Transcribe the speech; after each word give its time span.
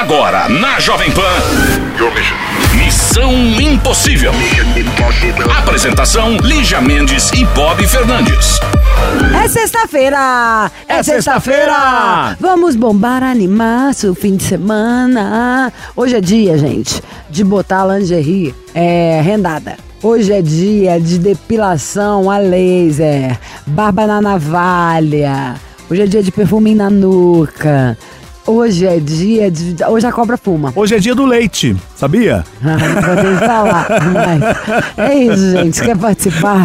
Agora, 0.00 0.48
na 0.48 0.80
Jovem 0.80 1.10
Pan. 1.10 1.20
Missão 2.74 3.34
Impossível. 3.60 4.32
Apresentação: 5.58 6.38
Lígia 6.38 6.80
Mendes 6.80 7.30
e 7.32 7.44
Bob 7.44 7.86
Fernandes. 7.86 8.58
É 9.44 9.46
sexta-feira! 9.46 10.70
É 10.88 11.02
sexta-feira! 11.02 12.34
Vamos 12.40 12.76
bombar, 12.76 13.22
animar 13.22 13.92
o 14.10 14.14
fim 14.14 14.36
de 14.36 14.44
semana. 14.44 15.70
Hoje 15.94 16.16
é 16.16 16.20
dia, 16.22 16.56
gente, 16.56 17.02
de 17.28 17.44
botar 17.44 17.84
lingerie 17.84 18.54
é, 18.74 19.20
rendada. 19.22 19.76
Hoje 20.02 20.32
é 20.32 20.40
dia 20.40 20.98
de 20.98 21.18
depilação 21.18 22.30
a 22.30 22.38
laser, 22.38 23.38
barba 23.66 24.06
na 24.06 24.22
navalha. 24.22 25.56
Hoje 25.90 26.00
é 26.00 26.06
dia 26.06 26.22
de 26.22 26.32
perfume 26.32 26.74
na 26.74 26.88
nuca. 26.88 27.98
Hoje 28.50 28.84
é 28.84 28.98
dia 28.98 29.48
de. 29.48 29.76
Hoje 29.88 30.04
a 30.06 30.10
cobra 30.12 30.36
fuma. 30.36 30.72
Hoje 30.74 30.96
é 30.96 30.98
dia 30.98 31.14
do 31.14 31.24
leite, 31.24 31.76
sabia? 31.94 32.44
Ah, 32.60 32.76
não 33.22 33.38
falar. 33.38 33.86
Mas 34.12 34.42
é 34.98 35.14
isso, 35.14 35.50
gente. 35.52 35.80
Quer 35.80 35.96
participar? 35.96 36.58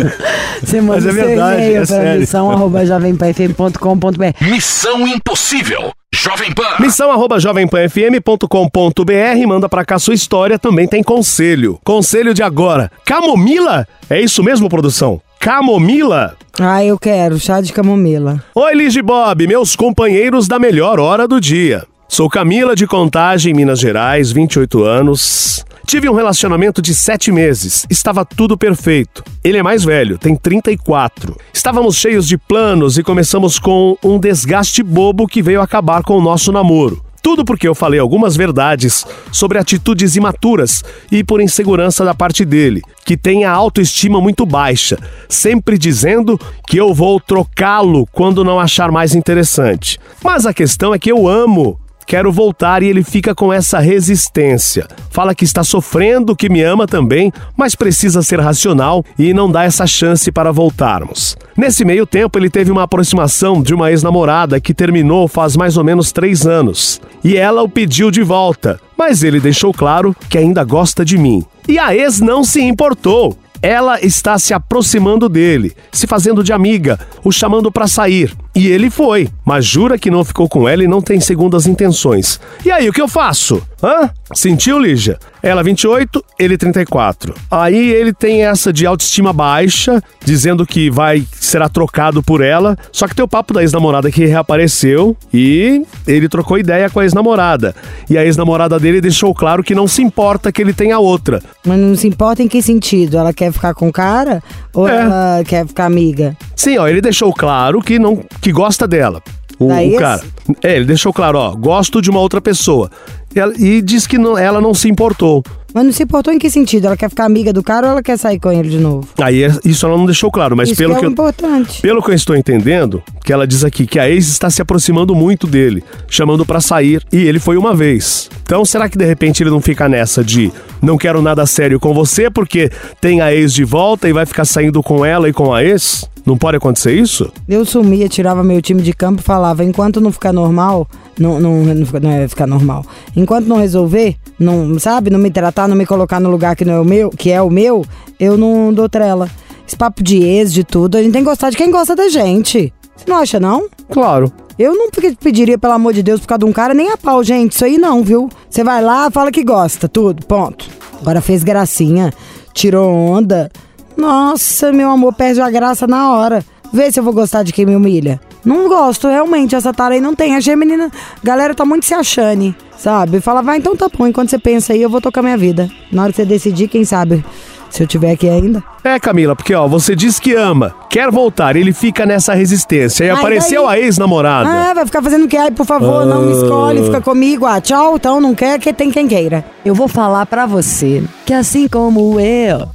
Você 0.64 0.80
manda 0.80 1.02
Mas 1.02 1.06
é 1.06 1.12
seu 1.12 1.26
verdade, 1.26 1.60
e-mail 1.62 1.72
é 1.76 1.76
para 1.76 1.86
sério. 1.86 2.20
missão 2.20 2.50
arroba 2.50 2.86
jovempanfm.com.br. 2.86 4.44
Missão 4.50 5.06
Impossível. 5.06 5.92
Jovem 6.14 6.50
Pan. 6.52 6.76
Missão 6.80 7.12
arroba 7.12 7.38
jovempanfm.com.br, 7.38 9.46
manda 9.46 9.68
pra 9.68 9.84
cá 9.84 9.98
sua 9.98 10.14
história, 10.14 10.58
também 10.58 10.88
tem 10.88 11.02
conselho. 11.02 11.78
Conselho 11.84 12.32
de 12.32 12.42
agora. 12.42 12.90
Camomila? 13.04 13.86
É 14.08 14.18
isso 14.18 14.42
mesmo, 14.42 14.70
produção? 14.70 15.20
Camomila? 15.40 16.36
Ah, 16.58 16.84
eu 16.84 16.98
quero 16.98 17.38
chá 17.38 17.60
de 17.60 17.72
camomila. 17.72 18.42
Oi, 18.54 18.74
Liz 18.74 18.96
e 18.96 19.02
Bob, 19.02 19.46
meus 19.46 19.76
companheiros 19.76 20.48
da 20.48 20.58
melhor 20.58 20.98
hora 20.98 21.28
do 21.28 21.40
dia. 21.40 21.86
Sou 22.08 22.28
Camila 22.28 22.74
de 22.74 22.88
Contagem, 22.88 23.54
Minas 23.54 23.78
Gerais, 23.78 24.32
28 24.32 24.82
anos. 24.82 25.64
Tive 25.86 26.08
um 26.08 26.12
relacionamento 26.12 26.82
de 26.82 26.92
sete 26.92 27.30
meses. 27.30 27.86
Estava 27.88 28.24
tudo 28.24 28.58
perfeito. 28.58 29.22
Ele 29.44 29.58
é 29.58 29.62
mais 29.62 29.84
velho, 29.84 30.18
tem 30.18 30.34
34. 30.34 31.36
Estávamos 31.52 31.96
cheios 31.96 32.26
de 32.26 32.36
planos 32.36 32.98
e 32.98 33.04
começamos 33.04 33.60
com 33.60 33.96
um 34.02 34.18
desgaste 34.18 34.82
bobo 34.82 35.26
que 35.28 35.40
veio 35.40 35.62
acabar 35.62 36.02
com 36.02 36.18
o 36.18 36.22
nosso 36.22 36.50
namoro. 36.50 37.00
Tudo 37.22 37.44
porque 37.44 37.66
eu 37.66 37.74
falei 37.74 38.00
algumas 38.00 38.36
verdades 38.36 39.04
sobre 39.32 39.58
atitudes 39.58 40.16
imaturas 40.16 40.82
e 41.10 41.22
por 41.22 41.40
insegurança 41.40 42.04
da 42.04 42.14
parte 42.14 42.44
dele, 42.44 42.82
que 43.04 43.16
tem 43.16 43.44
a 43.44 43.52
autoestima 43.52 44.20
muito 44.20 44.46
baixa, 44.46 44.98
sempre 45.28 45.76
dizendo 45.76 46.38
que 46.66 46.76
eu 46.76 46.94
vou 46.94 47.20
trocá-lo 47.20 48.06
quando 48.12 48.44
não 48.44 48.60
achar 48.60 48.90
mais 48.90 49.14
interessante. 49.14 49.98
Mas 50.22 50.46
a 50.46 50.54
questão 50.54 50.94
é 50.94 50.98
que 50.98 51.10
eu 51.10 51.28
amo 51.28 51.78
Quero 52.08 52.32
voltar 52.32 52.82
e 52.82 52.86
ele 52.86 53.04
fica 53.04 53.34
com 53.34 53.52
essa 53.52 53.78
resistência. 53.78 54.88
Fala 55.10 55.34
que 55.34 55.44
está 55.44 55.62
sofrendo, 55.62 56.34
que 56.34 56.48
me 56.48 56.62
ama 56.62 56.86
também, 56.86 57.30
mas 57.54 57.74
precisa 57.74 58.22
ser 58.22 58.40
racional 58.40 59.04
e 59.18 59.34
não 59.34 59.52
dá 59.52 59.64
essa 59.64 59.86
chance 59.86 60.32
para 60.32 60.50
voltarmos. 60.50 61.36
Nesse 61.54 61.84
meio 61.84 62.06
tempo, 62.06 62.38
ele 62.38 62.48
teve 62.48 62.70
uma 62.70 62.84
aproximação 62.84 63.60
de 63.60 63.74
uma 63.74 63.90
ex-namorada 63.90 64.58
que 64.58 64.72
terminou 64.72 65.28
faz 65.28 65.54
mais 65.54 65.76
ou 65.76 65.84
menos 65.84 66.10
três 66.10 66.46
anos. 66.46 66.98
E 67.22 67.36
ela 67.36 67.62
o 67.62 67.68
pediu 67.68 68.10
de 68.10 68.22
volta, 68.22 68.80
mas 68.96 69.22
ele 69.22 69.38
deixou 69.38 69.74
claro 69.74 70.16
que 70.30 70.38
ainda 70.38 70.64
gosta 70.64 71.04
de 71.04 71.18
mim. 71.18 71.44
E 71.68 71.78
a 71.78 71.94
ex 71.94 72.22
não 72.22 72.42
se 72.42 72.62
importou. 72.62 73.36
Ela 73.60 74.00
está 74.00 74.38
se 74.38 74.54
aproximando 74.54 75.28
dele, 75.28 75.74
se 75.92 76.06
fazendo 76.06 76.42
de 76.42 76.54
amiga, 76.54 76.98
o 77.22 77.30
chamando 77.30 77.70
para 77.70 77.86
sair. 77.86 78.34
E 78.58 78.66
ele 78.66 78.90
foi, 78.90 79.28
mas 79.44 79.64
jura 79.64 79.96
que 79.96 80.10
não 80.10 80.24
ficou 80.24 80.48
com 80.48 80.68
ela 80.68 80.82
e 80.82 80.88
não 80.88 81.00
tem 81.00 81.20
segundas 81.20 81.64
intenções. 81.66 82.40
E 82.64 82.72
aí, 82.72 82.88
o 82.88 82.92
que 82.92 83.00
eu 83.00 83.06
faço? 83.06 83.62
Hã? 83.80 84.10
Sentiu, 84.34 84.80
Lígia? 84.80 85.16
Ela 85.40 85.62
28, 85.62 86.24
ele 86.36 86.58
34. 86.58 87.32
Aí 87.48 87.90
ele 87.92 88.12
tem 88.12 88.44
essa 88.44 88.72
de 88.72 88.84
autoestima 88.84 89.32
baixa, 89.32 90.02
dizendo 90.24 90.66
que 90.66 90.90
vai 90.90 91.24
será 91.32 91.68
trocado 91.68 92.20
por 92.20 92.42
ela. 92.42 92.76
Só 92.90 93.06
que 93.06 93.14
tem 93.14 93.24
o 93.24 93.28
papo 93.28 93.54
da 93.54 93.62
ex-namorada 93.62 94.10
que 94.10 94.26
reapareceu 94.26 95.16
e 95.32 95.84
ele 96.06 96.28
trocou 96.28 96.58
ideia 96.58 96.90
com 96.90 96.98
a 96.98 97.04
ex-namorada. 97.04 97.74
E 98.10 98.18
a 98.18 98.24
ex-namorada 98.24 98.80
dele 98.80 99.00
deixou 99.00 99.32
claro 99.32 99.62
que 99.62 99.76
não 99.76 99.86
se 99.86 100.02
importa 100.02 100.50
que 100.50 100.60
ele 100.60 100.72
tenha 100.72 100.98
outra. 100.98 101.40
Mas 101.64 101.78
não 101.78 101.94
se 101.94 102.08
importa 102.08 102.42
em 102.42 102.48
que 102.48 102.60
sentido? 102.60 103.16
Ela 103.16 103.32
quer 103.32 103.52
ficar 103.52 103.74
com 103.74 103.88
o 103.88 103.92
cara 103.92 104.42
ou 104.74 104.88
É. 104.88 104.96
ela 105.02 105.42
quer 105.46 105.64
ficar 105.66 105.86
amiga? 105.86 106.36
Sim, 106.56 106.78
ó, 106.78 106.88
ele 106.88 107.00
deixou 107.00 107.32
claro 107.32 107.80
que 107.80 107.96
não 108.00 108.20
que 108.40 108.47
gosta 108.52 108.86
dela. 108.86 109.22
O, 109.58 109.68
Da 109.68 109.80
o 109.82 109.96
cara. 109.96 110.22
É, 110.62 110.76
ele 110.76 110.84
deixou 110.84 111.12
claro, 111.12 111.36
ó, 111.38 111.54
gosto 111.54 112.00
de 112.00 112.08
uma 112.10 112.20
outra 112.20 112.40
pessoa. 112.40 112.90
E, 113.34 113.40
ela- 113.40 113.52
e 113.58 113.82
diz 113.82 114.06
que 114.06 114.16
não- 114.16 114.38
ela 114.38 114.60
não 114.60 114.72
se 114.72 114.88
importou. 114.88 115.42
Mas 115.74 115.84
não 115.84 115.92
se 115.92 116.02
importou 116.04 116.32
em 116.32 116.38
que 116.38 116.48
sentido? 116.48 116.86
Ela 116.86 116.96
quer 116.96 117.10
ficar 117.10 117.24
amiga 117.26 117.52
do 117.52 117.62
cara 117.62 117.86
ou 117.88 117.92
ela 117.92 118.02
quer 118.02 118.16
sair 118.16 118.38
com 118.40 118.50
ele 118.50 118.68
de 118.70 118.78
novo? 118.78 119.06
Aí 119.20 119.42
é- 119.42 119.50
isso 119.64 119.84
ela 119.84 119.98
não 119.98 120.06
deixou 120.06 120.30
claro, 120.30 120.56
mas 120.56 120.68
Isso 120.70 120.78
pelo 120.78 120.94
que 120.94 121.00
que 121.00 121.04
é 121.04 121.08
o 121.08 121.10
eu, 121.10 121.12
importante. 121.12 121.82
pelo 121.82 122.02
que 122.02 122.10
eu 122.10 122.14
estou 122.14 122.34
entendendo, 122.36 123.02
que 123.24 123.32
ela 123.32 123.46
diz 123.46 123.64
aqui 123.64 123.86
que 123.86 123.98
a 123.98 124.08
ex 124.08 124.28
está 124.28 124.48
se 124.48 124.62
aproximando 124.62 125.14
muito 125.14 125.46
dele, 125.46 125.82
chamando 126.08 126.46
pra 126.46 126.60
sair, 126.60 127.02
e 127.12 127.18
ele 127.18 127.38
foi 127.40 127.58
uma 127.58 127.74
vez. 127.74 128.30
Então, 128.42 128.64
será 128.64 128.88
que 128.88 128.96
de 128.96 129.04
repente 129.04 129.42
ele 129.42 129.50
não 129.50 129.60
fica 129.60 129.88
nessa 129.88 130.24
de 130.24 130.50
não 130.80 130.96
quero 130.96 131.20
nada 131.20 131.44
sério 131.44 131.78
com 131.78 131.92
você 131.92 132.30
porque 132.30 132.70
tem 133.00 133.20
a 133.20 133.34
ex 133.34 133.52
de 133.52 133.64
volta 133.64 134.08
e 134.08 134.12
vai 134.12 134.24
ficar 134.24 134.44
saindo 134.46 134.82
com 134.82 135.04
ela 135.04 135.28
e 135.28 135.32
com 135.34 135.52
a 135.52 135.62
ex? 135.62 136.08
Não 136.28 136.36
pode 136.36 136.58
acontecer 136.58 136.92
isso? 136.92 137.32
Eu 137.48 137.64
sumia, 137.64 138.06
tirava 138.06 138.44
meu 138.44 138.60
time 138.60 138.82
de 138.82 138.92
campo 138.92 139.20
e 139.22 139.24
falava: 139.24 139.64
enquanto 139.64 139.98
não 139.98 140.12
ficar 140.12 140.30
normal, 140.30 140.86
não, 141.18 141.40
não, 141.40 141.64
não, 141.64 141.74
não 142.02 142.10
é 142.10 142.28
ficar 142.28 142.46
normal. 142.46 142.84
Enquanto 143.16 143.46
não 143.46 143.56
resolver, 143.56 144.14
não, 144.38 144.78
sabe, 144.78 145.08
não 145.08 145.18
me 145.18 145.30
tratar, 145.30 145.66
não 145.66 145.74
me 145.74 145.86
colocar 145.86 146.20
no 146.20 146.30
lugar 146.30 146.54
que 146.54 146.66
não 146.66 146.74
é 146.74 146.80
o 146.80 146.84
meu, 146.84 147.08
que 147.08 147.30
é 147.30 147.40
o 147.40 147.48
meu, 147.48 147.82
eu 148.20 148.36
não 148.36 148.74
dou 148.74 148.90
trela. 148.90 149.26
Esse 149.66 149.74
papo 149.74 150.02
de 150.02 150.18
ex, 150.22 150.52
de 150.52 150.64
tudo, 150.64 150.98
a 150.98 151.02
gente 151.02 151.12
tem 151.12 151.22
que 151.22 151.28
gostar 151.30 151.48
de 151.48 151.56
quem 151.56 151.70
gosta 151.70 151.96
da 151.96 152.10
gente. 152.10 152.72
Você 152.94 153.04
não 153.08 153.16
acha, 153.16 153.40
não? 153.40 153.66
Claro. 153.90 154.30
Eu 154.58 154.74
não 154.74 154.90
pe- 154.90 155.16
pediria, 155.18 155.56
pelo 155.56 155.72
amor 155.72 155.94
de 155.94 156.02
Deus, 156.02 156.20
por 156.20 156.26
causa 156.26 156.40
de 156.40 156.44
um 156.44 156.52
cara 156.52 156.74
nem 156.74 156.90
a 156.90 156.96
pau, 156.98 157.24
gente. 157.24 157.52
Isso 157.52 157.64
aí 157.64 157.78
não, 157.78 158.02
viu? 158.02 158.28
Você 158.50 158.62
vai 158.62 158.82
lá, 158.82 159.10
fala 159.10 159.30
que 159.32 159.42
gosta, 159.42 159.88
tudo, 159.88 160.26
ponto. 160.26 160.68
Agora 161.00 161.22
fez 161.22 161.42
gracinha, 161.42 162.12
tirou 162.52 162.90
onda. 162.92 163.50
Nossa, 163.98 164.72
meu 164.72 164.88
amor, 164.90 165.12
perde 165.12 165.40
a 165.40 165.50
graça 165.50 165.86
na 165.86 166.12
hora. 166.12 166.44
Vê 166.72 166.90
se 166.92 167.00
eu 167.00 167.04
vou 167.04 167.12
gostar 167.12 167.42
de 167.42 167.52
quem 167.52 167.66
me 167.66 167.74
humilha. 167.74 168.20
Não 168.44 168.68
gosto, 168.68 169.08
realmente, 169.08 169.56
essa 169.56 169.72
tara 169.72 169.94
aí 169.94 170.00
não 170.00 170.14
tem. 170.14 170.36
A 170.36 170.56
menina. 170.56 170.90
Galera 171.24 171.54
tá 171.54 171.64
muito 171.64 171.84
se 171.84 171.94
achando, 171.94 172.54
sabe? 172.78 173.20
Fala, 173.20 173.42
vai, 173.42 173.58
então 173.58 173.74
tá 173.76 173.88
bom. 173.88 174.06
Enquanto 174.06 174.30
você 174.30 174.38
pensa 174.38 174.72
aí, 174.72 174.80
eu 174.82 174.88
vou 174.88 175.00
tocar 175.00 175.20
minha 175.22 175.36
vida. 175.36 175.68
Na 175.90 176.02
hora 176.04 176.12
que 176.12 176.16
você 176.16 176.24
decidir, 176.24 176.68
quem 176.68 176.84
sabe, 176.84 177.24
se 177.70 177.82
eu 177.82 177.86
tiver 177.86 178.12
aqui 178.12 178.28
ainda. 178.28 178.62
É, 178.84 179.00
Camila, 179.00 179.34
porque 179.34 179.54
ó, 179.54 179.66
você 179.66 179.96
diz 179.96 180.20
que 180.20 180.34
ama, 180.34 180.74
quer 180.88 181.10
voltar, 181.10 181.56
ele 181.56 181.72
fica 181.72 182.06
nessa 182.06 182.34
resistência. 182.34 183.04
E 183.04 183.10
Ai, 183.10 183.16
apareceu 183.16 183.66
daí- 183.66 183.80
a 183.80 183.84
ex-namorada. 183.84 184.48
Ah, 184.48 184.74
vai 184.74 184.86
ficar 184.86 185.02
fazendo 185.02 185.24
o 185.24 185.28
que? 185.28 185.36
Ai, 185.36 185.50
por 185.50 185.66
favor, 185.66 186.06
não 186.06 186.22
me 186.22 186.32
escolhe, 186.32 186.84
fica 186.84 187.00
comigo. 187.00 187.44
Ah, 187.46 187.60
tchau, 187.60 187.96
então 187.96 188.20
não 188.20 188.34
quer, 188.34 188.58
que 188.60 188.72
tem 188.72 188.90
quem 188.90 189.08
queira. 189.08 189.44
Eu 189.64 189.74
vou 189.74 189.88
falar 189.88 190.24
pra 190.26 190.46
você 190.46 191.02
que 191.26 191.32
assim 191.34 191.66
como 191.66 192.20
eu, 192.20 192.68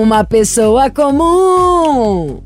uma 0.00 0.24
pessoa 0.24 0.90
comum. 0.90 2.42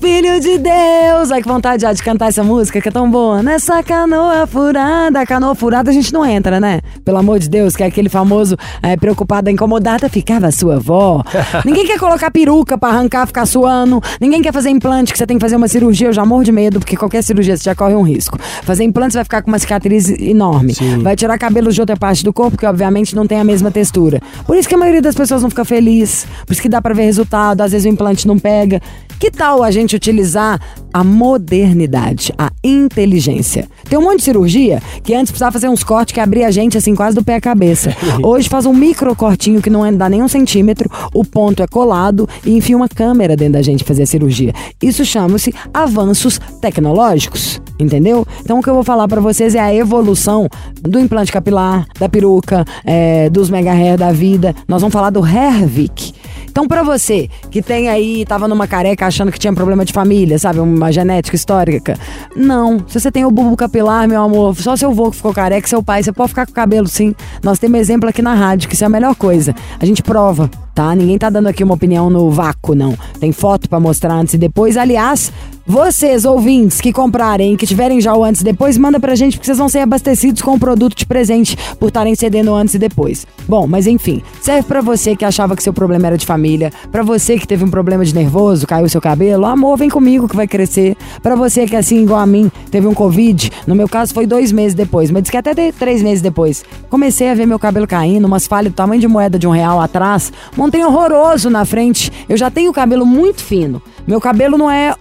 Filho 0.00 0.40
de 0.40 0.58
Deus! 0.58 1.32
Ai, 1.32 1.42
que 1.42 1.48
vontade 1.48 1.82
já 1.82 1.92
de 1.92 2.02
cantar 2.02 2.28
essa 2.28 2.44
música 2.44 2.80
que 2.80 2.88
é 2.88 2.92
tão 2.92 3.10
boa. 3.10 3.42
Nessa 3.42 3.82
canoa 3.82 4.46
furada. 4.46 5.26
Canoa 5.26 5.54
furada 5.54 5.90
a 5.90 5.92
gente 5.92 6.12
não 6.12 6.24
entra, 6.24 6.60
né? 6.60 6.80
Pelo 7.04 7.18
amor 7.18 7.38
de 7.38 7.48
Deus, 7.48 7.74
que 7.74 7.82
é 7.82 7.86
aquele 7.86 8.08
famoso 8.08 8.56
é, 8.82 8.96
preocupada, 8.96 9.50
incomodada, 9.50 10.08
ficava 10.08 10.46
a 10.46 10.52
sua 10.52 10.76
avó. 10.76 11.22
Ninguém 11.64 11.86
quer 11.86 11.98
colocar 11.98 12.30
peruca 12.30 12.78
pra 12.78 12.90
arrancar, 12.90 13.26
ficar 13.26 13.44
suando. 13.44 14.00
Ninguém 14.20 14.40
quer 14.40 14.52
fazer 14.52 14.70
implante, 14.70 15.12
que 15.12 15.18
você 15.18 15.26
tem 15.26 15.36
que 15.36 15.40
fazer 15.40 15.56
uma 15.56 15.68
cirurgia. 15.68 16.08
Eu 16.08 16.12
já 16.12 16.24
morro 16.24 16.44
de 16.44 16.52
medo, 16.52 16.78
porque 16.78 16.96
qualquer 16.96 17.22
cirurgia 17.22 17.56
você 17.56 17.64
já 17.64 17.74
corre 17.74 17.94
um 17.94 18.02
risco. 18.02 18.38
Fazer 18.62 18.84
implante, 18.84 19.12
você 19.12 19.18
vai 19.18 19.24
ficar 19.24 19.42
com 19.42 19.50
uma 19.50 19.58
cicatriz 19.58 20.08
enorme. 20.08 20.74
Vai 21.02 21.16
tirar 21.16 21.36
cabelos 21.38 21.74
de 21.74 21.80
outra 21.80 21.96
parte 21.96 22.22
do 22.22 22.32
corpo, 22.32 22.56
que 22.56 22.66
obviamente 22.66 23.16
não 23.16 23.26
tem 23.26 23.40
a 23.40 23.44
mesma 23.44 23.70
textura. 23.70 24.20
Por 24.46 24.56
isso 24.56 24.68
que 24.68 24.74
a 24.74 24.78
maioria 24.78 25.02
das 25.02 25.14
pessoas 25.14 25.42
não 25.42 25.50
fica 25.50 25.64
feliz. 25.64 26.26
Por 26.46 26.52
isso 26.52 26.62
que 26.62 26.68
dá 26.68 26.80
pra 26.80 26.94
ver 26.94 27.04
resultado, 27.04 27.62
às 27.62 27.72
vezes 27.72 27.84
o 27.84 27.88
implante 27.88 28.28
não 28.28 28.38
pega. 28.38 28.80
Que 29.22 29.30
tal 29.30 29.62
a 29.62 29.70
gente 29.70 29.94
utilizar 29.94 30.60
a 30.92 31.04
modernidade, 31.04 32.34
a 32.36 32.50
inteligência? 32.64 33.68
Tem 33.88 33.96
um 33.96 34.02
monte 34.02 34.16
de 34.16 34.24
cirurgia 34.24 34.82
que 35.00 35.14
antes 35.14 35.30
precisava 35.30 35.52
fazer 35.52 35.68
uns 35.68 35.84
cortes 35.84 36.12
que 36.12 36.18
abria 36.18 36.48
a 36.48 36.50
gente 36.50 36.76
assim 36.76 36.92
quase 36.92 37.14
do 37.14 37.22
pé 37.22 37.36
à 37.36 37.40
cabeça. 37.40 37.94
Hoje 38.20 38.48
faz 38.48 38.66
um 38.66 38.74
micro 38.74 39.14
cortinho 39.14 39.62
que 39.62 39.70
não 39.70 39.86
é- 39.86 39.92
dá 39.92 40.08
nem 40.08 40.24
um 40.24 40.26
centímetro, 40.26 40.90
o 41.14 41.24
ponto 41.24 41.62
é 41.62 41.68
colado 41.68 42.28
e 42.44 42.56
enfia 42.56 42.76
uma 42.76 42.88
câmera 42.88 43.36
dentro 43.36 43.52
da 43.52 43.62
gente 43.62 43.84
fazer 43.84 44.02
a 44.02 44.06
cirurgia. 44.06 44.52
Isso 44.82 45.04
chama-se 45.04 45.54
avanços 45.72 46.40
tecnológicos, 46.60 47.62
entendeu? 47.78 48.26
Então 48.40 48.58
o 48.58 48.62
que 48.62 48.68
eu 48.68 48.74
vou 48.74 48.82
falar 48.82 49.06
pra 49.06 49.20
vocês 49.20 49.54
é 49.54 49.60
a 49.60 49.72
evolução 49.72 50.48
do 50.80 50.98
implante 50.98 51.30
capilar, 51.30 51.86
da 51.96 52.08
peruca, 52.08 52.64
é, 52.84 53.30
dos 53.30 53.48
mega 53.48 53.70
hair 53.70 53.96
da 53.96 54.10
vida. 54.10 54.52
Nós 54.66 54.80
vamos 54.80 54.92
falar 54.92 55.10
do 55.10 55.24
Hervik 55.24 56.12
Então, 56.52 56.68
pra 56.68 56.82
você 56.82 57.30
que 57.50 57.62
tem 57.62 57.88
aí, 57.88 58.26
tava 58.26 58.46
numa 58.46 58.66
careca 58.66 59.06
achando 59.06 59.32
que 59.32 59.38
tinha 59.38 59.54
problema 59.54 59.86
de 59.86 59.92
família, 59.92 60.38
sabe? 60.38 60.60
Uma 60.60 60.92
genética 60.92 61.34
histórica. 61.34 61.98
Não. 62.36 62.84
Se 62.86 63.00
você 63.00 63.10
tem 63.10 63.24
o 63.24 63.30
bulbo 63.30 63.56
capilar, 63.56 64.06
meu 64.06 64.22
amor, 64.22 64.54
só 64.56 64.76
seu 64.76 64.90
avô 64.90 65.10
que 65.10 65.16
ficou 65.16 65.32
careca, 65.32 65.66
seu 65.66 65.82
pai, 65.82 66.02
você 66.02 66.12
pode 66.12 66.28
ficar 66.28 66.44
com 66.44 66.52
o 66.52 66.54
cabelo 66.54 66.86
sim. 66.86 67.14
Nós 67.42 67.58
temos 67.58 67.80
exemplo 67.80 68.06
aqui 68.06 68.20
na 68.20 68.34
rádio, 68.34 68.68
que 68.68 68.74
isso 68.74 68.84
é 68.84 68.86
a 68.86 68.90
melhor 68.90 69.14
coisa. 69.14 69.54
A 69.80 69.86
gente 69.86 70.02
prova 70.02 70.50
tá? 70.74 70.94
Ninguém 70.94 71.18
tá 71.18 71.30
dando 71.30 71.48
aqui 71.48 71.62
uma 71.62 71.74
opinião 71.74 72.08
no 72.10 72.30
vácuo, 72.30 72.74
não. 72.74 72.96
Tem 73.20 73.32
foto 73.32 73.68
para 73.68 73.78
mostrar 73.78 74.14
antes 74.14 74.34
e 74.34 74.38
depois. 74.38 74.76
Aliás, 74.76 75.32
vocês, 75.64 76.24
ouvintes, 76.24 76.80
que 76.80 76.92
comprarem, 76.92 77.56
que 77.56 77.66
tiverem 77.66 78.00
já 78.00 78.14
o 78.14 78.24
antes 78.24 78.40
e 78.40 78.44
depois, 78.44 78.76
manda 78.76 78.98
pra 78.98 79.14
gente, 79.14 79.36
porque 79.36 79.46
vocês 79.46 79.58
vão 79.58 79.68
ser 79.68 79.78
abastecidos 79.78 80.42
com 80.42 80.54
o 80.54 80.58
produto 80.58 80.96
de 80.96 81.06
presente 81.06 81.56
por 81.78 81.86
estarem 81.86 82.14
cedendo 82.16 82.52
antes 82.52 82.74
e 82.74 82.78
depois. 82.78 83.26
Bom, 83.46 83.66
mas 83.66 83.86
enfim, 83.86 84.22
serve 84.40 84.66
para 84.66 84.80
você 84.80 85.14
que 85.14 85.24
achava 85.24 85.54
que 85.54 85.62
seu 85.62 85.72
problema 85.72 86.08
era 86.08 86.18
de 86.18 86.26
família, 86.26 86.72
para 86.90 87.02
você 87.02 87.38
que 87.38 87.46
teve 87.46 87.64
um 87.64 87.70
problema 87.70 88.04
de 88.04 88.12
nervoso, 88.12 88.66
caiu 88.66 88.88
seu 88.88 89.00
cabelo, 89.00 89.46
amor, 89.46 89.78
vem 89.78 89.88
comigo 89.88 90.28
que 90.28 90.34
vai 90.34 90.48
crescer. 90.48 90.96
para 91.22 91.36
você 91.36 91.64
que, 91.66 91.76
assim, 91.76 92.02
igual 92.02 92.20
a 92.20 92.26
mim, 92.26 92.50
teve 92.70 92.86
um 92.88 92.94
Covid, 92.94 93.50
no 93.66 93.74
meu 93.74 93.88
caso 93.88 94.12
foi 94.12 94.26
dois 94.26 94.50
meses 94.50 94.74
depois, 94.74 95.10
mas 95.10 95.22
diz 95.22 95.30
que 95.30 95.36
até 95.36 95.54
três 95.70 96.02
meses 96.02 96.20
depois, 96.20 96.64
comecei 96.90 97.28
a 97.28 97.34
ver 97.34 97.46
meu 97.46 97.58
cabelo 97.58 97.86
caindo, 97.86 98.26
umas 98.26 98.46
falhas 98.46 98.72
do 98.72 98.76
tamanho 98.76 99.00
de 99.00 99.08
moeda 99.08 99.38
de 99.38 99.46
um 99.46 99.50
real 99.50 99.80
atrás, 99.80 100.32
montei 100.56 100.84
horroroso 100.84 101.48
na 101.48 101.64
frente. 101.64 102.10
Eu 102.28 102.36
já 102.36 102.50
tenho 102.50 102.72
cabelo 102.72 103.06
muito 103.06 103.42
fino. 103.42 103.80
Meu 104.06 104.20
cabelo 104.20 104.58
não 104.58 104.70
é 104.70 104.94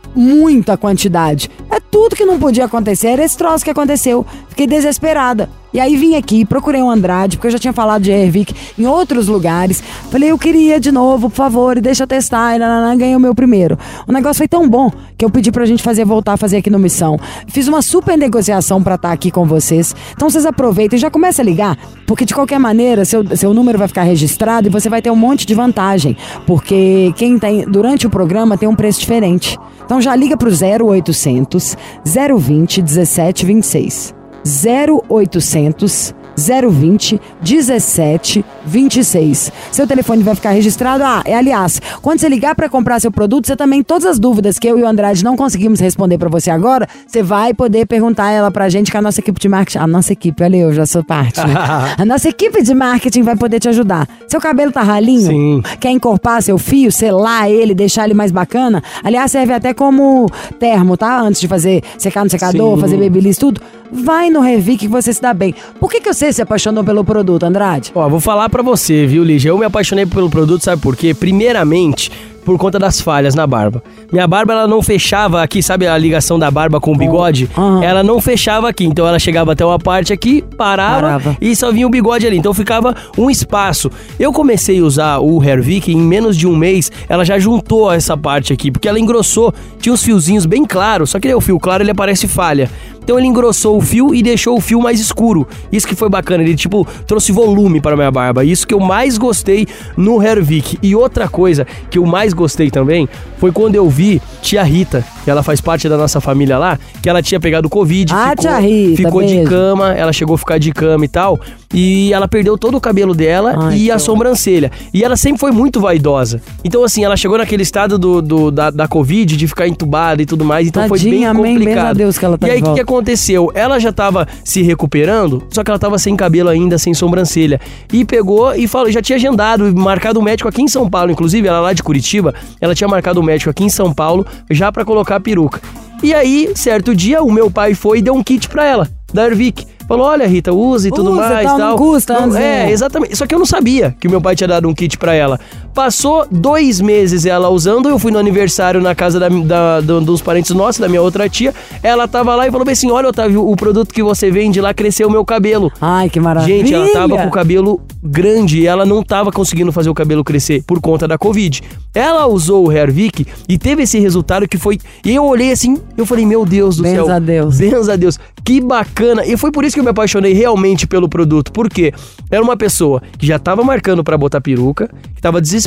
muita 0.54 0.78
quantidade. 0.78 1.50
É 1.70 1.80
tudo 1.80 2.16
que 2.16 2.26
não 2.26 2.40
podia 2.40 2.66
acontecer. 2.66 3.08
Era 3.08 3.24
esse 3.24 3.38
troço 3.38 3.64
que 3.64 3.72
aconteceu. 3.72 4.26
Fiquei 4.50 4.68
desesperada. 4.68 5.50
E 5.74 5.80
aí 5.80 5.96
vim 5.96 6.16
aqui, 6.16 6.44
procurei 6.44 6.82
o 6.82 6.90
Andrade, 6.90 7.38
porque 7.38 7.48
eu 7.48 7.52
já 7.52 7.58
tinha 7.58 7.72
falado 7.72 8.02
de 8.02 8.12
Hervik 8.12 8.54
em 8.78 8.86
outros 8.86 9.30
lugares. 9.30 9.82
Falei, 10.10 10.30
eu 10.30 10.38
queria 10.38 10.82
de 10.82 10.92
novo, 10.92 11.30
por 11.30 11.36
favor, 11.36 11.80
deixa 11.80 12.04
eu 12.04 12.08
testar. 12.08 12.56
E 12.56 12.60
nanana, 12.60 12.94
ganhei 12.94 13.16
o 13.16 13.20
meu 13.20 13.34
primeiro. 13.34 13.80
O 14.06 14.12
negócio 14.12 14.40
foi 14.40 14.50
tão 14.50 14.68
bom 14.68 14.92
que 15.18 15.24
eu 15.24 15.30
pedi 15.30 15.50
pra 15.50 15.66
gente 15.66 15.82
fazer, 15.82 16.04
voltar 16.04 16.34
a 16.34 16.38
fazer 16.38 16.58
aqui 16.58 16.70
no 16.70 16.78
Missão. 16.78 17.18
Fiz 17.48 17.70
uma 17.70 17.82
super 17.82 18.18
negociação 18.18 18.84
pra 18.84 18.96
estar 18.96 19.08
tá 19.08 19.14
aqui 19.14 19.32
com 19.32 19.46
vocês. 19.46 19.96
Então 20.12 20.30
vocês 20.30 20.46
aproveitem 20.46 20.98
e 20.98 21.02
já 21.02 21.10
começa 21.10 21.42
a 21.42 21.46
ligar, 21.46 21.78
porque 22.06 22.26
de 22.26 22.34
qualquer 22.34 22.60
maneira, 22.60 23.06
seu, 23.06 23.26
seu 23.38 23.54
número 23.54 23.78
vai 23.78 23.88
ficar 23.88 24.04
registrado 24.04 24.68
e 24.68 24.70
você 24.70 24.90
vai 24.90 25.02
ter 25.02 25.10
um 25.10 25.16
monte 25.16 25.46
de 25.46 25.56
vantagem. 25.56 26.18
Porque 26.46 27.14
quem 27.16 27.40
tem, 27.40 27.64
durante 27.64 28.06
o 28.06 28.10
programa 28.10 28.58
tem 28.58 28.68
um 28.68 28.76
preço 28.76 29.00
diferente. 29.00 29.58
Então 29.86 30.02
já 30.02 30.16
liga 30.16 30.38
pro 30.38 30.50
0800 30.50 31.78
020 32.06 32.82
1726. 32.82 34.14
0800 34.44 36.16
020 36.38 37.20
17 37.42 38.46
26. 38.66 39.52
Seu 39.72 39.88
telefone 39.88 40.24
vai 40.24 40.36
ficar 40.36 40.52
registrado. 40.52 41.04
Ah, 41.04 41.22
é, 41.26 41.36
aliás, 41.36 41.82
quando 42.02 42.20
você 42.20 42.30
ligar 42.30 42.56
para 42.56 42.70
comprar 42.70 43.00
seu 43.00 43.12
produto, 43.12 43.48
você 43.48 43.56
também, 43.56 43.84
todas 43.84 44.06
as 44.06 44.20
dúvidas 44.20 44.60
que 44.60 44.68
eu 44.68 44.78
e 44.78 44.84
o 44.84 44.88
Andrade 44.88 45.24
não 45.24 45.36
conseguimos 45.36 45.80
responder 45.80 46.18
para 46.18 46.30
você 46.30 46.52
agora, 46.52 46.88
você 47.06 47.24
vai 47.24 47.54
poder 47.54 47.86
perguntar 47.86 48.32
ela 48.32 48.52
pra 48.52 48.70
gente, 48.70 48.92
que 48.92 48.98
a 48.98 49.02
nossa 49.02 49.20
equipe 49.20 49.40
de 49.40 49.50
marketing. 49.50 49.80
A 49.80 49.88
nossa 49.88 50.14
equipe, 50.14 50.44
olha, 50.44 50.58
eu 50.58 50.74
já 50.74 50.86
sou 50.86 51.04
parte. 51.04 51.40
Né? 51.40 51.54
a 51.98 52.06
nossa 52.06 52.30
equipe 52.30 52.62
de 52.62 52.74
marketing 52.74 53.24
vai 53.24 53.36
poder 53.36 53.60
te 53.60 53.70
ajudar. 53.70 54.08
Seu 54.28 54.40
cabelo 54.40 54.72
tá 54.72 54.82
ralinho? 54.82 55.28
Sim. 55.28 55.64
Quer 55.80 55.92
encorpar 55.92 56.42
seu 56.42 56.58
fio, 56.58 56.92
selar 56.92 57.50
ele, 57.50 57.74
deixar 57.74 58.06
ele 58.06 58.14
mais 58.14 58.32
bacana? 58.32 58.84
Aliás, 59.04 59.32
serve 59.32 59.54
até 59.54 59.74
como 59.74 60.28
termo, 60.60 60.96
tá? 60.96 61.20
Antes 61.22 61.42
de 61.42 61.48
fazer 61.48 61.84
secar 61.98 62.24
no 62.24 62.30
secador, 62.30 62.76
Sim. 62.76 62.82
fazer 62.82 62.98
babyliss, 62.98 63.38
tudo. 63.38 63.62
Vai 63.92 64.30
no 64.30 64.40
Revic 64.40 64.80
que 64.80 64.88
você 64.88 65.14
se 65.14 65.22
dá 65.22 65.34
bem. 65.34 65.54
Por 65.80 65.92
que, 65.92 66.00
que 66.00 66.14
você 66.14 66.32
se 66.32 66.42
apaixonou 66.42 66.84
pelo 66.84 67.04
produto, 67.04 67.44
Andrade? 67.44 67.92
Ó, 67.94 68.08
vou 68.08 68.20
falar 68.20 68.50
para 68.50 68.64
você, 68.64 69.06
viu, 69.06 69.24
Lígia? 69.24 69.50
Eu 69.50 69.58
me 69.58 69.66
apaixonei 69.66 70.06
pelo 70.06 70.30
produto, 70.30 70.64
sabe 70.64 70.82
por 70.82 70.96
quê? 70.96 71.14
Primeiramente, 71.14 72.10
por 72.44 72.58
conta 72.58 72.80
das 72.80 73.00
falhas 73.00 73.36
na 73.36 73.46
barba. 73.46 73.84
Minha 74.12 74.28
barba 74.28 74.54
ela 74.54 74.68
não 74.68 74.82
fechava 74.82 75.42
aqui, 75.42 75.62
sabe 75.62 75.88
a 75.88 75.98
ligação 75.98 76.38
da 76.38 76.50
barba 76.50 76.80
com 76.80 76.94
o 76.94 76.98
bigode? 76.98 77.50
Uhum. 77.56 77.84
Ela 77.84 78.04
não 78.04 78.20
fechava 78.20 78.70
aqui, 78.70 78.86
então 78.86 79.08
ela 79.08 79.20
chegava 79.20 79.52
até 79.52 79.66
uma 79.66 79.80
parte 79.80 80.12
aqui, 80.12 80.42
parava, 80.58 81.02
parava, 81.02 81.38
e 81.40 81.56
só 81.56 81.72
vinha 81.72 81.88
o 81.88 81.90
bigode 81.90 82.26
ali. 82.26 82.38
Então 82.38 82.54
ficava 82.54 82.96
um 83.18 83.30
espaço. 83.30 83.92
Eu 84.20 84.32
comecei 84.32 84.80
a 84.80 84.84
usar 84.84 85.20
o 85.20 85.44
Hervik 85.44 85.92
em 85.92 85.98
menos 85.98 86.36
de 86.36 86.48
um 86.48 86.56
mês, 86.56 86.92
ela 87.08 87.24
já 87.24 87.38
juntou 87.38 87.92
essa 87.92 88.18
parte 88.18 88.54
aqui, 88.54 88.72
porque 88.72 88.88
ela 88.88 89.00
engrossou, 89.00 89.54
tinha 89.80 89.94
uns 89.94 90.04
fiozinhos 90.04 90.46
bem 90.46 90.66
claros, 90.66 91.12
só 91.12 91.20
que 91.20 91.34
o 91.34 91.42
fio 91.42 91.60
claro 91.60 91.84
ele 91.84 91.92
aparece 91.92 92.28
falha. 92.28 92.70
Então 93.04 93.18
ele 93.18 93.28
engrossou 93.28 93.78
o 93.78 93.82
fio 93.82 94.14
e 94.14 94.22
deixou 94.22 94.58
o 94.58 94.62
fio 94.62 94.80
mais 94.80 95.00
escuro. 95.00 95.48
Isso 95.72 95.88
que 95.88 95.96
foi 95.96 96.10
bacana, 96.10 96.44
ele 96.44 96.56
tipo 96.56 96.88
trouxe 97.06 97.32
volume 97.32 97.82
para 97.82 97.96
minha 97.96 98.12
barba. 98.12 98.44
Isso 98.44 98.68
que 98.68 98.74
eu 98.74 98.80
mais 98.80 99.18
gostei 99.18 99.68
no 99.98 100.22
Hervik. 100.22 100.78
E 100.82 100.96
outra 100.96 101.28
coisa 101.28 101.66
que 101.90 101.98
eu 101.98 102.06
mais 102.06 102.34
gostei 102.34 102.70
também 102.70 103.10
foi 103.38 103.52
quando 103.52 103.76
eu 103.76 103.90
vi 103.90 104.22
tia 104.42 104.64
Rita, 104.64 105.04
que 105.24 105.30
ela 105.30 105.44
faz 105.44 105.60
parte 105.60 105.90
da 105.90 105.98
nossa 105.98 106.22
família 106.22 106.58
lá, 106.58 106.80
que 107.02 107.10
ela 107.10 107.22
tinha 107.22 107.40
pegado 107.40 107.70
Covid, 107.70 108.14
ah, 108.14 108.30
ficou, 108.30 108.36
tia 108.44 108.60
Rita, 108.60 108.96
ficou 108.98 109.24
de 109.24 109.44
cama, 109.44 109.94
ela 109.94 110.14
chegou 110.14 110.36
a 110.36 110.38
ficar 110.38 110.58
de 110.58 110.72
cama 110.72 111.04
e 111.06 111.08
tal, 111.08 111.40
e 111.74 112.14
ela 112.14 112.28
perdeu 112.28 112.58
todo 112.58 112.76
o 112.76 112.82
cabelo 112.82 113.14
dela 113.14 113.56
Ai, 113.58 113.78
e 113.78 113.92
a 113.92 114.00
sobrancelha. 114.00 114.72
E 114.94 115.04
ela 115.04 115.16
sempre 115.16 115.40
foi 115.40 115.52
muito 115.52 115.80
vaidosa. 115.80 116.42
Então, 116.64 116.84
assim, 116.84 117.04
ela 117.04 117.16
chegou 117.16 117.38
naquele 117.38 117.64
estado 117.64 117.98
do, 117.98 118.22
do 118.22 118.52
da, 118.52 118.70
da 118.70 118.88
Covid, 118.88 119.36
de 119.36 119.48
ficar 119.48 119.68
entubada 119.68 120.22
e 120.22 120.26
tudo 120.26 120.44
mais, 120.44 120.68
então 120.68 120.88
Tadinha, 120.88 121.00
foi 121.00 121.12
bem 121.12 121.26
amém, 121.26 121.58
complicado. 121.58 121.88
a 121.88 121.94
Deus 121.94 122.18
que 122.18 122.26
ela 122.26 122.38
tá 122.38 122.48
e 122.48 122.52
aí, 122.52 122.62
o 122.62 122.66
que, 122.66 122.74
que 122.76 122.82
aconteceu? 122.82 123.52
Ela 123.54 123.80
já 123.80 123.92
tava 123.92 124.28
se 124.44 124.62
recuperando, 124.62 125.44
só 125.50 125.64
que 125.64 125.72
ela 125.72 125.80
tava 125.80 125.98
sem 125.98 126.16
cabelo 126.16 126.50
ainda, 126.50 126.78
sem 126.78 126.94
sobrancelha. 126.94 127.60
E 127.92 128.04
pegou 128.06 128.54
e 128.54 128.68
falou, 128.68 128.92
já 128.92 129.02
tinha 129.02 129.16
agendado, 129.16 129.76
marcado 129.76 130.20
o 130.20 130.24
médico 130.24 130.50
aqui 130.50 130.62
em 130.62 130.68
São 130.68 130.90
Paulo, 130.90 131.12
inclusive, 131.12 131.48
ela 131.48 131.60
lá 131.60 131.74
de 131.74 131.84
Curitiba, 131.84 132.34
ela 132.60 132.76
tinha 132.76 132.88
marcado 132.88 133.20
o 133.20 133.24
médico 133.24 133.50
aqui 133.50 133.64
em 133.64 133.70
São 133.70 133.94
Paulo 133.94 134.26
já 134.50 134.72
para 134.72 134.84
colocar 134.86 135.18
a 135.18 135.20
peruca. 135.20 135.62
E 136.04 136.14
aí, 136.14 136.52
certo 136.56 136.96
dia, 136.96 137.22
o 137.22 137.32
meu 137.32 137.52
pai 137.52 137.76
foi 137.76 138.00
e 138.00 138.02
deu 138.02 138.16
um 138.16 138.24
kit 138.24 138.50
para 138.50 138.66
ela, 138.66 138.90
da 139.14 139.26
Ervic. 139.26 139.68
Falou, 139.92 140.08
olha, 140.08 140.26
Rita, 140.26 140.54
use 140.54 140.88
e 140.88 140.92
tudo 140.92 141.12
mais 141.12 141.46
tal. 141.46 141.58
Não 141.58 141.76
custa, 141.76 142.26
não, 142.26 142.38
É, 142.38 142.72
exatamente. 142.72 143.16
Só 143.16 143.28
que 143.28 143.36
eu 143.36 143.40
não 143.40 143.46
sabia 143.46 143.96
que 144.00 144.08
o 144.08 144.10
meu 144.10 144.22
pai 144.22 144.36
tinha 144.36 144.48
dado 144.48 144.68
um 144.70 144.74
kit 144.74 144.98
para 144.98 145.14
ela. 145.14 145.38
Passou 145.74 146.26
dois 146.30 146.82
meses 146.82 147.26
ela 147.26 147.50
usando, 147.50 147.88
eu 147.90 147.98
fui 147.98 148.12
no 148.12 148.20
aniversário 148.20 148.82
na 148.82 148.94
casa 148.94 149.20
da, 149.20 149.30
da, 149.30 149.80
dos 149.80 150.22
parentes 150.22 150.52
nossos, 150.52 150.80
da 150.80 150.90
minha 150.90 151.02
outra 151.02 151.30
tia. 151.30 151.54
Ela 151.82 152.08
tava 152.08 152.36
lá 152.36 152.48
e 152.48 152.52
falou 152.52 152.68
assim: 152.70 152.92
olha, 152.92 153.08
Otávio, 153.08 153.48
o 153.48 153.56
produto 153.56 153.94
que 153.94 154.04
você 154.04 154.30
vende 154.30 154.60
lá 154.60 154.74
cresceu 154.74 155.08
o 155.08 155.12
meu 155.12 155.24
cabelo. 155.24 155.72
Ai, 155.80 156.10
que 156.10 156.20
maravilha. 156.20 156.58
Gente, 156.58 156.74
ela 156.74 156.92
tava 156.92 157.18
com 157.18 157.28
o 157.28 157.32
cabelo 157.32 157.82
grande 158.04 158.62
e 158.62 158.68
ela 158.68 158.86
não 158.86 159.04
tava 159.04 159.32
conseguindo 159.32 159.72
fazer 159.72 159.90
o 159.90 159.94
cabelo 159.94 160.24
crescer 160.24 160.64
por 160.64 160.82
conta 160.82 161.08
da 161.08 161.18
Covid. 161.18 161.62
Ela 161.94 162.26
usou 162.28 162.68
o 162.68 162.72
Hervik 162.72 163.26
e 163.48 163.58
teve 163.58 163.84
esse 163.84 164.00
resultado 164.00 164.48
que 164.48 164.58
foi. 164.58 164.80
E 165.06 165.14
eu 165.14 165.26
olhei 165.26 165.52
assim, 165.52 165.78
eu 165.98 166.06
falei, 166.06 166.26
meu 166.26 166.46
Deus 166.46 166.78
do 166.78 166.84
Benza 166.84 167.06
céu. 167.06 167.16
a 167.16 167.20
Deus. 167.20 167.58
Benza 167.58 167.94
a 167.94 167.96
Deus. 167.96 168.20
Que 168.44 168.60
bacana. 168.60 169.26
E 169.26 169.38
foi 169.38 169.52
por 169.52 169.64
isso 169.64 169.76
que 169.76 169.80
eu 169.80 169.84
me 169.84 169.92
apaixonei 169.92 170.34
realmente 170.34 170.88
pelo 170.88 171.08
produto. 171.08 171.52
Porque 171.52 171.94
era 172.30 172.42
uma 172.42 172.58
pessoa 172.58 173.02
que 173.18 173.28
já 173.28 173.38
tava 173.38 173.64
marcando 173.64 174.04
para 174.04 174.18
botar 174.18 174.42
peruca, 174.42 174.90
que 175.16 175.22
tava 175.22 175.40
desesperada. 175.40 175.61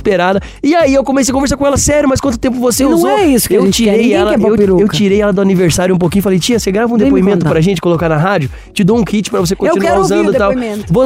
E 0.62 0.74
aí 0.74 0.94
eu 0.94 1.04
comecei 1.04 1.32
a 1.32 1.34
conversar 1.34 1.56
com 1.56 1.66
ela, 1.66 1.76
sério, 1.76 2.08
mas 2.08 2.20
quanto 2.20 2.38
tempo 2.38 2.58
você 2.58 2.84
não 2.84 2.92
usou? 2.94 3.10
Não 3.10 3.18
é 3.18 3.26
isso 3.26 3.48
que 3.48 3.54
eu 3.54 3.70
tirei 3.70 4.12
ela, 4.12 4.34
eu, 4.34 4.80
eu, 4.80 4.88
tirei 4.88 5.20
ela 5.20 5.32
do 5.32 5.40
aniversário 5.40 5.94
um 5.94 5.98
pouquinho, 5.98 6.22
falei: 6.22 6.38
"Tia, 6.38 6.58
você 6.58 6.70
grava 6.70 6.92
um 6.92 6.96
Vem 6.96 7.06
depoimento 7.06 7.46
pra 7.46 7.60
gente 7.60 7.80
colocar 7.80 8.08
na 8.08 8.16
rádio? 8.16 8.50
Te 8.72 8.84
dou 8.84 8.98
um 8.98 9.04
kit 9.04 9.30
para 9.30 9.40
você 9.40 9.54
continuar 9.56 9.98
usando 9.98 10.32
e 10.32 10.36
tal". 10.36 10.52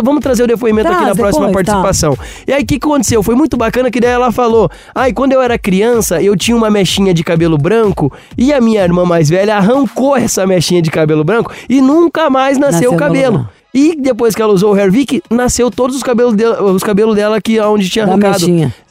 Vamos 0.02 0.21
trazer 0.21 0.42
o 0.45 0.47
depoimento 0.47 0.88
Traz, 0.88 0.97
aqui 0.99 1.07
na 1.09 1.14
depois, 1.14 1.35
próxima 1.35 1.47
tá. 1.49 1.52
participação. 1.52 2.16
Tá. 2.16 2.25
E 2.47 2.52
aí 2.52 2.62
o 2.62 2.66
que 2.66 2.76
aconteceu? 2.76 3.23
Foi 3.23 3.35
muito 3.35 3.57
bacana 3.57 3.90
que 3.90 4.00
daí 4.00 4.11
ela 4.11 4.33
falou: 4.33 4.71
"Ai, 4.95 5.12
quando 5.12 5.33
eu 5.33 5.42
era 5.42 5.59
criança, 5.59 6.23
eu 6.23 6.37
tinha 6.37 6.57
uma 6.57 6.71
mechinha 6.71 7.12
de 7.12 7.23
cabelo 7.25 7.59
branco 7.59 8.12
e 8.37 8.52
a 8.52 8.61
minha 8.61 8.83
irmã 8.83 9.04
mais 9.04 9.28
velha 9.28 9.57
arrancou 9.57 10.16
essa 10.16 10.47
mechinha 10.47 10.83
de 10.83 10.90
cabelo 10.90 11.25
branco 11.25 11.52
e 11.68 11.80
nunca 11.80 12.30
mais 12.30 12.59
nasceu 12.59 12.92
o 12.92 12.97
cabelo". 12.97 13.49
E 13.73 13.95
depois 13.97 14.35
que 14.35 14.41
ela 14.43 14.53
usou 14.53 14.73
o 14.73 14.79
Hervik, 14.79 15.23
nasceu 15.31 15.71
todos 15.71 15.95
os 15.97 16.03
cabelos 16.03 16.35
dela, 16.35 16.63
os 16.73 16.83
cabelos 16.83 17.15
dela 17.15 17.41
que 17.41 17.61
onde 17.61 17.89
tinha 17.89 18.05
arrancado. 18.05 18.47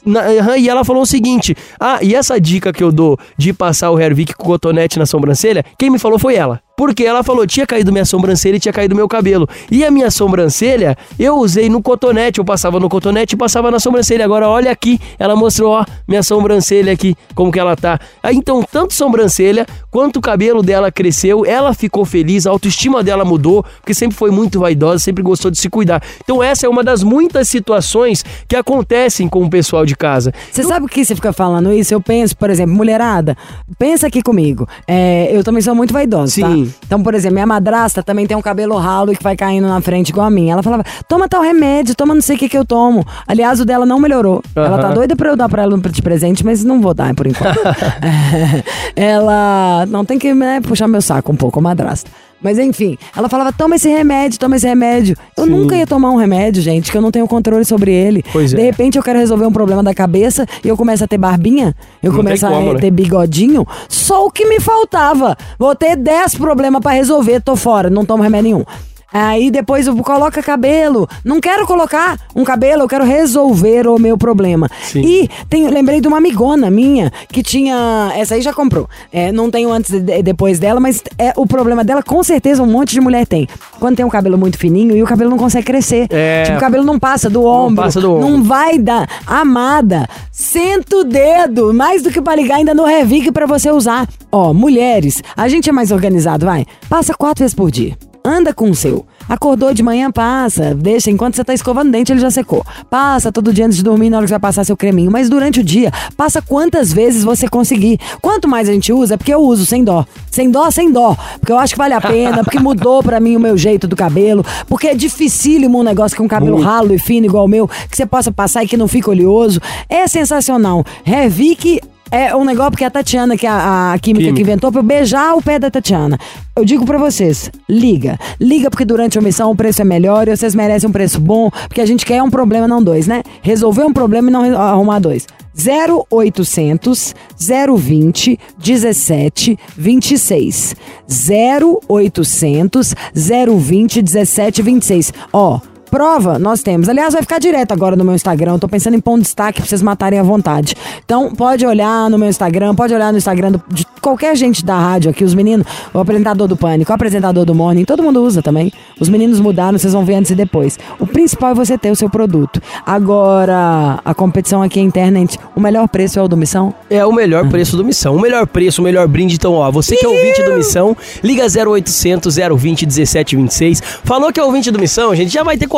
Na, 0.06 0.56
e 0.56 0.68
ela 0.68 0.84
falou 0.84 1.02
o 1.02 1.06
seguinte: 1.06 1.56
"Ah, 1.80 1.98
e 2.00 2.14
essa 2.14 2.40
dica 2.40 2.72
que 2.72 2.82
eu 2.82 2.92
dou 2.92 3.18
de 3.36 3.52
passar 3.52 3.90
o 3.90 3.98
Hervik 3.98 4.34
com 4.34 4.44
cotonete 4.44 4.98
na 4.98 5.06
sobrancelha, 5.06 5.64
quem 5.76 5.90
me 5.90 5.98
falou 5.98 6.18
foi 6.18 6.36
ela". 6.36 6.60
Porque 6.78 7.02
ela 7.02 7.24
falou, 7.24 7.44
tinha 7.44 7.66
caído 7.66 7.90
minha 7.90 8.04
sobrancelha 8.04 8.54
e 8.54 8.60
tinha 8.60 8.72
caído 8.72 8.94
meu 8.94 9.08
cabelo. 9.08 9.48
E 9.68 9.84
a 9.84 9.90
minha 9.90 10.12
sobrancelha, 10.12 10.96
eu 11.18 11.34
usei 11.34 11.68
no 11.68 11.82
cotonete, 11.82 12.38
eu 12.38 12.44
passava 12.44 12.78
no 12.78 12.88
cotonete 12.88 13.34
e 13.34 13.36
passava 13.36 13.68
na 13.68 13.80
sobrancelha. 13.80 14.24
Agora 14.24 14.48
olha 14.48 14.70
aqui, 14.70 15.00
ela 15.18 15.34
mostrou, 15.34 15.72
ó, 15.72 15.84
minha 16.06 16.22
sobrancelha 16.22 16.92
aqui, 16.92 17.16
como 17.34 17.50
que 17.50 17.58
ela 17.58 17.74
tá. 17.74 17.98
Aí 18.22 18.36
então, 18.36 18.62
tanto 18.62 18.94
sobrancelha 18.94 19.66
quanto 19.90 20.18
o 20.18 20.20
cabelo 20.20 20.62
dela 20.62 20.92
cresceu, 20.92 21.44
ela 21.44 21.74
ficou 21.74 22.04
feliz, 22.04 22.46
a 22.46 22.50
autoestima 22.50 23.02
dela 23.02 23.24
mudou, 23.24 23.64
porque 23.80 23.92
sempre 23.92 24.16
foi 24.16 24.30
muito 24.30 24.60
vaidosa, 24.60 25.00
sempre 25.00 25.20
gostou 25.20 25.50
de 25.50 25.58
se 25.58 25.68
cuidar. 25.68 26.00
Então 26.22 26.40
essa 26.40 26.64
é 26.64 26.68
uma 26.68 26.84
das 26.84 27.02
muitas 27.02 27.48
situações 27.48 28.24
que 28.46 28.54
acontecem 28.54 29.28
com 29.28 29.42
o 29.42 29.50
pessoal 29.50 29.84
de 29.84 29.96
casa. 29.96 30.32
Você 30.52 30.62
sabe 30.62 30.86
o 30.86 30.88
que 30.88 31.04
você 31.04 31.16
fica 31.16 31.32
falando 31.32 31.72
isso? 31.72 31.92
Eu 31.92 32.00
penso, 32.00 32.36
por 32.36 32.50
exemplo, 32.50 32.72
mulherada, 32.72 33.36
pensa 33.76 34.06
aqui 34.06 34.22
comigo. 34.22 34.68
É, 34.86 35.28
eu 35.32 35.42
também 35.42 35.60
sou 35.60 35.74
muito 35.74 35.92
vaidosa, 35.92 36.40
tá? 36.40 36.48
Sim. 36.48 36.66
Tá? 36.66 36.67
Então, 36.86 37.02
por 37.02 37.14
exemplo, 37.14 37.34
minha 37.34 37.46
madrasta 37.46 38.02
também 38.02 38.26
tem 38.26 38.36
um 38.36 38.42
cabelo 38.42 38.76
ralo 38.76 39.12
que 39.12 39.22
vai 39.22 39.36
caindo 39.36 39.68
na 39.68 39.80
frente 39.80 40.10
igual 40.10 40.26
a 40.26 40.30
mim. 40.30 40.50
Ela 40.50 40.62
falava, 40.62 40.84
toma 41.08 41.28
tal 41.28 41.42
remédio, 41.42 41.94
toma 41.94 42.14
não 42.14 42.22
sei 42.22 42.36
o 42.36 42.38
que 42.38 42.48
que 42.48 42.58
eu 42.58 42.64
tomo. 42.64 43.06
Aliás, 43.26 43.60
o 43.60 43.64
dela 43.64 43.84
não 43.86 43.98
melhorou. 43.98 44.42
Uhum. 44.56 44.64
Ela 44.64 44.78
tá 44.78 44.90
doida 44.90 45.16
pra 45.16 45.30
eu 45.30 45.36
dar 45.36 45.48
pra 45.48 45.62
ela 45.62 45.78
de 45.78 46.02
presente, 46.02 46.44
mas 46.44 46.64
não 46.64 46.80
vou 46.80 46.94
dar 46.94 47.14
por 47.14 47.26
enquanto. 47.26 47.58
ela 48.96 49.86
não 49.86 50.04
tem 50.04 50.18
que 50.18 50.32
né, 50.34 50.60
puxar 50.60 50.88
meu 50.88 51.02
saco 51.02 51.32
um 51.32 51.36
pouco, 51.36 51.60
madrasta. 51.60 52.10
Mas 52.40 52.58
enfim, 52.58 52.96
ela 53.16 53.28
falava: 53.28 53.52
toma 53.52 53.76
esse 53.76 53.88
remédio, 53.88 54.38
toma 54.38 54.56
esse 54.56 54.66
remédio. 54.66 55.16
Eu 55.36 55.44
Sim. 55.44 55.50
nunca 55.50 55.76
ia 55.76 55.86
tomar 55.86 56.10
um 56.10 56.16
remédio, 56.16 56.62
gente, 56.62 56.90
que 56.90 56.96
eu 56.96 57.02
não 57.02 57.10
tenho 57.10 57.26
controle 57.26 57.64
sobre 57.64 57.92
ele. 57.92 58.24
Pois 58.32 58.50
de 58.50 58.60
é. 58.60 58.64
repente 58.64 58.96
eu 58.96 59.02
quero 59.02 59.18
resolver 59.18 59.46
um 59.46 59.52
problema 59.52 59.82
da 59.82 59.94
cabeça 59.94 60.46
e 60.64 60.68
eu 60.68 60.76
começo 60.76 61.04
a 61.04 61.08
ter 61.08 61.18
barbinha, 61.18 61.74
eu 62.02 62.10
não 62.10 62.18
começo 62.18 62.46
como, 62.46 62.70
a 62.70 62.74
né? 62.74 62.80
ter 62.80 62.90
bigodinho. 62.90 63.66
Só 63.88 64.26
o 64.26 64.30
que 64.30 64.46
me 64.46 64.60
faltava. 64.60 65.36
Vou 65.58 65.74
ter 65.74 65.96
10 65.96 66.36
problemas 66.36 66.80
para 66.80 66.92
resolver, 66.92 67.40
tô 67.40 67.56
fora, 67.56 67.90
não 67.90 68.04
tomo 68.04 68.22
remédio 68.22 68.38
nenhum. 68.38 68.64
Aí 69.12 69.50
depois 69.50 69.86
eu 69.86 69.96
coloca 69.96 70.42
cabelo. 70.42 71.08
Não 71.24 71.40
quero 71.40 71.66
colocar 71.66 72.18
um 72.34 72.44
cabelo, 72.44 72.82
eu 72.82 72.88
quero 72.88 73.04
resolver 73.04 73.86
o 73.86 73.98
meu 73.98 74.18
problema. 74.18 74.68
Sim. 74.82 75.00
E 75.00 75.30
tem, 75.48 75.68
lembrei 75.68 76.00
de 76.00 76.08
uma 76.08 76.18
amigona 76.18 76.70
minha 76.70 77.10
que 77.28 77.42
tinha. 77.42 78.12
Essa 78.14 78.34
aí 78.34 78.42
já 78.42 78.52
comprou. 78.52 78.88
É, 79.12 79.32
não 79.32 79.50
tenho 79.50 79.72
antes 79.72 79.92
e 79.92 80.22
depois 80.22 80.58
dela, 80.58 80.78
mas 80.78 81.02
é, 81.18 81.32
o 81.36 81.46
problema 81.46 81.82
dela, 81.82 82.02
com 82.02 82.22
certeza, 82.22 82.62
um 82.62 82.66
monte 82.66 82.92
de 82.92 83.00
mulher 83.00 83.26
tem. 83.26 83.48
Quando 83.78 83.96
tem 83.96 84.04
um 84.04 84.10
cabelo 84.10 84.36
muito 84.36 84.58
fininho 84.58 84.96
e 84.96 85.02
o 85.02 85.06
cabelo 85.06 85.30
não 85.30 85.38
consegue 85.38 85.66
crescer. 85.66 86.06
É... 86.10 86.42
Tipo, 86.44 86.58
o 86.58 86.60
cabelo 86.60 86.84
não 86.84 86.98
passa 86.98 87.30
do 87.30 87.44
ombro. 87.44 87.76
Não 87.76 87.84
passa 87.84 88.00
do 88.00 88.12
ombro. 88.14 88.28
Não 88.28 88.42
vai 88.42 88.78
dar. 88.78 89.08
Amada, 89.26 90.08
senta 90.30 90.96
o 90.96 91.04
dedo. 91.04 91.72
Mais 91.72 92.02
do 92.02 92.10
que 92.10 92.20
pra 92.20 92.34
ligar 92.34 92.56
ainda 92.56 92.74
no 92.74 92.84
Revic 92.84 93.32
para 93.32 93.46
você 93.46 93.70
usar. 93.70 94.06
Ó, 94.30 94.52
mulheres, 94.52 95.22
a 95.36 95.48
gente 95.48 95.70
é 95.70 95.72
mais 95.72 95.90
organizado, 95.90 96.44
vai. 96.44 96.66
Passa 96.88 97.14
quatro 97.14 97.42
vezes 97.42 97.54
por 97.54 97.70
dia. 97.70 97.96
Anda 98.28 98.52
com 98.52 98.68
o 98.68 98.74
seu. 98.74 99.06
Acordou 99.26 99.72
de 99.72 99.82
manhã, 99.82 100.10
passa. 100.10 100.74
Deixa, 100.74 101.10
enquanto 101.10 101.34
você 101.36 101.42
tá 101.42 101.54
escovando 101.54 101.88
o 101.88 101.90
dente, 101.90 102.12
ele 102.12 102.20
já 102.20 102.30
secou. 102.30 102.62
Passa 102.90 103.32
todo 103.32 103.54
dia 103.54 103.64
antes 103.64 103.78
de 103.78 103.82
dormir, 103.82 104.10
na 104.10 104.18
hora 104.18 104.26
que 104.26 104.28
você 104.28 104.34
vai 104.34 104.40
passar 104.40 104.64
seu 104.64 104.76
creminho. 104.76 105.10
Mas 105.10 105.30
durante 105.30 105.60
o 105.60 105.64
dia, 105.64 105.90
passa 106.14 106.42
quantas 106.42 106.92
vezes 106.92 107.24
você 107.24 107.48
conseguir. 107.48 107.98
Quanto 108.20 108.46
mais 108.46 108.68
a 108.68 108.72
gente 108.72 108.92
usa, 108.92 109.14
é 109.14 109.16
porque 109.16 109.32
eu 109.32 109.40
uso 109.40 109.64
sem 109.64 109.82
dó. 109.82 110.04
Sem 110.30 110.50
dó, 110.50 110.70
sem 110.70 110.92
dó. 110.92 111.16
Porque 111.40 111.50
eu 111.50 111.58
acho 111.58 111.72
que 111.72 111.78
vale 111.78 111.94
a 111.94 112.02
pena, 112.02 112.44
porque 112.44 112.58
mudou 112.58 113.02
pra 113.02 113.18
mim 113.18 113.34
o 113.34 113.40
meu 113.40 113.56
jeito 113.56 113.88
do 113.88 113.96
cabelo. 113.96 114.44
Porque 114.68 114.88
é 114.88 114.94
dificílimo 114.94 115.80
um 115.80 115.82
negócio 115.82 116.14
com 116.14 116.28
cabelo 116.28 116.56
Muito. 116.56 116.66
ralo 116.66 116.94
e 116.94 116.98
fino 116.98 117.24
igual 117.24 117.46
o 117.46 117.48
meu, 117.48 117.66
que 117.66 117.96
você 117.96 118.04
possa 118.04 118.30
passar 118.30 118.62
e 118.62 118.68
que 118.68 118.76
não 118.76 118.86
fique 118.86 119.08
oleoso. 119.08 119.58
É 119.88 120.06
sensacional. 120.06 120.84
Revique 121.02 121.80
é 122.10 122.34
um 122.34 122.44
negócio 122.44 122.72
porque 122.72 122.84
a 122.84 122.90
Tatiana, 122.90 123.36
que 123.36 123.46
é 123.46 123.50
a, 123.50 123.92
a 123.92 123.98
química, 123.98 124.24
química, 124.24 124.34
que 124.34 124.42
inventou, 124.42 124.72
pra 124.72 124.80
eu 124.80 124.84
beijar 124.84 125.34
o 125.36 125.42
pé 125.42 125.58
da 125.58 125.70
Tatiana. 125.70 126.18
Eu 126.56 126.64
digo 126.64 126.84
para 126.84 126.98
vocês, 126.98 127.50
liga. 127.68 128.18
Liga 128.40 128.70
porque 128.70 128.84
durante 128.84 129.18
a 129.18 129.22
missão 129.22 129.50
o 129.50 129.56
preço 129.56 129.82
é 129.82 129.84
melhor 129.84 130.28
e 130.28 130.36
vocês 130.36 130.54
merecem 130.54 130.88
um 130.88 130.92
preço 130.92 131.20
bom, 131.20 131.50
porque 131.68 131.80
a 131.80 131.86
gente 131.86 132.04
quer 132.04 132.22
um 132.22 132.30
problema, 132.30 132.66
não 132.66 132.82
dois, 132.82 133.06
né? 133.06 133.22
Resolver 133.42 133.84
um 133.84 133.92
problema 133.92 134.28
e 134.28 134.32
não 134.32 134.42
arrumar 134.60 134.98
dois. 134.98 135.26
0800 135.58 137.14
020 137.36 138.38
17 138.58 139.58
26. 139.76 140.76
0800 141.08 142.94
020 143.14 144.02
17 144.02 144.62
26. 144.62 145.12
Ó, 145.32 145.60
Prova, 145.90 146.38
nós 146.38 146.62
temos. 146.62 146.88
Aliás, 146.88 147.14
vai 147.14 147.22
ficar 147.22 147.38
direto 147.38 147.72
agora 147.72 147.96
no 147.96 148.04
meu 148.04 148.14
Instagram. 148.14 148.52
Eu 148.52 148.58
tô 148.58 148.68
pensando 148.68 148.94
em 148.94 149.00
pôr 149.00 149.14
um 149.14 149.18
destaque 149.18 149.60
pra 149.60 149.68
vocês 149.68 149.82
matarem 149.82 150.18
à 150.18 150.22
vontade. 150.22 150.74
Então, 151.04 151.34
pode 151.34 151.66
olhar 151.66 152.10
no 152.10 152.18
meu 152.18 152.28
Instagram, 152.28 152.74
pode 152.74 152.94
olhar 152.94 153.12
no 153.12 153.18
Instagram 153.18 153.52
do, 153.52 153.62
de 153.68 153.86
qualquer 154.00 154.34
gente 154.36 154.64
da 154.64 154.78
rádio 154.78 155.10
aqui, 155.10 155.24
os 155.24 155.34
meninos, 155.34 155.66
o 155.92 155.98
apresentador 155.98 156.48
do 156.48 156.56
Pânico, 156.56 156.90
o 156.90 156.94
apresentador 156.94 157.44
do 157.44 157.54
Morning, 157.54 157.84
todo 157.84 158.02
mundo 158.02 158.22
usa 158.22 158.42
também. 158.42 158.72
Os 159.00 159.08
meninos 159.08 159.40
mudaram, 159.40 159.78
vocês 159.78 159.92
vão 159.92 160.04
ver 160.04 160.14
antes 160.14 160.30
e 160.30 160.34
depois. 160.34 160.78
O 160.98 161.06
principal 161.06 161.50
é 161.50 161.54
você 161.54 161.76
ter 161.76 161.90
o 161.90 161.96
seu 161.96 162.08
produto. 162.08 162.60
Agora, 162.86 164.00
a 164.04 164.14
competição 164.14 164.62
aqui 164.62 164.78
é 164.78 164.82
interna, 164.82 165.18
o 165.54 165.60
melhor 165.60 165.88
preço 165.88 166.18
é 166.18 166.22
o 166.22 166.28
do 166.28 166.36
Missão? 166.36 166.72
É 166.88 167.04
o 167.04 167.12
melhor 167.12 167.44
uhum. 167.44 167.50
preço 167.50 167.76
do 167.76 167.84
Missão. 167.84 168.14
O 168.14 168.20
melhor 168.20 168.46
preço, 168.46 168.80
o 168.80 168.84
melhor 168.84 169.06
brinde. 169.08 169.34
Então, 169.34 169.54
ó, 169.54 169.70
você 169.70 169.96
que 169.96 170.04
é 170.04 170.08
ouvinte 170.08 170.42
do 170.42 170.54
Missão, 170.54 170.96
liga 171.22 171.44
0800 171.44 172.36
020 172.36 172.86
1726. 172.86 173.82
Falou 174.04 174.32
que 174.32 174.38
é 174.38 174.44
ouvinte 174.44 174.70
do 174.70 174.78
Missão, 174.78 175.14
gente 175.18 175.32
já 175.32 175.42
vai 175.42 175.56
ter 175.56 175.68
40% 175.68 175.77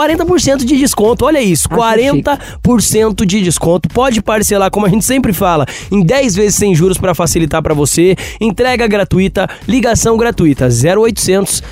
de 0.65 0.77
desconto. 0.77 1.25
Olha 1.25 1.41
isso, 1.41 1.69
ah, 1.71 1.77
40% 1.77 3.25
de 3.25 3.41
desconto. 3.43 3.89
Pode 3.89 4.23
parcelar, 4.23 4.71
como 4.71 4.87
a 4.87 4.89
gente 4.89 5.05
sempre 5.05 5.33
fala, 5.33 5.67
em 5.91 6.03
10 6.03 6.37
vezes 6.37 6.55
sem 6.55 6.75
juros 6.75 6.99
para 6.99 7.15
facilitar 7.15 7.63
para 7.63 7.75
você. 7.75 8.17
Entrega 8.41 8.87
gratuita, 8.87 9.49
ligação 9.69 10.17
gratuita. 10.17 10.69
0800 10.69 11.63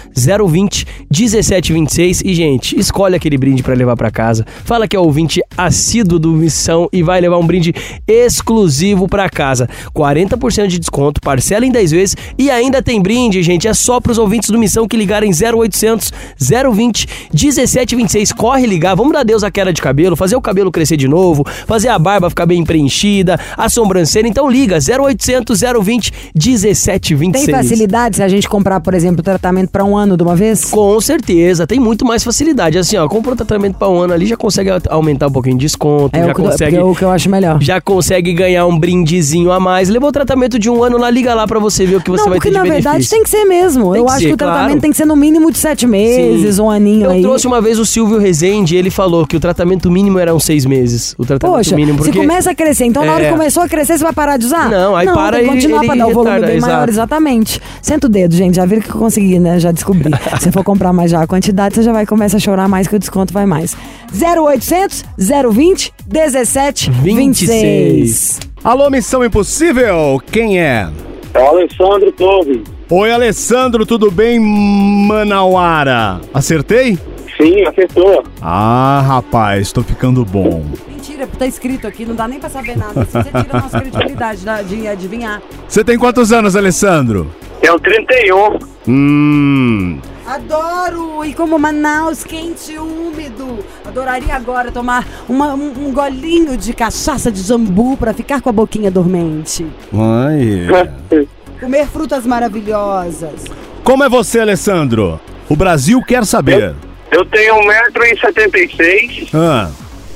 020 0.49 0.87
1726. 1.11 2.23
E, 2.25 2.35
gente, 2.35 2.79
escolhe 2.79 3.17
aquele 3.17 3.39
brinde 3.39 3.63
para 3.63 3.75
levar 3.75 3.97
para 3.97 4.11
casa. 4.11 4.45
Fala 4.65 4.87
que 4.87 4.97
é 4.97 5.01
ouvinte 5.01 5.41
assíduo 5.57 6.19
do 6.19 6.33
Missão 6.33 6.89
e 6.93 7.03
vai 7.03 7.21
levar 7.21 7.39
um 7.39 7.47
brinde 7.47 7.75
exclusivo 8.07 9.09
para 9.09 9.29
casa. 9.29 9.69
40% 9.95 10.67
de 10.67 10.79
desconto, 10.79 11.21
parcela 11.21 11.65
em 11.65 11.71
10 11.71 11.91
vezes 11.91 12.17
e 12.37 12.51
ainda 12.51 12.83
tem 12.83 13.01
brinde, 13.01 13.43
gente. 13.43 13.67
É 13.67 13.75
só 13.75 14.01
para 14.01 14.13
os 14.13 14.19
ouvintes 14.19 14.51
do 14.51 14.59
Missão 14.59 14.87
que 14.87 14.97
ligarem 14.97 15.31
0800 15.31 16.13
020 16.39 17.09
1726 17.33 18.18
vocês 18.19 18.33
corre 18.33 18.67
ligar, 18.67 18.97
vamos 18.97 19.13
dar 19.13 19.23
Deus 19.23 19.45
a 19.45 19.51
queda 19.51 19.73
de 19.73 19.81
cabelo, 19.81 20.17
fazer 20.17 20.35
o 20.35 20.41
cabelo 20.41 20.73
crescer 20.73 20.97
de 20.97 21.07
novo, 21.07 21.45
fazer 21.67 21.89
a 21.89 21.99
barba 21.99 22.29
ficar 22.29 22.47
bem 22.47 22.65
preenchida, 22.65 23.39
a 23.57 23.69
sobrancelha. 23.69 24.27
Então 24.27 24.51
liga 24.51 24.79
0800 24.79 25.61
020 25.61 26.13
1726. 26.35 27.47
Tem 27.47 27.55
facilidade 27.55 28.17
se 28.17 28.23
a 28.23 28.29
gente 28.29 28.49
comprar, 28.49 28.81
por 28.81 28.93
exemplo, 28.95 29.23
tratamento 29.23 29.71
para 29.71 29.85
um 29.85 29.97
ano 29.97 30.17
de 30.17 30.23
uma 30.25 30.35
vez? 30.35 30.65
Com 30.65 31.01
certeza, 31.01 31.65
tem 31.65 31.79
muito 31.79 32.05
mais 32.05 32.25
facilidade. 32.25 32.77
Assim, 32.77 32.97
ó, 32.97 33.07
comprou 33.09 33.37
tratamento 33.37 33.77
para 33.77 33.89
um 33.89 34.01
ano 34.01 34.13
ali, 34.13 34.27
já 34.27 34.37
consegue 34.37 34.71
aumentar 34.89 35.29
um 35.29 35.33
pouquinho 35.33 35.57
de 35.57 35.67
desconto, 35.67 36.17
é 36.17 36.25
já 36.25 36.33
o 36.33 36.35
que, 36.35 36.43
consegue. 36.43 36.77
É 36.77 36.83
o 36.83 36.95
que 36.95 37.05
eu 37.05 37.11
acho 37.11 37.31
melhor. 37.31 37.63
Já 37.63 37.81
consegue 37.81 38.33
ganhar 38.33 38.67
um 38.67 38.77
brindezinho 38.77 39.53
a 39.53 39.61
mais. 39.61 39.89
Levou 39.89 40.09
o 40.09 40.13
tratamento 40.13 40.59
de 40.59 40.69
um 40.69 40.83
ano 40.83 40.99
lá, 40.99 41.09
liga 41.09 41.35
lá 41.35 41.47
para 41.47 41.61
você 41.61 41.87
ver 41.87 41.97
o 41.97 42.01
que 42.01 42.11
você 42.11 42.25
Não, 42.25 42.31
vai 42.31 42.41
ter 42.41 42.49
de 42.49 42.55
benefício. 42.55 42.85
na 42.85 42.91
verdade 42.91 43.09
tem 43.09 43.23
que 43.23 43.31
ser 43.31 43.45
mesmo. 43.45 43.93
Tem 43.93 44.01
eu 44.01 44.09
acho 44.09 44.19
ser, 44.19 44.27
que 44.27 44.35
o 44.35 44.37
tratamento 44.37 44.67
claro. 44.67 44.81
tem 44.81 44.91
que 44.91 44.97
ser 44.97 45.05
no 45.05 45.15
mínimo 45.15 45.53
de 45.53 45.59
sete 45.59 45.87
meses, 45.87 46.57
Sim. 46.57 46.63
um 46.63 46.71
aninho 46.71 47.05
eu 47.05 47.11
aí. 47.11 47.23
Eu 47.23 47.29
trouxe 47.29 47.47
uma 47.47 47.61
vez 47.61 47.79
o 47.79 47.87
Silvio 47.87 48.08
Rezende, 48.17 48.77
ele 48.77 48.91
falou 48.91 49.27
que 49.27 49.37
o 49.37 49.41
tratamento 49.41 49.91
mínimo 49.91 50.19
eram 50.19 50.41
seis 50.41 50.65
meses. 50.65 51.15
O 51.19 51.27
tratamento 51.27 51.57
Poxa, 51.57 51.77
mínimo 51.77 51.99
porque... 51.99 52.13
se 52.13 52.19
começa 52.19 52.51
a 52.53 52.55
crescer, 52.55 52.85
então 52.87 53.05
na 53.05 53.13
hora 53.13 53.25
que 53.25 53.29
é. 53.29 53.33
começou 53.33 53.63
a 53.63 53.69
crescer, 53.69 53.99
você 53.99 54.05
vai 54.05 54.13
parar 54.13 54.37
de 54.37 54.47
usar? 54.47 54.71
Não, 54.71 54.97
aí 54.97 55.07
não, 55.07 55.15
para 55.15 55.41
que 55.41 55.47
continuar 55.47 55.85
ele 55.85 55.97
dar 55.97 56.07
o 56.07 56.15
volume 56.15 56.41
bem 56.41 56.57
exato. 56.57 56.73
maior, 56.73 56.89
exatamente. 56.89 57.61
Senta 57.83 58.07
o 58.07 58.11
dedo, 58.11 58.35
gente, 58.35 58.57
já 58.57 58.65
viram 58.65 58.81
que 58.81 58.89
eu 58.89 58.95
consegui, 58.95 59.39
né? 59.39 59.61
Já 59.61 59.73
descobri. 59.73 60.11
se 60.41 60.51
for 60.51 60.65
comprar 60.65 60.93
mais 60.93 61.11
já 61.11 61.23
a 61.23 61.27
quantidade, 61.27 61.75
você 61.75 61.83
já 61.83 61.93
vai 61.93 62.07
começar 62.07 62.39
a 62.39 62.41
chorar 62.41 62.69
mais 62.69 62.87
que 62.87 62.97
o 62.97 62.99
desconto 62.99 63.33
vai 63.33 63.45
mais. 63.45 63.77
0800 64.15 65.05
020 65.19 65.93
17 66.07 66.91
26. 66.91 67.51
26. 67.53 68.41
Alô, 68.65 68.89
Missão 68.91 69.25
Impossível, 69.25 70.21
quem 70.31 70.61
é? 70.61 70.89
É 71.35 71.39
o 71.41 71.47
Alessandro 71.47 72.11
Torres. 72.13 72.63
Oi, 72.91 73.13
Alessandro, 73.13 73.85
tudo 73.85 74.11
bem, 74.11 74.41
Manauara? 74.41 76.21
Acertei? 76.33 76.99
Sim, 77.41 77.63
acertou. 77.65 78.25
Ah, 78.43 79.03
rapaz, 79.07 79.71
tô 79.71 79.83
ficando 79.83 80.25
bom. 80.25 80.65
Mentira, 80.89 81.27
tá 81.27 81.47
escrito 81.47 81.87
aqui, 81.87 82.05
não 82.05 82.17
dá 82.17 82.27
nem 82.27 82.41
pra 82.41 82.51
saber 82.51 82.77
nada. 82.77 83.05
Você 83.05 83.23
tira 83.23 83.47
a 83.51 83.61
nossa 83.61 83.81
credibilidade 83.81 84.45
de 84.67 84.89
adivinhar. 84.89 85.41
Você 85.69 85.85
tem 85.85 85.97
quantos 85.97 86.33
anos, 86.33 86.57
Alessandro? 86.57 87.31
Tenho 87.61 87.79
31. 87.79 88.59
Hum. 88.89 90.01
Adoro! 90.27 91.25
E 91.25 91.33
como 91.33 91.59
Manaus, 91.59 92.25
quente 92.25 92.73
e 92.73 92.79
úmido. 92.79 93.59
Adoraria 93.85 94.35
agora 94.35 94.73
tomar 94.73 95.07
uma, 95.29 95.55
um, 95.55 95.89
um, 95.89 95.93
golinho 95.93 96.57
de 96.57 96.73
cachaça 96.73 97.31
de 97.31 97.41
jambu 97.41 97.97
para 97.97 98.13
ficar 98.13 98.43
com 98.43 98.49
a 98.49 98.53
boquinha 98.53 98.91
dormente. 98.91 99.67
Ai. 99.93 101.27
Comer 101.61 101.87
frutas 101.87 102.27
maravilhosas. 102.27 103.45
Como 103.83 104.05
é 104.05 104.09
você, 104.09 104.41
Alessandro? 104.41 105.21
O 105.49 105.57
Brasil 105.57 106.03
quer 106.03 106.25
saber. 106.27 106.75
Eu, 107.11 107.25
tenho 107.27 107.55
1,76m. 107.55 109.29
Ah. 109.35 109.71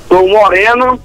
Sou 0.07 0.27
moreno. 0.27 0.99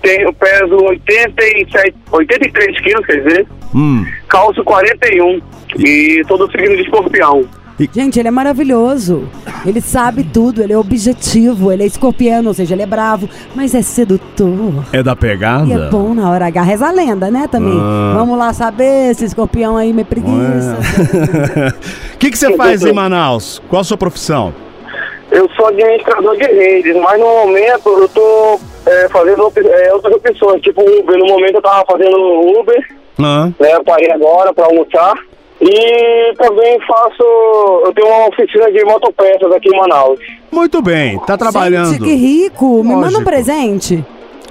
Tenho, 0.00 0.32
peso 0.32 0.76
87, 0.76 1.94
83 2.10 2.80
quilos, 2.80 3.06
quer 3.06 3.22
dizer. 3.22 3.46
Hum. 3.74 4.04
Calço 4.28 4.64
41. 4.64 5.40
E 5.78 6.22
todo 6.26 6.50
signo 6.50 6.76
de 6.76 6.82
escorpião. 6.82 7.44
Gente, 7.92 8.18
ele 8.18 8.28
é 8.28 8.30
maravilhoso. 8.30 9.28
Ele 9.64 9.80
sabe 9.80 10.22
tudo, 10.24 10.62
ele 10.62 10.72
é 10.72 10.78
objetivo, 10.78 11.72
ele 11.72 11.82
é 11.82 11.86
escorpiano, 11.86 12.48
ou 12.48 12.54
seja, 12.54 12.74
ele 12.74 12.82
é 12.82 12.86
bravo, 12.86 13.28
mas 13.54 13.74
é 13.74 13.82
sedutor. 13.82 14.84
É 14.92 15.02
da 15.02 15.16
pegada? 15.16 15.66
E 15.66 15.72
é 15.72 15.88
bom 15.88 16.14
na 16.14 16.30
hora 16.30 16.46
H. 16.46 16.62
Reza 16.62 16.88
a 16.88 16.92
lenda, 16.92 17.30
né, 17.30 17.48
também? 17.50 17.78
Ah. 17.80 18.12
Vamos 18.16 18.38
lá 18.38 18.52
saber 18.52 19.10
esse 19.10 19.24
escorpião 19.24 19.76
aí 19.76 19.92
me 19.92 20.04
preguiça. 20.04 20.78
O 22.14 22.18
que, 22.18 22.30
que 22.30 22.38
você 22.38 22.56
faz 22.56 22.84
em 22.84 22.92
Manaus? 22.92 23.60
Qual 23.68 23.80
a 23.80 23.84
sua 23.84 23.96
profissão? 23.96 24.52
Eu 25.32 25.48
sou 25.56 25.66
administrador 25.66 26.36
de 26.36 26.44
redes, 26.44 26.94
mas 26.96 27.18
no 27.18 27.26
momento 27.26 27.88
eu 27.88 28.08
tô 28.10 28.60
é, 28.84 29.08
fazendo 29.08 29.50
é, 29.56 29.94
outras 29.94 30.14
opções, 30.14 30.60
tipo 30.60 30.82
Uber. 30.82 31.18
No 31.18 31.26
momento 31.26 31.54
eu 31.54 31.62
tava 31.62 31.82
fazendo 31.90 32.18
Uber, 32.60 32.86
ah. 33.18 33.50
né, 33.58 33.74
eu 33.74 33.82
parei 33.82 34.12
agora 34.12 34.52
pra 34.52 34.66
almoçar. 34.66 35.14
E 35.58 36.34
também 36.36 36.78
faço. 36.80 37.22
Eu 37.84 37.94
tenho 37.94 38.08
uma 38.08 38.28
oficina 38.28 38.70
de 38.70 38.84
motopeças 38.84 39.50
aqui 39.52 39.68
em 39.68 39.78
Manaus. 39.78 40.18
Muito 40.50 40.82
bem, 40.82 41.18
tá 41.20 41.38
trabalhando. 41.38 41.92
Gente, 41.92 42.04
que 42.04 42.14
rico! 42.14 42.84
Me 42.84 42.94
manda 42.94 43.18
um 43.18 43.24
presente. 43.24 44.04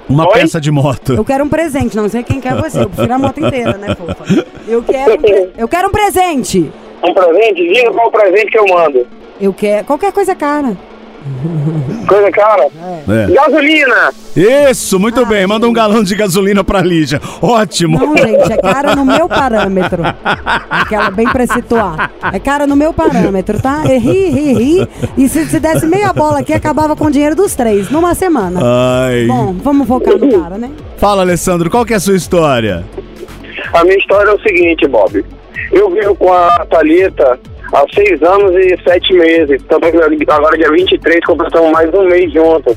Uma 0.08 0.26
Oi? 0.26 0.32
peça 0.32 0.60
de 0.60 0.70
moto. 0.70 1.12
Eu 1.12 1.24
quero 1.24 1.44
um 1.44 1.48
presente, 1.48 1.96
não 1.96 2.08
sei 2.08 2.24
quem 2.24 2.40
quer 2.40 2.56
você. 2.56 2.80
Eu 2.80 2.88
prefiro 2.88 3.14
a 3.14 3.18
moto 3.18 3.38
inteira, 3.38 3.76
né, 3.78 3.94
fofa? 3.94 4.24
Eu 4.66 4.82
quero, 4.82 5.12
um, 5.12 5.50
eu 5.56 5.68
quero 5.68 5.88
um 5.88 5.92
presente. 5.92 6.72
Um 7.04 7.14
presente? 7.14 7.72
Diga 7.72 7.92
qual 7.92 8.08
o 8.08 8.10
presente 8.10 8.50
que 8.50 8.58
eu 8.58 8.66
mando. 8.66 9.06
Eu 9.40 9.52
quero. 9.52 9.84
Qualquer 9.84 10.12
coisa 10.12 10.34
cara. 10.34 10.76
Coisa 12.06 12.30
cara? 12.32 12.68
É. 13.08 13.32
Gasolina! 13.32 14.12
Isso, 14.36 14.98
muito 14.98 15.20
ah, 15.20 15.24
bem. 15.24 15.46
Manda 15.46 15.68
um 15.68 15.72
galão 15.72 16.02
de 16.02 16.14
gasolina 16.16 16.64
pra 16.64 16.80
Lígia. 16.80 17.20
Ótimo. 17.40 17.98
Não, 17.98 18.16
gente, 18.16 18.52
é 18.52 18.56
cara 18.56 18.96
no 18.96 19.04
meu 19.04 19.28
parâmetro. 19.30 20.02
Aquela 20.68 21.10
bem 21.10 21.28
pra 21.28 21.46
situar. 21.46 22.10
É 22.32 22.38
cara 22.40 22.66
no 22.66 22.74
meu 22.74 22.92
parâmetro, 22.92 23.60
tá? 23.60 23.82
E 23.84 23.98
ri, 23.98 24.30
ri, 24.30 24.52
ri. 24.52 24.88
E 25.16 25.28
se, 25.28 25.46
se 25.46 25.60
desse 25.60 25.86
meia 25.86 26.12
bola 26.12 26.40
aqui, 26.40 26.52
acabava 26.52 26.96
com 26.96 27.04
o 27.04 27.10
dinheiro 27.10 27.36
dos 27.36 27.54
três, 27.54 27.88
numa 27.90 28.14
semana. 28.14 28.60
Ai. 28.62 29.26
Bom, 29.26 29.54
vamos 29.62 29.86
focar 29.86 30.18
no 30.18 30.42
cara, 30.42 30.58
né? 30.58 30.70
Fala, 30.96 31.22
Alessandro, 31.22 31.70
qual 31.70 31.84
que 31.84 31.92
é 31.92 31.96
a 31.96 32.00
sua 32.00 32.16
história? 32.16 32.84
A 33.72 33.84
minha 33.84 33.96
história 33.96 34.30
é 34.30 34.34
o 34.34 34.40
seguinte, 34.40 34.88
Bob. 34.88 35.24
Eu 35.70 35.90
vivo 35.90 36.14
com 36.16 36.32
a 36.32 36.66
Thalita 36.68 37.38
há 37.72 37.84
seis 37.94 38.22
anos 38.22 38.54
e 38.54 38.78
sete 38.82 39.12
meses. 39.14 39.62
Também 39.64 39.92
agora 40.28 40.56
dia 40.56 40.70
23 40.70 41.24
completamos 41.24 41.72
mais 41.72 41.92
um 41.94 42.04
mês 42.04 42.32
juntos. 42.32 42.76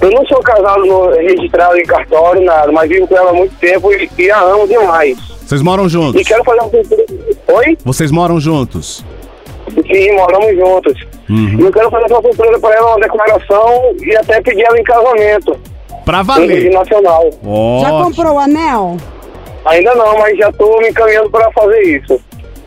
Eu 0.00 0.10
não 0.10 0.26
sou 0.26 0.40
casado 0.40 0.84
no, 0.84 1.10
registrado 1.10 1.78
em 1.78 1.84
cartório, 1.84 2.42
nada, 2.42 2.72
mas 2.72 2.88
vivo 2.88 3.06
com 3.06 3.16
ela 3.16 3.30
há 3.30 3.34
muito 3.34 3.54
tempo 3.56 3.92
e, 3.92 4.10
e 4.18 4.30
a 4.30 4.40
amo 4.40 4.66
demais. 4.66 5.16
Vocês 5.46 5.62
moram 5.62 5.88
juntos? 5.88 6.20
E 6.20 6.24
quero 6.24 6.42
fazer 6.42 6.60
um 6.62 7.54
Oi? 7.54 7.78
Vocês 7.84 8.10
moram 8.10 8.40
juntos? 8.40 9.04
Sim, 9.70 10.12
moramos 10.12 10.56
juntos. 10.56 11.00
Uhum. 11.30 11.60
E 11.60 11.62
eu 11.62 11.72
quero 11.72 11.90
fazer 11.90 12.12
uma 12.12 12.22
surpresa 12.22 12.58
para 12.58 12.74
ela, 12.74 12.96
uma 12.96 13.00
declaração 13.00 13.94
e 14.00 14.16
até 14.16 14.40
pedir 14.40 14.62
ela 14.62 14.78
em 14.78 14.82
casamento. 14.82 15.56
Pra 16.04 16.22
valer. 16.22 16.70
nacional. 16.72 17.30
Já 17.80 17.90
comprou 17.90 18.34
o 18.34 18.38
anel? 18.38 18.96
Ainda 19.64 19.94
não, 19.94 20.18
mas 20.18 20.36
já 20.36 20.50
tô 20.52 20.78
me 20.80 20.88
encaminhando 20.88 21.30
para 21.30 21.50
fazer 21.52 21.80
isso. 21.82 22.20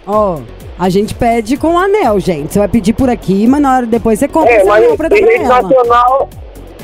Ó. 0.08 0.36
Oh. 0.36 0.55
A 0.78 0.90
gente 0.90 1.16
pede 1.16 1.56
com 1.56 1.78
anel, 1.78 2.20
gente. 2.20 2.54
Você 2.54 2.60
vai 2.60 2.68
pedir 2.68 2.94
por 2.94 3.10
aqui, 3.10 3.48
mas 3.48 3.62
na 3.62 3.78
hora 3.78 3.86
depois 3.86 4.20
você 4.20 4.28
compra 4.28 4.52
é, 4.52 4.58
esse 4.58 4.70
anel 4.70 4.98
pra 4.98 5.08
em 5.08 5.22
rede 5.22 5.44
ela. 5.44 5.62
nacional, 5.62 6.30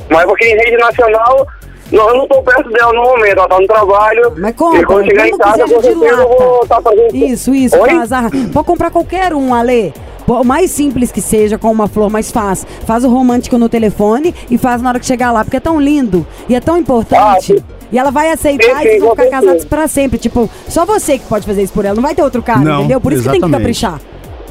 Mas 0.09 0.25
porque 0.25 0.45
em 0.45 0.55
rede 0.55 0.77
nacional, 0.77 1.47
não, 1.91 2.09
eu 2.09 2.17
não 2.17 2.27
tô 2.27 2.41
perto 2.41 2.69
dela 2.69 2.93
no 2.93 3.03
momento, 3.03 3.37
ela 3.37 3.47
tá 3.49 3.59
no 3.59 3.67
trabalho. 3.67 4.33
Mas 4.37 4.55
compra, 4.55 4.81
e 4.81 4.85
quando 4.85 5.05
chegar 5.05 5.27
em 5.27 5.37
casa, 5.37 5.63
com 5.63 5.81
certeza 5.81 6.21
eu 6.21 6.27
vou 6.29 6.63
estar 6.63 6.75
tá 6.75 6.81
fazendo... 6.81 7.15
Isso, 7.15 7.53
isso, 7.53 7.77
Oi? 7.77 7.89
Pode 8.53 8.65
comprar 8.65 8.91
qualquer 8.91 9.33
um, 9.33 9.53
Ale. 9.53 9.93
O 10.25 10.43
mais 10.45 10.71
simples 10.71 11.11
que 11.11 11.19
seja, 11.19 11.57
com 11.57 11.69
uma 11.69 11.89
flor, 11.89 12.09
mas 12.09 12.31
faz. 12.31 12.65
Faz 12.85 13.03
o 13.03 13.09
romântico 13.09 13.57
no 13.57 13.67
telefone 13.67 14.33
e 14.49 14.57
faz 14.57 14.81
na 14.81 14.89
hora 14.89 14.99
que 14.99 15.05
chegar 15.05 15.31
lá, 15.31 15.43
porque 15.43 15.57
é 15.57 15.59
tão 15.59 15.79
lindo 15.81 16.25
e 16.47 16.55
é 16.55 16.61
tão 16.61 16.77
importante. 16.77 17.57
Ah, 17.57 17.80
e 17.91 17.97
ela 17.97 18.11
vai 18.11 18.31
aceitar 18.31 18.85
e 18.85 18.89
vocês 18.89 19.01
vão 19.01 19.11
ficar 19.11 19.29
casados 19.29 19.65
para 19.65 19.87
sempre. 19.87 20.17
Tipo, 20.17 20.49
só 20.67 20.85
você 20.85 21.17
que 21.17 21.25
pode 21.25 21.45
fazer 21.45 21.63
isso 21.63 21.73
por 21.73 21.85
ela. 21.85 21.95
Não 21.95 22.03
vai 22.03 22.15
ter 22.15 22.23
outro 22.23 22.41
cara, 22.41 22.59
não, 22.59 22.79
entendeu? 22.79 23.01
Por 23.01 23.11
isso 23.11 23.21
exatamente. 23.21 23.41
que 23.41 23.49
tem 23.49 23.51
que 23.51 23.57
caprichar. 23.57 24.01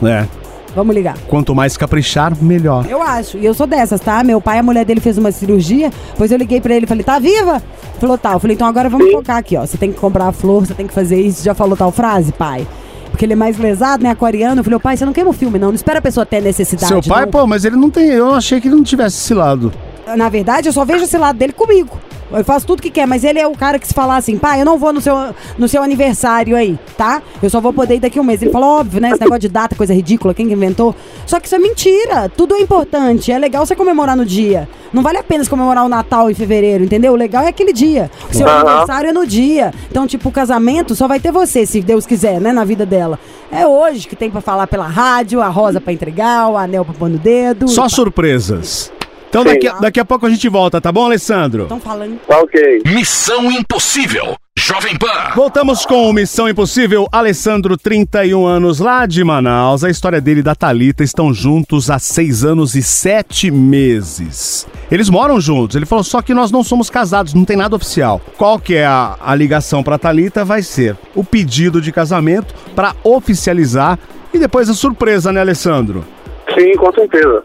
É. 0.02 0.40
Vamos 0.74 0.94
ligar. 0.94 1.16
Quanto 1.26 1.54
mais 1.54 1.76
caprichar, 1.76 2.32
melhor. 2.40 2.86
Eu 2.88 3.02
acho. 3.02 3.38
E 3.38 3.44
eu 3.44 3.52
sou 3.54 3.66
dessas, 3.66 4.00
tá? 4.00 4.22
Meu 4.22 4.40
pai, 4.40 4.58
a 4.58 4.62
mulher 4.62 4.84
dele 4.84 5.00
fez 5.00 5.18
uma 5.18 5.32
cirurgia. 5.32 5.90
Depois 6.12 6.30
eu 6.30 6.38
liguei 6.38 6.60
pra 6.60 6.74
ele 6.74 6.84
e 6.84 6.88
falei, 6.88 7.02
tá 7.02 7.18
viva? 7.18 7.62
Falou 7.98 8.16
tal. 8.16 8.32
Tá. 8.32 8.36
Eu 8.36 8.40
falei, 8.40 8.54
então 8.54 8.66
agora 8.66 8.88
vamos 8.88 9.10
focar 9.10 9.38
aqui, 9.38 9.56
ó. 9.56 9.66
Você 9.66 9.76
tem 9.76 9.92
que 9.92 9.98
comprar 9.98 10.28
a 10.28 10.32
flor, 10.32 10.66
você 10.66 10.74
tem 10.74 10.86
que 10.86 10.94
fazer 10.94 11.20
isso. 11.20 11.42
Já 11.42 11.54
falou 11.54 11.76
tal 11.76 11.90
frase, 11.90 12.32
pai? 12.32 12.66
Porque 13.10 13.24
ele 13.24 13.32
é 13.32 13.36
mais 13.36 13.58
lesado, 13.58 14.02
né? 14.02 14.10
Aquariano. 14.10 14.60
Eu 14.60 14.64
falei, 14.64 14.78
pai, 14.78 14.96
você 14.96 15.04
não 15.04 15.12
queima 15.12 15.30
o 15.30 15.32
filme, 15.32 15.58
não. 15.58 15.68
Não 15.68 15.74
espera 15.74 15.98
a 15.98 16.02
pessoa 16.02 16.24
ter 16.24 16.40
necessidade. 16.40 16.88
Seu 16.88 17.02
pai, 17.02 17.24
não. 17.24 17.32
pô, 17.32 17.46
mas 17.46 17.64
ele 17.64 17.76
não 17.76 17.90
tem. 17.90 18.08
Eu 18.08 18.32
achei 18.32 18.60
que 18.60 18.68
ele 18.68 18.76
não 18.76 18.84
tivesse 18.84 19.16
esse 19.16 19.34
lado. 19.34 19.72
Na 20.16 20.28
verdade, 20.28 20.68
eu 20.68 20.72
só 20.72 20.84
vejo 20.84 21.04
esse 21.04 21.18
lado 21.18 21.36
dele 21.36 21.52
comigo. 21.52 21.98
Eu 22.32 22.44
faço 22.44 22.66
tudo 22.66 22.82
que 22.82 22.90
quer, 22.90 23.06
mas 23.06 23.24
ele 23.24 23.38
é 23.38 23.46
o 23.46 23.52
cara 23.52 23.78
que 23.78 23.86
se 23.86 23.94
falar 23.94 24.16
assim, 24.16 24.38
pai, 24.38 24.60
eu 24.60 24.64
não 24.64 24.78
vou 24.78 24.92
no 24.92 25.00
seu, 25.00 25.14
no 25.58 25.68
seu 25.68 25.82
aniversário 25.82 26.56
aí, 26.56 26.78
tá? 26.96 27.22
Eu 27.42 27.50
só 27.50 27.60
vou 27.60 27.72
poder 27.72 27.96
ir 27.96 28.00
daqui 28.00 28.20
um 28.20 28.24
mês. 28.24 28.40
Ele 28.40 28.50
falou, 28.50 28.80
óbvio, 28.80 29.00
né? 29.00 29.10
Esse 29.10 29.20
negócio 29.20 29.40
de 29.40 29.48
data, 29.48 29.74
coisa 29.74 29.92
ridícula, 29.92 30.32
quem 30.32 30.46
que 30.46 30.52
inventou? 30.52 30.94
Só 31.26 31.40
que 31.40 31.46
isso 31.46 31.54
é 31.54 31.58
mentira. 31.58 32.28
Tudo 32.28 32.54
é 32.54 32.60
importante. 32.60 33.32
É 33.32 33.38
legal 33.38 33.66
você 33.66 33.74
comemorar 33.74 34.16
no 34.16 34.24
dia. 34.24 34.68
Não 34.92 35.02
vale 35.02 35.18
a 35.18 35.22
pena 35.22 35.44
comemorar 35.46 35.84
o 35.84 35.88
Natal 35.88 36.30
em 36.30 36.34
fevereiro, 36.34 36.84
entendeu? 36.84 37.12
O 37.12 37.16
legal 37.16 37.44
é 37.44 37.48
aquele 37.48 37.72
dia. 37.72 38.10
O 38.30 38.34
seu 38.34 38.46
uhum. 38.46 38.52
aniversário 38.52 39.10
é 39.10 39.12
no 39.12 39.26
dia. 39.26 39.72
Então, 39.90 40.06
tipo, 40.06 40.28
o 40.28 40.32
casamento 40.32 40.94
só 40.94 41.08
vai 41.08 41.20
ter 41.20 41.32
você, 41.32 41.64
se 41.64 41.80
Deus 41.80 42.06
quiser, 42.06 42.40
né? 42.40 42.52
Na 42.52 42.64
vida 42.64 42.84
dela. 42.84 43.18
É 43.50 43.66
hoje 43.66 44.06
que 44.06 44.14
tem 44.14 44.30
para 44.30 44.40
falar 44.40 44.66
pela 44.66 44.86
rádio, 44.86 45.40
a 45.40 45.48
rosa 45.48 45.80
para 45.80 45.92
entregar, 45.92 46.48
o 46.48 46.56
anel 46.56 46.84
pra 46.84 46.94
pôr 46.94 47.08
no 47.08 47.18
dedo. 47.18 47.68
Só 47.68 47.88
surpresas. 47.88 48.92
Então 49.30 49.44
daqui, 49.44 49.68
a, 49.68 49.74
daqui 49.74 50.00
a 50.00 50.04
pouco 50.04 50.26
a 50.26 50.30
gente 50.30 50.48
volta, 50.48 50.80
tá 50.80 50.90
bom, 50.90 51.04
Alessandro? 51.04 51.62
Estão 51.62 51.78
falando. 51.78 52.18
Tá 52.26 52.40
ok. 52.40 52.82
Missão 52.84 53.50
Impossível. 53.50 54.34
Jovem 54.58 54.98
Pan. 54.98 55.30
Voltamos 55.36 55.86
com 55.86 56.12
Missão 56.12 56.48
Impossível. 56.48 57.06
Alessandro, 57.12 57.78
31 57.78 58.44
anos, 58.44 58.80
lá 58.80 59.06
de 59.06 59.22
Manaus. 59.22 59.84
A 59.84 59.88
história 59.88 60.20
dele 60.20 60.40
e 60.40 60.42
da 60.42 60.56
Talita 60.56 61.04
estão 61.04 61.32
juntos 61.32 61.88
há 61.90 62.00
seis 62.00 62.44
anos 62.44 62.74
e 62.74 62.82
sete 62.82 63.52
meses. 63.52 64.66
Eles 64.90 65.08
moram 65.08 65.40
juntos. 65.40 65.76
Ele 65.76 65.86
falou 65.86 66.02
só 66.02 66.20
que 66.20 66.34
nós 66.34 66.50
não 66.50 66.64
somos 66.64 66.90
casados, 66.90 67.32
não 67.32 67.44
tem 67.44 67.56
nada 67.56 67.76
oficial. 67.76 68.20
Qual 68.36 68.58
que 68.58 68.74
é 68.74 68.84
a, 68.84 69.16
a 69.20 69.32
ligação 69.36 69.80
para 69.80 69.96
Talita? 69.96 70.44
Vai 70.44 70.62
ser 70.62 70.96
o 71.14 71.22
pedido 71.22 71.80
de 71.80 71.92
casamento 71.92 72.52
para 72.74 72.96
oficializar 73.04 73.96
e 74.34 74.38
depois 74.40 74.68
a 74.68 74.74
surpresa, 74.74 75.32
né, 75.32 75.40
Alessandro? 75.40 76.04
Sim, 76.52 76.74
com 76.74 76.92
certeza. 76.92 77.44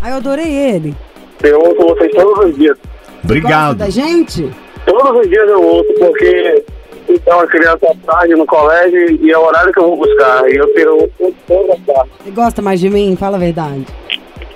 Ai, 0.00 0.12
eu 0.12 0.16
adorei 0.16 0.52
ele. 0.52 0.94
Eu 1.42 1.60
ouço 1.60 1.94
vocês 1.94 2.12
todos 2.12 2.50
os 2.50 2.56
dias. 2.56 2.76
Obrigado. 3.24 3.76
da 3.76 3.90
gente? 3.90 4.50
Todos 4.86 5.20
os 5.20 5.28
dias 5.28 5.48
eu 5.48 5.62
ouço, 5.62 5.92
porque 5.98 6.64
então 7.08 7.40
a 7.40 7.46
criança 7.46 7.86
à 7.90 7.94
tarde 8.12 8.34
no 8.34 8.46
colégio 8.46 9.10
e 9.22 9.30
é 9.30 9.38
o 9.38 9.42
horário 9.42 9.72
que 9.72 9.80
eu 9.80 9.88
vou 9.88 9.96
buscar. 9.96 10.48
E 10.48 10.56
eu 10.56 10.74
tiro 10.74 11.10
toda 11.46 11.74
a 11.74 11.94
tarde. 11.94 12.10
Você 12.22 12.30
gosta 12.30 12.62
mais 12.62 12.80
de 12.80 12.90
mim? 12.90 13.16
Fala 13.16 13.36
a 13.36 13.40
verdade. 13.40 13.86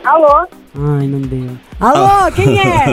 Alô? 0.04 0.46
Ai, 0.74 1.06
não 1.06 1.20
deu. 1.20 1.50
Alô, 1.80 2.06
ah. 2.06 2.30
quem 2.34 2.58
é? 2.58 2.84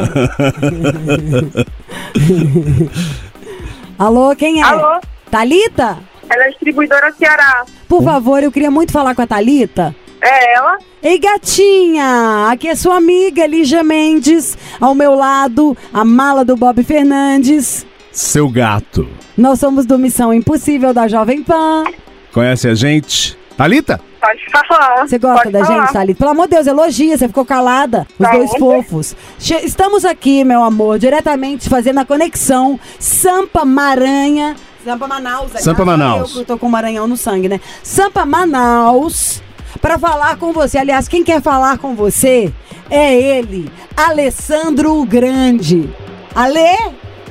Alô, 3.98 4.36
quem 4.36 4.62
é? 4.62 4.64
Alô? 4.64 5.00
Talita? 5.30 5.98
Ela 6.30 6.44
é 6.46 6.50
distribuidora 6.50 7.12
Ceará. 7.14 7.66
Por 7.88 8.04
favor, 8.04 8.44
eu 8.44 8.52
queria 8.52 8.70
muito 8.70 8.92
falar 8.92 9.16
com 9.16 9.22
a 9.22 9.28
Talita. 9.28 9.96
É 10.22 10.56
ela? 10.56 10.78
Ei, 11.02 11.18
gatinha! 11.18 12.50
Aqui 12.52 12.68
é 12.68 12.76
sua 12.76 12.98
amiga 12.98 13.48
Lígia 13.48 13.84
Mendes. 13.84 14.58
Ao 14.80 14.94
meu 14.94 15.16
lado, 15.16 15.78
a 15.94 16.04
mala 16.04 16.44
do 16.44 16.58
Bob 16.58 16.84
Fernandes. 16.84 17.86
Seu 18.12 18.50
gato. 18.50 19.08
Nós 19.38 19.60
somos 19.60 19.86
do 19.86 19.98
Missão 19.98 20.34
Impossível 20.34 20.94
da 20.94 21.08
Jovem 21.08 21.42
Pan. 21.42 21.86
Conhece 22.34 22.68
a 22.68 22.76
gente? 22.76 23.38
Thalita? 23.56 24.02
Pode 24.20 24.68
falar. 24.68 25.08
Você 25.08 25.18
gosta 25.18 25.44
Pode 25.44 25.54
da 25.54 25.66
falar. 25.66 25.82
gente, 25.82 25.94
Thalita? 25.94 26.20
Pelo 26.20 26.32
amor 26.32 26.48
de 26.48 26.56
Deus, 26.56 26.68
elogia, 26.68 27.18
você 27.18 27.28
ficou 27.28 27.46
calada. 27.46 28.06
Os 28.20 28.28
tá 28.28 28.32
dois 28.34 28.52
fofos. 28.58 29.16
Che 29.40 29.56
Estamos 29.66 30.04
aqui, 30.04 30.44
meu 30.44 30.62
amor, 30.64 31.00
diretamente 31.00 31.70
fazendo 31.70 32.00
a 32.00 32.06
conexão 32.06 32.78
Sampa 33.00 33.64
Maranha. 33.64 34.58
Sampa 34.84 35.08
Manaus. 35.08 35.52
Sampa 35.60 35.86
Manaus. 35.86 36.36
Eu, 36.36 36.42
eu 36.42 36.46
tô 36.46 36.58
com 36.58 36.68
o 36.68 36.70
Maranhão 36.70 37.08
no 37.08 37.16
sangue, 37.16 37.48
né? 37.48 37.62
Sampa 37.82 38.26
Manaus 38.26 39.42
para 39.82 39.98
falar 39.98 40.38
com 40.38 40.52
você. 40.52 40.78
Aliás, 40.78 41.08
quem 41.08 41.24
quer 41.24 41.42
falar 41.42 41.78
com 41.78 41.96
você 41.96 42.52
é 42.90 43.14
ele, 43.16 43.72
Alessandro 43.96 44.94
o 44.94 45.06
Grande. 45.06 45.90
Alê? 46.36 46.78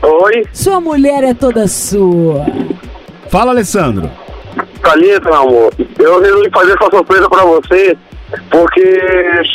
Oi? 0.03 0.45
Sua 0.53 0.81
mulher 0.81 1.25
é 1.25 1.35
toda 1.35 1.67
sua. 1.67 2.47
Fala, 3.31 3.51
Alessandro. 3.51 4.11
Calita, 4.83 5.29
meu 5.29 5.35
amor. 5.35 5.73
Eu 5.99 6.21
resolvi 6.21 6.51
fazer 6.51 6.73
essa 6.73 6.91
surpresa 6.91 7.29
para 7.29 7.45
você, 7.45 7.97
porque 8.51 9.01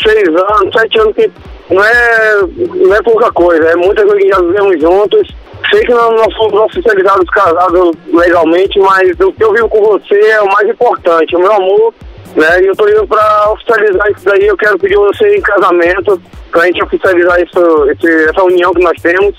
seis 0.03 0.27
anos, 0.27 0.73
sete 0.77 0.99
anos 0.99 1.15
que 1.15 1.31
não 1.69 1.83
é, 1.83 2.41
não 2.57 2.93
é 2.93 3.01
pouca 3.01 3.31
coisa, 3.31 3.63
é 3.69 3.75
muita 3.75 4.03
coisa 4.03 4.19
que 4.19 4.29
já 4.29 4.41
vivemos 4.41 4.81
juntos. 4.81 5.35
Sei 5.71 5.81
que 5.81 5.93
nós 5.93 6.09
não 6.11 6.29
somos 6.31 6.59
oficializados 6.59 7.29
casados 7.29 7.95
legalmente, 8.11 8.77
mas 8.79 9.09
o 9.21 9.31
que 9.31 9.43
eu 9.43 9.53
vivo 9.53 9.69
com 9.69 9.81
você 9.81 10.15
é 10.15 10.41
o 10.41 10.51
mais 10.51 10.67
importante. 10.67 11.35
O 11.35 11.39
meu 11.39 11.53
amor 11.53 11.93
né? 12.35 12.61
E 12.61 12.67
eu 12.67 12.75
tô 12.75 12.87
indo 12.87 13.07
pra 13.07 13.51
oficializar 13.51 14.11
isso 14.11 14.25
daí, 14.25 14.47
eu 14.47 14.57
quero 14.57 14.77
pedir 14.79 14.95
você 14.95 15.35
em 15.35 15.41
casamento, 15.41 16.21
pra 16.51 16.65
gente 16.65 16.83
oficializar 16.83 17.41
isso, 17.41 17.89
esse, 17.91 18.29
essa 18.29 18.43
união 18.43 18.73
que 18.73 18.83
nós 18.83 19.01
temos, 19.01 19.35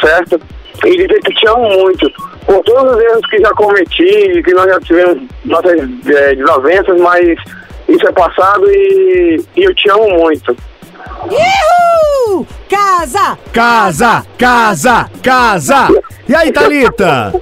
certo? 0.00 0.40
E 0.84 0.90
dizer 0.90 1.20
que 1.20 1.34
te 1.34 1.48
amo 1.48 1.68
muito. 1.68 2.10
Por 2.46 2.62
todos 2.64 2.96
os 2.96 3.02
erros 3.02 3.26
que 3.28 3.38
já 3.40 3.50
cometi, 3.50 4.42
que 4.42 4.54
nós 4.54 4.66
já 4.66 4.80
tivemos 4.80 5.22
nossas 5.44 5.78
é, 6.06 6.34
desavenças, 6.34 7.00
mas 7.00 7.38
isso 7.88 8.06
é 8.06 8.12
passado 8.12 8.70
e, 8.70 9.44
e 9.56 9.64
eu 9.64 9.74
te 9.74 9.90
amo 9.90 10.08
muito. 10.10 10.56
Ihu! 11.30 12.46
Casa! 12.68 13.38
Casa! 13.52 14.24
Casa! 14.38 15.10
Casa! 15.22 15.88
E 16.28 16.34
aí, 16.34 16.52
Thalita? 16.52 17.32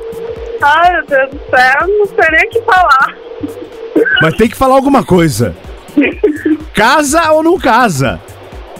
Ai, 0.62 0.92
meu 0.92 1.06
Deus 1.06 1.30
do 1.30 1.40
céu, 1.50 1.86
não 1.86 2.06
sei 2.06 2.30
nem 2.30 2.46
o 2.46 2.50
que 2.50 2.62
falar. 2.62 3.25
Mas 4.20 4.34
tem 4.36 4.48
que 4.48 4.56
falar 4.56 4.74
alguma 4.74 5.04
coisa. 5.04 5.54
Casa 6.74 7.32
ou 7.32 7.42
não 7.42 7.58
casa? 7.58 8.20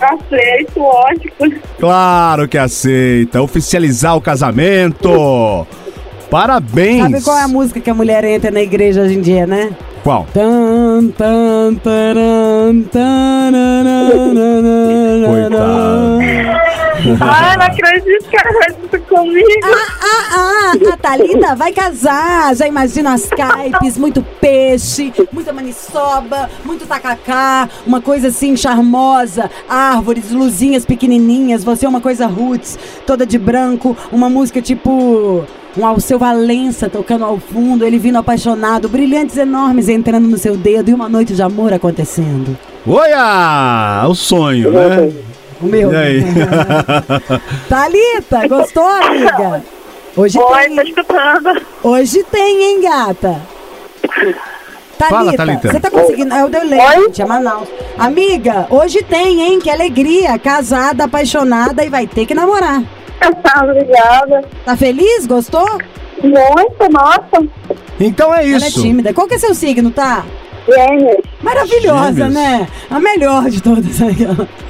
Aceito, 0.00 0.78
lógico. 0.78 1.62
Claro 1.78 2.46
que 2.46 2.58
aceita. 2.58 3.40
Oficializar 3.40 4.16
o 4.16 4.20
casamento. 4.20 5.66
Parabéns. 6.30 7.02
Sabe 7.02 7.22
qual 7.22 7.38
é 7.38 7.42
a 7.42 7.48
música 7.48 7.80
que 7.80 7.88
a 7.88 7.94
mulher 7.94 8.24
entra 8.24 8.50
na 8.50 8.60
igreja 8.60 9.00
hoje 9.00 9.14
em 9.14 9.20
dia, 9.20 9.46
né? 9.46 9.70
Qual? 10.06 10.24
Taran, 10.32 11.10
Ai, 17.20 17.56
não 17.56 17.66
acredito 17.66 18.28
que 18.28 18.38
faz 18.38 18.76
isso 18.84 19.00
comigo. 19.08 19.48
Ah, 19.64 19.88
ah, 20.00 20.72
ah, 20.76 21.50
a 21.50 21.54
vai 21.56 21.72
casar. 21.72 22.54
Já 22.54 22.68
imagina 22.68 23.14
as 23.14 23.28
caipes, 23.28 23.98
muito 23.98 24.22
peixe, 24.40 25.12
muita 25.32 25.52
maniçoba, 25.52 26.48
muito 26.64 26.86
tacacá, 26.86 27.68
uma 27.84 28.00
coisa 28.00 28.28
assim 28.28 28.56
charmosa, 28.56 29.50
árvores, 29.68 30.30
luzinhas 30.30 30.86
pequenininhas, 30.86 31.64
você 31.64 31.84
é 31.84 31.88
uma 31.88 32.00
coisa 32.00 32.28
roots, 32.28 32.78
toda 33.04 33.26
de 33.26 33.38
branco, 33.38 33.96
uma 34.12 34.30
música 34.30 34.62
tipo 34.62 35.44
um 35.76 35.86
Alceu 35.86 36.18
Valença 36.18 36.88
tocando 36.88 37.24
ao 37.24 37.38
fundo, 37.38 37.84
ele 37.84 37.98
vindo 37.98 38.16
apaixonado, 38.16 38.88
brilhantes 38.88 39.36
enormes 39.36 39.88
entrando 39.88 40.26
no 40.26 40.38
seu 40.38 40.56
dedo 40.56 40.90
e 40.90 40.94
uma 40.94 41.08
noite 41.08 41.34
de 41.34 41.42
amor 41.42 41.72
acontecendo. 41.72 42.56
Olha! 42.86 44.06
O 44.08 44.14
sonho, 44.14 44.70
né? 44.70 45.12
O 45.60 45.66
meu. 45.66 45.92
E 45.92 45.96
aí? 45.96 46.24
Thalita, 47.68 48.48
gostou, 48.48 48.86
amiga? 48.86 49.62
Hoje 50.16 50.38
Oi, 50.38 50.62
tem. 50.64 50.76
tô 50.76 50.82
escutando. 50.82 51.62
Hoje 51.82 52.24
tem, 52.30 52.62
hein, 52.62 52.80
gata? 52.80 53.40
Thalita, 54.98 55.36
Thalita. 55.36 55.72
você 55.72 55.80
tá 55.80 55.90
conseguindo. 55.90 56.32
É 56.34 56.44
o 56.44 56.48
delay, 56.48 56.80
Oi? 56.80 57.04
gente, 57.04 57.20
é 57.20 57.26
Manaus. 57.26 57.68
Amiga, 57.98 58.66
hoje 58.70 59.02
tem, 59.02 59.42
hein? 59.42 59.58
Que 59.60 59.68
alegria. 59.68 60.38
Casada, 60.38 61.04
apaixonada 61.04 61.84
e 61.84 61.90
vai 61.90 62.06
ter 62.06 62.24
que 62.24 62.34
namorar. 62.34 62.82
Obrigada. 63.62 64.44
Tá 64.64 64.76
feliz? 64.76 65.26
Gostou? 65.26 65.66
Muito, 66.22 66.92
nossa. 66.92 67.46
Então 68.00 68.32
é 68.34 68.46
Ela 68.48 68.64
é 68.64 68.68
isso. 68.68 68.80
tímida. 68.82 69.12
Qual 69.12 69.26
que 69.26 69.34
é 69.34 69.38
seu 69.38 69.54
signo, 69.54 69.90
tá? 69.90 70.24
Gêmeos. 70.68 71.18
Maravilhosa, 71.42 72.12
Gêmeos. 72.12 72.34
né? 72.34 72.66
A 72.90 72.98
melhor 72.98 73.48
de 73.48 73.62
todas. 73.62 73.84
Você 73.86 74.04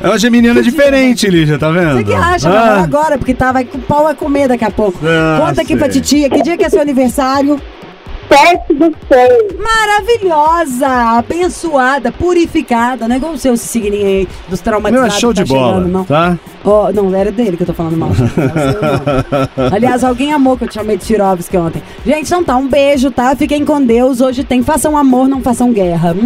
É 0.03 0.07
uma 0.09 0.19
geminiana 0.19 0.61
diferente, 0.63 1.27
Lígia, 1.29 1.59
tá 1.59 1.71
vendo? 1.71 2.05
que 2.05 2.13
acha, 2.13 2.51
Ah, 2.51 2.83
agora, 2.83 3.17
porque 3.17 3.33
tá, 3.35 3.51
vai, 3.53 3.67
o 3.73 3.79
pau 3.79 4.05
vai 4.05 4.15
comer 4.15 4.49
daqui 4.49 4.65
a 4.65 4.71
pouco. 4.71 4.99
Ah, 5.05 5.39
Conta 5.41 5.63
aqui 5.63 5.69
sei. 5.69 5.77
pra 5.77 5.89
titia, 5.89 6.29
que 6.31 6.43
dia 6.43 6.57
que 6.57 6.65
é 6.65 6.69
seu 6.69 6.81
aniversário? 6.83 7.61
Sete 8.29 8.75
do 8.75 8.93
seis. 9.09 9.57
Maravilhosa, 9.59 10.89
abençoada, 11.19 12.11
purificada, 12.13 13.07
não 13.09 13.15
é 13.15 13.19
igual 13.19 13.33
o 13.33 13.39
seu 13.39 13.57
signinho 13.57 14.07
aí 14.07 14.29
dos 14.49 14.61
Meu, 14.61 14.65
traumatizados. 14.65 15.17
é 15.17 15.21
show 15.21 15.33
que 15.33 15.43
de 15.45 15.49
tá 15.53 15.59
bola, 15.59 15.75
chegando, 15.77 15.93
não. 15.93 16.05
tá? 16.05 16.37
Ó, 16.67 16.91
não, 16.93 17.15
era 17.15 17.31
dele 17.31 17.57
que 17.57 17.63
eu 17.63 17.67
tô 17.69 17.73
falando 17.73 17.97
mal. 17.97 18.11
Aliás, 19.73 20.03
alguém 20.03 20.33
amou 20.33 20.59
que 20.59 20.65
eu 20.65 20.69
te 20.69 20.75
chamei 20.75 20.97
de 20.97 21.07
Tirovski 21.07 21.57
ontem. 21.57 21.81
Gente, 22.05 22.27
então 22.27 22.43
tá, 22.43 22.57
um 22.57 22.67
beijo, 22.67 23.09
tá? 23.13 23.37
Fiquem 23.37 23.65
com 23.65 23.81
Deus. 23.81 24.21
Hoje 24.21 24.43
tem 24.43 24.65
Façam 24.65 24.97
Amor, 24.97 25.29
Não 25.29 25.41
Façam 25.41 25.73
Guerra. 25.73 26.13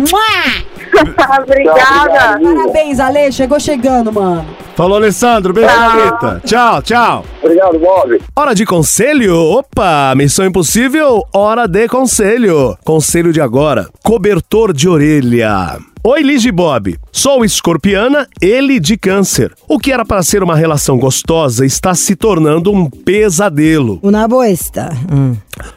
Obrigada. 1.43 2.41
Parabéns, 2.43 2.99
Ale, 2.99 3.31
chegou 3.31 3.61
chegando, 3.61 4.11
mano. 4.11 4.47
Falou, 4.75 4.97
Alessandro. 4.97 5.53
Beijo, 5.53 5.69
Thalita. 5.69 6.41
Tchau, 6.47 6.83
tchau. 6.83 7.25
Obrigado, 7.43 7.79
Bob. 7.79 8.19
Hora 8.35 8.55
de 8.55 8.65
conselho? 8.65 9.37
Opa, 9.37 10.15
missão 10.17 10.47
impossível, 10.47 11.23
hora 11.35 11.69
de 11.69 11.87
conselho. 11.87 12.79
Conselho 12.83 13.31
de 13.31 13.43
agora, 13.43 13.91
cobertor 14.03 14.73
de 14.73 14.89
orelha. 14.89 15.90
Oi, 16.03 16.23
Liz 16.23 16.47
e 16.47 16.51
Bob. 16.51 16.99
Sou 17.13 17.45
escorpiana, 17.45 18.27
ele 18.41 18.81
de 18.81 18.97
câncer. 18.97 19.53
O 19.69 19.79
que 19.79 19.93
era 19.93 20.03
para 20.03 20.23
ser 20.23 20.43
uma 20.43 20.57
relação 20.57 20.99
gostosa 20.99 21.67
está 21.67 21.95
se 21.95 22.17
tornando 22.17 22.73
um 22.73 22.89
pesadelo. 22.89 24.01
Una 24.03 24.27
boesta. 24.27 24.89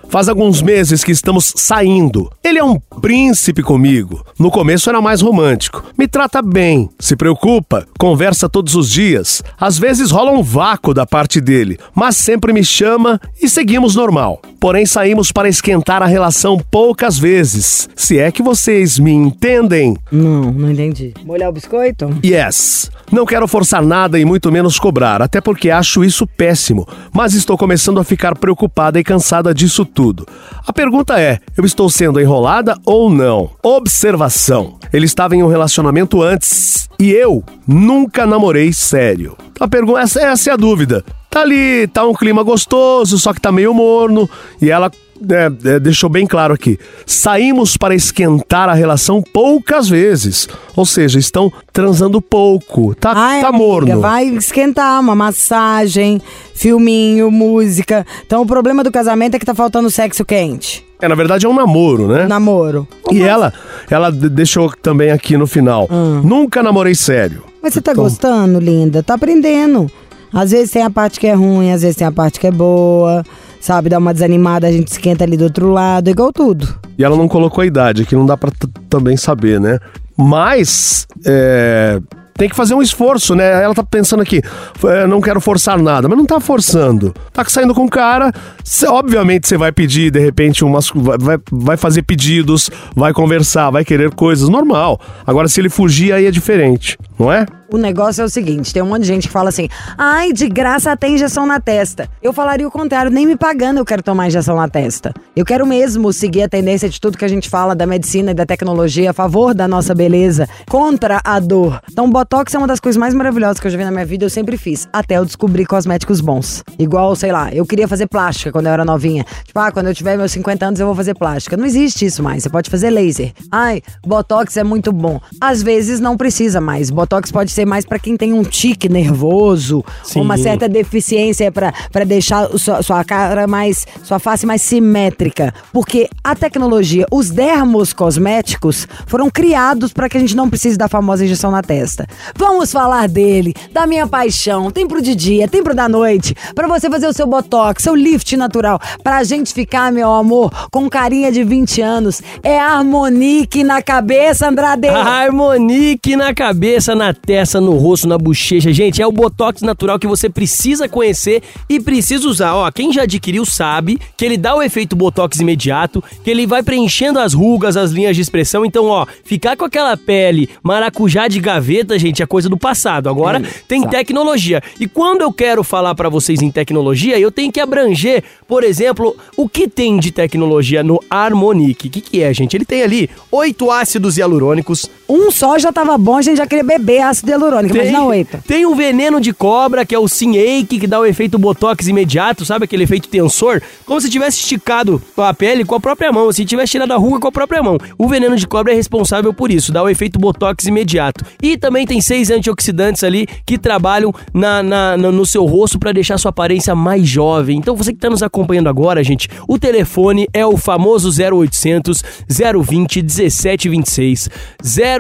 Faz 0.10 0.30
alguns 0.30 0.62
meses 0.62 1.04
que 1.04 1.12
estamos 1.12 1.54
saindo. 1.56 2.32
Ele 2.44 2.60
é 2.60 2.64
um 2.64 2.80
príncipe 3.02 3.62
comigo. 3.62 4.26
No 4.38 4.52
começo 4.52 4.90
era 4.90 5.02
mais 5.02 5.22
romântico. 5.22 5.84
Me 5.98 6.08
trata 6.08 6.42
bem, 6.42 6.90
se 7.00 7.16
preocupa, 7.16 7.88
conversa 7.98 8.48
todos 8.48 8.76
os 8.76 8.90
dias. 8.90 9.42
Às 9.60 9.78
vezes 9.78 10.12
rola 10.12 10.32
um 10.32 10.44
vácuo 10.44 10.94
da 10.94 11.06
parte 11.06 11.42
dele, 11.42 11.80
mas 11.96 12.18
sempre 12.18 12.54
me 12.54 12.64
chama 12.64 13.20
e 13.42 13.50
seguimos 13.50 13.96
normal. 13.96 14.42
Porém, 14.60 14.86
saímos 14.86 15.32
para 15.32 15.50
esquentar 15.50 16.02
a 16.02 16.06
relação 16.06 16.58
poucas 16.72 17.18
vezes. 17.18 17.90
Se 17.96 18.20
é 18.20 18.32
que 18.32 18.44
vocês 18.44 19.00
me 19.00 19.12
entendem. 19.12 19.98
Não, 20.12 20.52
não 20.52 20.72
entendi. 20.72 21.14
Molhar 21.26 21.50
o 21.50 21.54
biscoito? 21.54 22.10
Yes. 22.24 22.92
Não 23.12 23.26
quero 23.26 23.48
forçar 23.48 23.82
nada 23.82 24.20
e 24.20 24.26
muito 24.26 24.52
menos 24.52 24.80
cobrar, 24.80 25.22
até 25.22 25.40
porque 25.40 25.70
acho 25.70 26.04
isso 26.04 26.26
péssimo, 26.26 26.88
mas 27.14 27.34
estou 27.34 27.58
começando 27.58 28.00
a 28.00 28.04
ficar 28.04 28.36
preocupada 28.38 29.00
e 29.00 29.04
cansada 29.04 29.54
disso 29.54 29.73
tudo. 29.84 30.28
A 30.68 30.72
pergunta 30.72 31.20
é: 31.20 31.40
eu 31.58 31.66
estou 31.66 31.90
sendo 31.90 32.20
enrolada 32.20 32.78
ou 32.86 33.10
não? 33.10 33.50
Observação: 33.64 34.78
ele 34.94 35.06
estava 35.06 35.36
em 35.36 35.42
um 35.42 35.48
relacionamento 35.48 36.22
antes 36.22 36.88
e 37.00 37.12
eu 37.12 37.44
nunca 37.68 38.28
namorei 38.28 38.72
sério. 38.72 39.36
A 39.60 39.68
pergunta 39.68 40.02
essa, 40.02 40.22
essa 40.22 40.50
é 40.52 40.54
a 40.54 40.58
dúvida. 40.58 41.04
Tá 41.30 41.42
ali, 41.42 41.88
tá 41.88 42.06
um 42.06 42.14
clima 42.14 42.44
gostoso, 42.44 43.18
só 43.18 43.34
que 43.34 43.42
tá 43.42 43.52
meio 43.52 43.74
morno 43.74 44.30
e 44.62 44.70
ela 44.70 44.92
é, 45.30 45.74
é, 45.76 45.80
deixou 45.80 46.10
bem 46.10 46.26
claro 46.28 46.54
aqui. 46.54 46.78
Saímos 47.06 47.78
para 47.78 47.96
esquentar 47.96 48.70
a 48.70 48.74
relação 48.74 49.22
poucas 49.22 49.88
vezes. 49.88 50.48
Ou 50.76 50.86
seja, 50.86 51.20
estão 51.20 51.52
transando 51.72 52.22
pouco. 52.22 52.94
Tá, 52.96 53.14
Ai, 53.16 53.42
tá 53.42 53.50
amiga, 53.50 53.64
morno. 53.64 54.02
Vai 54.02 54.26
esquentar 54.28 55.00
uma 55.00 55.16
massagem, 55.16 56.22
filminho, 56.54 57.30
música. 57.32 58.06
Então 58.26 58.42
o 58.42 58.46
problema 58.46 58.84
do 58.84 58.92
casamento 58.92 59.36
é 59.36 59.40
que 59.40 59.46
tá 59.46 59.56
faltando 59.56 59.90
sexo 59.90 60.24
quente. 60.26 60.86
É, 61.02 61.08
na 61.08 61.16
verdade 61.16 61.46
é 61.46 61.50
um 61.50 61.54
namoro, 61.56 62.08
né? 62.08 62.26
Namoro. 62.28 62.88
E 63.12 63.22
ela, 63.22 63.54
ela 63.90 64.10
d- 64.10 64.30
deixou 64.30 64.72
também 64.82 65.12
aqui 65.12 65.36
no 65.36 65.46
final. 65.46 65.88
Hum. 65.92 66.22
Nunca 66.24 66.64
namorei 66.64 66.96
sério. 66.96 67.44
Mas 67.62 67.74
você 67.74 67.82
tá 67.82 67.92
Então- 67.92 68.04
gostando, 68.06 68.60
linda? 68.60 69.04
Tá 69.04 69.16
aprendendo. 69.16 69.92
Às 70.34 70.52
vezes 70.52 70.72
tem 70.72 70.82
a 70.82 70.90
parte 70.90 71.20
que 71.20 71.28
é 71.28 71.34
ruim, 71.34 71.72
às 71.72 71.82
vezes 71.82 71.96
tem 71.98 72.08
a 72.08 72.12
parte 72.12 72.40
que 72.40 72.48
é 72.48 72.52
boa. 72.52 73.24
Sabe, 73.64 73.88
dá 73.88 73.98
uma 73.98 74.14
desanimada, 74.14 74.68
a 74.68 74.72
gente 74.74 74.90
esquenta 74.90 75.24
ali 75.24 75.38
do 75.38 75.46
outro 75.46 75.70
lado, 75.72 76.10
igual 76.10 76.34
tudo. 76.34 76.68
E 76.98 77.04
ela 77.04 77.16
não 77.16 77.30
colocou 77.30 77.62
a 77.62 77.66
idade, 77.66 78.02
aqui 78.02 78.14
não 78.14 78.26
dá 78.26 78.36
pra 78.36 78.52
t- 78.52 78.68
também 78.90 79.16
saber, 79.16 79.58
né? 79.58 79.80
Mas, 80.18 81.08
é, 81.26 81.98
tem 82.38 82.50
que 82.50 82.56
fazer 82.58 82.74
um 82.74 82.82
esforço, 82.82 83.34
né? 83.36 83.64
Ela 83.64 83.74
tá 83.74 83.82
pensando 83.82 84.22
aqui, 84.22 84.42
é, 84.84 85.08
não 85.08 85.22
quero 85.22 85.40
forçar 85.40 85.82
nada, 85.82 86.10
mas 86.10 86.18
não 86.18 86.26
tá 86.26 86.42
forçando. 86.42 87.14
Tá 87.32 87.46
saindo 87.46 87.74
com 87.74 87.86
o 87.86 87.90
cara, 87.90 88.34
cê- 88.66 88.86
obviamente 88.86 89.48
você 89.48 89.56
vai 89.58 89.72
pedir, 89.72 90.12
de 90.12 90.20
repente, 90.20 90.66
umas, 90.66 90.92
vai, 90.94 91.38
vai 91.50 91.78
fazer 91.78 92.02
pedidos, 92.02 92.70
vai 92.94 93.14
conversar, 93.14 93.70
vai 93.70 93.86
querer 93.86 94.14
coisas, 94.14 94.50
normal. 94.50 95.00
Agora, 95.26 95.48
se 95.48 95.62
ele 95.62 95.70
fugir, 95.70 96.12
aí 96.12 96.26
é 96.26 96.32
diferente, 96.32 96.98
não 97.18 97.32
é? 97.32 97.46
O 97.74 97.78
negócio 97.80 98.22
é 98.22 98.26
o 98.26 98.30
seguinte: 98.30 98.72
tem 98.72 98.84
um 98.84 98.86
monte 98.86 99.02
de 99.02 99.08
gente 99.08 99.28
que 99.28 99.34
fala 99.34 99.50
assim, 99.50 99.68
ai, 99.98 100.32
de 100.32 100.48
graça 100.48 100.96
tem 100.96 101.16
injeção 101.16 101.48
na 101.48 101.60
testa. 101.60 102.08
Eu 102.22 102.32
falaria 102.32 102.68
o 102.68 102.70
contrário, 102.70 103.10
nem 103.10 103.26
me 103.26 103.36
pagando 103.36 103.80
eu 103.80 103.86
quero 103.86 104.04
tomar 104.04 104.28
injeção 104.28 104.56
na 104.56 104.70
testa. 104.70 105.12
Eu 105.36 105.44
quero 105.44 105.66
mesmo 105.66 106.14
seguir 106.14 106.44
a 106.44 106.48
tendência 106.48 106.88
de 106.88 107.02
tudo 107.02 107.18
que 107.18 107.26
a 107.26 107.28
gente 107.28 107.50
fala 107.50 107.74
da 107.74 107.88
medicina 107.88 108.30
e 108.30 108.34
da 108.36 108.46
tecnologia 108.46 109.10
a 109.10 109.14
favor 109.14 109.56
da 109.56 109.68
nossa 109.68 109.96
beleza, 109.96 110.48
contra 110.70 111.20
a 111.24 111.40
dor. 111.40 111.82
Então, 111.92 112.08
Botox 112.12 112.54
é 112.54 112.60
uma 112.60 112.68
das 112.68 112.80
coisas 112.80 112.96
mais 112.96 113.16
maravilhosas 113.16 113.60
que 113.60 113.66
eu 113.66 113.72
já 113.72 113.78
vi 113.80 113.84
na 113.84 113.90
minha 113.90 114.06
vida, 114.06 114.24
eu 114.24 114.30
sempre 114.30 114.56
fiz, 114.56 114.88
até 114.94 115.18
eu 115.18 115.26
descobrir 115.26 115.66
cosméticos 115.66 116.22
bons. 116.22 116.64
Igual, 116.78 117.16
sei 117.16 117.32
lá, 117.32 117.52
eu 117.52 117.66
queria 117.66 117.88
fazer 117.88 118.06
plástica 118.06 118.52
quando 118.52 118.68
eu 118.68 118.72
era 118.72 118.86
novinha. 118.86 119.26
Tipo, 119.46 119.60
ah, 119.60 119.72
quando 119.72 119.88
eu 119.88 119.96
tiver 119.96 120.16
meus 120.16 120.32
50 120.32 120.64
anos 120.64 120.80
eu 120.80 120.86
vou 120.86 120.96
fazer 120.96 121.16
plástica. 121.16 121.58
Não 121.58 121.66
existe 121.66 122.06
isso 122.06 122.22
mais, 122.22 122.44
você 122.44 122.50
pode 122.52 122.70
fazer 122.70 122.92
laser. 122.92 123.34
Ai, 123.52 123.82
Botox 124.06 124.58
é 124.58 124.64
muito 124.64 124.92
bom. 124.92 125.20
Às 125.42 125.64
vezes 125.64 126.00
não 126.00 126.16
precisa 126.16 126.62
mais. 126.62 126.92
Botox 126.92 127.32
pode 127.32 127.50
ser 127.50 127.63
mais 127.66 127.86
pra 127.86 128.00
quem 128.00 128.16
tem 128.16 128.34
um 128.34 128.44
tique 128.44 128.90
nervoso, 128.90 129.84
Sim. 130.04 130.22
uma 130.22 130.38
certa 130.38 130.68
deficiência 130.68 131.52
pra 131.52 131.74
pra 131.92 132.04
deixar 132.04 132.50
sua, 132.58 132.82
sua 132.82 133.04
cara 133.04 133.48
mais, 133.48 133.86
sua 134.04 134.20
face 134.20 134.46
mais 134.46 134.62
simétrica. 134.62 135.54
Porque 135.72 136.10
a 136.24 136.36
tecnologia, 136.36 137.06
os 137.12 137.30
dermos 137.30 137.94
cosméticos 137.94 138.88
foram 139.08 139.30
criados 139.30 139.94
pra 139.94 140.10
que 140.10 140.18
a 140.18 140.20
gente 140.20 140.36
não 140.36 140.50
precise 140.50 140.78
da 140.78 140.88
famosa 140.88 141.26
injeção 141.26 141.52
na 141.52 141.62
testa. 141.62 142.08
Vamos 142.36 142.72
falar 142.72 143.08
dele, 143.08 143.54
da 143.72 143.86
minha 143.86 144.08
paixão. 144.08 144.72
Tem 144.72 144.88
pro 144.88 145.02
de 145.02 145.16
dia, 145.16 145.48
tem 145.48 145.64
pro 145.64 145.76
da 145.76 145.88
noite, 145.88 146.36
Pra 146.56 146.68
você 146.68 146.90
fazer 146.90 147.08
o 147.08 147.14
seu 147.14 147.26
botox, 147.26 147.84
seu 147.84 147.96
lift 147.96 148.36
natural, 148.38 148.80
pra 149.04 149.24
gente 149.24 149.54
ficar, 149.54 149.92
meu 149.92 150.12
amor, 150.14 150.52
com 150.72 150.90
carinha 150.90 151.32
de 151.32 151.44
20 151.44 151.82
anos. 151.82 152.22
É 152.42 152.60
Harmonique 152.60 153.64
na 153.64 153.82
cabeça, 153.82 154.48
Andrade. 154.48 154.88
Harmonique 154.88 156.16
na 156.16 156.34
cabeça, 156.34 156.96
na 156.96 157.14
testa. 157.14 157.43
Testa, 157.44 157.60
no 157.60 157.78
rosto, 157.78 158.08
na 158.08 158.18
bochecha. 158.18 158.72
Gente, 158.72 159.02
é 159.02 159.08
o 159.08 159.12
Botox 159.12 159.62
natural 159.62 160.00
que 160.00 160.08
você 160.08 160.30
precisa 160.30 160.88
conhecer 160.88 161.44
e 161.70 161.78
precisa 161.80 162.28
usar. 162.28 162.56
Ó, 162.56 162.72
quem 162.72 162.94
já 162.94 163.04
adquiriu 163.04 163.46
sabe 163.46 164.00
que 164.16 164.24
ele 164.24 164.38
dá 164.38 164.56
o 164.56 164.62
efeito 164.62 164.96
Botox 164.96 165.40
imediato, 165.40 166.02
que 166.24 166.32
ele 166.32 166.48
vai 166.48 166.64
preenchendo 166.64 167.20
as 167.20 167.34
rugas, 167.34 167.76
as 167.76 167.92
linhas 167.92 168.16
de 168.16 168.22
expressão. 168.22 168.64
Então, 168.64 168.86
ó, 168.86 169.06
ficar 169.26 169.58
com 169.58 169.66
aquela 169.66 169.98
pele 169.98 170.50
maracujá 170.64 171.28
de 171.28 171.42
gaveta, 171.42 172.00
gente, 172.00 172.24
é 172.24 172.26
coisa 172.26 172.48
do 172.48 172.58
passado. 172.58 173.10
Agora 173.10 173.40
é, 173.40 173.50
tem 173.68 173.82
sabe. 173.82 173.92
tecnologia. 173.92 174.62
E 174.80 174.88
quando 174.88 175.22
eu 175.22 175.34
quero 175.34 175.64
falar 175.64 175.94
para 175.96 176.08
vocês 176.08 176.42
em 176.42 176.50
tecnologia, 176.50 177.20
eu 177.20 177.30
tenho 177.30 177.52
que 177.52 177.60
abranger, 177.60 178.24
por 178.48 178.64
exemplo, 178.64 179.18
o 179.36 179.50
que 179.50 179.68
tem 179.68 180.00
de 180.00 180.12
tecnologia 180.12 180.82
no 180.82 180.98
Harmonic. 181.10 181.88
O 181.88 181.92
que, 181.92 182.00
que 182.00 182.22
é, 182.22 182.34
gente? 182.34 182.56
Ele 182.56 182.66
tem 182.66 182.84
ali 182.84 183.10
oito 183.30 183.70
ácidos 183.70 184.18
hialurônicos. 184.18 184.90
Um 185.14 185.30
só 185.30 185.60
já 185.60 185.72
tava 185.72 185.96
bom, 185.96 186.18
a 186.18 186.24
gente 186.24 186.38
já 186.38 186.48
queria 186.48 186.64
beber 186.64 187.02
ácido 187.02 187.30
hialurônico, 187.30 187.72
tem, 187.72 187.84
mas 187.84 187.94
não 187.94 188.08
oito. 188.08 188.40
Tem 188.48 188.66
um 188.66 188.76
veneno 188.76 189.22
de 189.22 189.32
cobra, 189.32 189.86
que 189.86 189.94
é 189.94 190.00
o 190.00 190.08
Sinake, 190.08 190.80
que 190.80 190.88
dá 190.88 191.00
o 191.00 191.06
efeito 191.06 191.38
botox 191.38 191.88
imediato, 191.88 192.44
sabe 192.44 192.66
aquele 192.66 192.84
efeito 192.84 193.08
tensor? 193.08 193.62
Como 193.86 194.02
se 194.02 194.10
tivesse 194.10 194.40
esticado 194.40 195.00
a 195.16 195.32
pele 195.32 195.64
com 195.66 195.76
a 195.76 195.80
própria 195.80 196.12
mão, 196.12 196.32
se 196.34 196.44
tivesse 196.44 196.72
tirado 196.72 196.94
a 196.94 196.98
ruga 196.98 197.20
com 197.20 197.28
a 197.28 197.32
própria 197.32 197.62
mão. 197.62 197.78
O 197.96 198.08
veneno 198.08 198.36
de 198.36 198.48
cobra 198.48 198.74
é 198.74 198.76
responsável 198.76 199.32
por 199.32 199.52
isso, 199.52 199.72
dá 199.72 199.84
o 199.84 199.90
efeito 199.90 200.18
botox 200.18 200.66
imediato. 200.66 201.24
E 201.44 201.58
também 201.60 201.86
tem 201.86 202.02
seis 202.02 202.32
antioxidantes 202.32 203.04
ali 203.04 203.28
que 203.46 203.60
trabalham 203.60 204.12
na, 204.34 204.64
na, 204.64 204.98
na 204.98 205.12
no 205.12 205.28
seu 205.28 205.46
rosto 205.46 205.78
para 205.78 205.92
deixar 205.92 206.18
sua 206.18 206.30
aparência 206.30 206.74
mais 206.74 207.08
jovem. 207.08 207.60
Então 207.60 207.76
você 207.76 207.92
que 207.92 207.98
está 207.98 208.10
nos 208.10 208.24
acompanhando 208.24 208.68
agora, 208.68 209.04
gente, 209.04 209.30
o 209.48 209.60
telefone 209.60 210.28
é 210.34 210.44
o 210.44 210.58
famoso 210.58 211.12
0800 211.12 212.02
020 212.28 213.04
1726. 213.04 214.30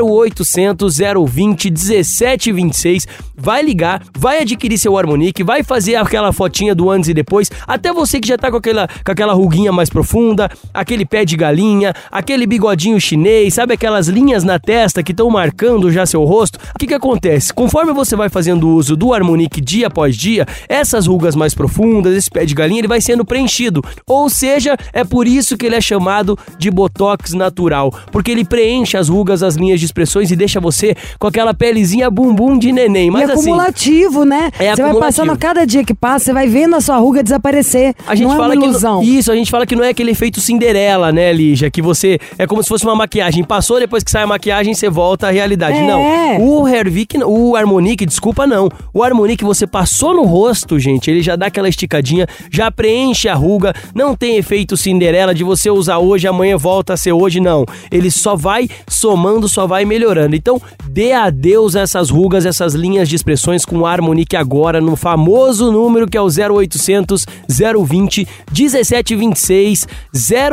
0800 0.05 0.97
020 1.27 1.71
1726. 1.71 3.07
Vai 3.35 3.63
ligar, 3.63 4.01
vai 4.17 4.41
adquirir 4.41 4.77
seu 4.77 4.97
Harmonic, 4.97 5.43
vai 5.43 5.63
fazer 5.63 5.95
aquela 5.95 6.31
fotinha 6.31 6.75
do 6.75 6.89
antes 6.89 7.09
e 7.09 7.13
depois. 7.13 7.49
Até 7.67 7.91
você 7.91 8.19
que 8.19 8.27
já 8.27 8.37
tá 8.37 8.51
com 8.51 8.57
aquela, 8.57 8.87
com 8.87 9.11
aquela 9.11 9.33
ruguinha 9.33 9.71
mais 9.71 9.89
profunda, 9.89 10.49
aquele 10.73 11.05
pé 11.05 11.25
de 11.25 11.35
galinha, 11.35 11.93
aquele 12.11 12.45
bigodinho 12.45 12.99
chinês, 12.99 13.53
sabe 13.55 13.73
aquelas 13.73 14.07
linhas 14.07 14.43
na 14.43 14.59
testa 14.59 15.03
que 15.03 15.11
estão 15.11 15.29
marcando 15.29 15.91
já 15.91 16.05
seu 16.05 16.23
rosto. 16.23 16.57
O 16.75 16.79
que 16.79 16.87
que 16.87 16.93
acontece? 16.93 17.53
Conforme 17.53 17.91
você 17.91 18.15
vai 18.15 18.29
fazendo 18.29 18.69
uso 18.69 18.95
do 18.95 19.13
Harmonic 19.13 19.59
dia 19.59 19.87
após 19.87 20.15
dia, 20.15 20.45
essas 20.69 21.07
rugas 21.07 21.35
mais 21.35 21.53
profundas, 21.53 22.15
esse 22.15 22.29
pé 22.29 22.45
de 22.45 22.53
galinha, 22.53 22.79
ele 22.79 22.87
vai 22.87 23.01
sendo 23.01 23.25
preenchido. 23.25 23.81
Ou 24.07 24.29
seja, 24.29 24.77
é 24.91 25.03
por 25.03 25.27
isso 25.27 25.57
que 25.57 25.65
ele 25.65 25.75
é 25.75 25.81
chamado 25.81 26.37
de 26.57 26.69
Botox 26.69 27.33
natural, 27.33 27.93
porque 28.11 28.31
ele 28.31 28.45
preenche 28.45 28.97
as 28.97 29.09
rugas, 29.09 29.43
as 29.43 29.55
linhas 29.55 29.79
de 29.83 29.85
expressões 29.85 30.31
e 30.31 30.35
deixa 30.35 30.59
você 30.59 30.95
com 31.19 31.27
aquela 31.27 31.53
pelezinha 31.53 32.09
bumbum 32.09 32.57
de 32.57 32.71
neném. 32.71 33.11
Mas 33.11 33.27
e 33.27 33.31
é 33.31 33.33
assim, 33.33 33.49
acumulativo, 33.51 34.25
né? 34.25 34.51
É 34.57 34.75
você 34.75 34.81
vai 34.81 34.93
passando 34.95 35.31
a 35.31 35.37
cada 35.37 35.65
dia 35.65 35.83
que 35.83 35.93
passa, 35.93 36.25
você 36.25 36.33
vai 36.33 36.47
vendo 36.47 36.75
a 36.75 36.81
sua 36.81 36.97
ruga 36.97 37.21
desaparecer. 37.21 37.93
A 38.07 38.15
gente 38.15 38.27
não 38.27 38.37
fala 38.37 38.53
é 38.53 38.57
uma 38.57 38.65
ilusão. 38.65 39.01
que 39.01 39.17
isso, 39.17 39.31
a 39.31 39.35
gente 39.35 39.51
fala 39.51 39.65
que 39.65 39.75
não 39.75 39.83
é 39.83 39.89
aquele 39.89 40.11
efeito 40.11 40.39
Cinderela, 40.39 41.11
né, 41.11 41.31
Lígia, 41.33 41.69
que 41.69 41.81
você 41.81 42.19
é 42.37 42.47
como 42.47 42.63
se 42.63 42.69
fosse 42.69 42.85
uma 42.85 42.95
maquiagem, 42.95 43.43
passou 43.43 43.79
depois 43.79 44.03
que 44.03 44.11
sai 44.11 44.23
a 44.23 44.27
maquiagem, 44.27 44.73
você 44.73 44.89
volta 44.89 45.27
à 45.27 45.31
realidade. 45.31 45.77
É. 45.77 45.87
Não. 45.87 46.45
O 46.45 46.67
Hervik, 46.67 47.17
o 47.23 47.55
Harmonic, 47.55 48.05
desculpa 48.05 48.47
não. 48.47 48.69
O 48.93 49.03
Harmonic 49.03 49.43
você 49.43 49.67
passou 49.67 50.13
no 50.13 50.23
rosto, 50.23 50.79
gente, 50.79 51.09
ele 51.09 51.21
já 51.21 51.35
dá 51.35 51.47
aquela 51.47 51.67
esticadinha, 51.67 52.27
já 52.49 52.71
preenche 52.71 53.27
a 53.27 53.33
ruga, 53.33 53.73
não 53.93 54.15
tem 54.15 54.37
efeito 54.37 54.77
Cinderela 54.77 55.33
de 55.33 55.43
você 55.43 55.69
usar 55.69 55.97
hoje, 55.97 56.27
amanhã 56.27 56.57
volta 56.57 56.93
a 56.93 56.97
ser 56.97 57.11
hoje, 57.11 57.39
não. 57.39 57.65
Ele 57.91 58.09
só 58.11 58.35
vai 58.35 58.69
somando, 58.87 59.47
só 59.47 59.65
vai 59.65 59.72
melhorando. 59.83 60.35
Então, 60.35 60.61
dê 60.89 61.11
adeus 61.11 61.75
a 61.75 61.81
essas 61.81 62.09
rugas, 62.09 62.45
essas 62.45 62.75
linhas 62.75 63.09
de 63.09 63.15
expressões 63.15 63.65
com 63.65 63.79
o 63.79 63.85
Harmonic 63.85 64.35
agora 64.35 64.79
no 64.79 64.95
famoso 64.95 65.71
número 65.71 66.07
que 66.07 66.15
é 66.15 66.21
o 66.21 66.27
0800 66.27 67.25
020 67.49 68.27
1726 68.51 69.87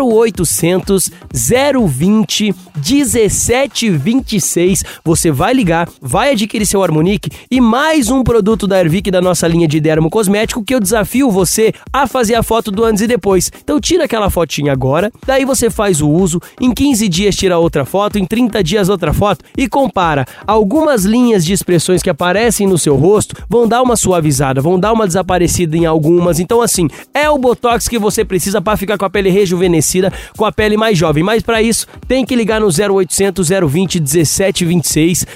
0800 0.00 1.10
020 1.32 2.54
1726. 2.76 4.84
Você 5.04 5.30
vai 5.30 5.52
ligar, 5.52 5.88
vai 6.00 6.32
adquirir 6.32 6.64
seu 6.64 6.82
Harmonic 6.82 7.28
e 7.50 7.60
mais 7.60 8.10
um 8.10 8.24
produto 8.24 8.66
da 8.66 8.80
Ervic 8.80 9.10
da 9.10 9.20
nossa 9.20 9.46
linha 9.46 9.68
de 9.68 9.78
dermo 9.78 10.08
cosmético 10.08 10.64
que 10.64 10.74
eu 10.74 10.80
desafio 10.80 11.30
você 11.30 11.74
a 11.92 12.06
fazer 12.06 12.34
a 12.34 12.42
foto 12.42 12.70
do 12.70 12.84
antes 12.84 13.02
e 13.02 13.06
depois. 13.06 13.50
Então 13.62 13.80
tira 13.80 14.04
aquela 14.04 14.30
fotinha 14.30 14.72
agora, 14.72 15.12
daí 15.26 15.44
você 15.44 15.68
faz 15.68 16.00
o 16.00 16.08
uso, 16.08 16.40
em 16.60 16.72
15 16.72 17.08
dias 17.08 17.36
tira 17.36 17.58
outra 17.58 17.84
foto, 17.84 18.18
em 18.18 18.24
30 18.24 18.62
dias 18.62 18.88
outra 18.88 19.09
foto 19.12 19.44
e 19.56 19.68
compara 19.68 20.24
algumas 20.46 21.04
linhas 21.04 21.44
de 21.44 21.52
expressões 21.52 22.02
que 22.02 22.10
aparecem 22.10 22.66
no 22.66 22.78
seu 22.78 22.96
rosto, 22.96 23.34
vão 23.48 23.66
dar 23.66 23.82
uma 23.82 23.96
suavizada, 23.96 24.60
vão 24.60 24.78
dar 24.78 24.92
uma 24.92 25.06
desaparecida 25.06 25.76
em 25.76 25.86
algumas. 25.86 26.40
Então 26.40 26.60
assim, 26.60 26.88
é 27.14 27.28
o 27.28 27.38
botox 27.38 27.88
que 27.88 27.98
você 27.98 28.24
precisa 28.24 28.60
para 28.60 28.76
ficar 28.76 28.98
com 28.98 29.04
a 29.04 29.10
pele 29.10 29.30
rejuvenescida, 29.30 30.12
com 30.36 30.44
a 30.44 30.52
pele 30.52 30.76
mais 30.76 30.96
jovem. 30.96 31.22
Mas 31.22 31.42
para 31.42 31.62
isso, 31.62 31.86
tem 32.06 32.24
que 32.24 32.36
ligar 32.36 32.60
no 32.60 32.68
0800 32.68 33.48
020 33.48 34.00
1726, 34.00 35.26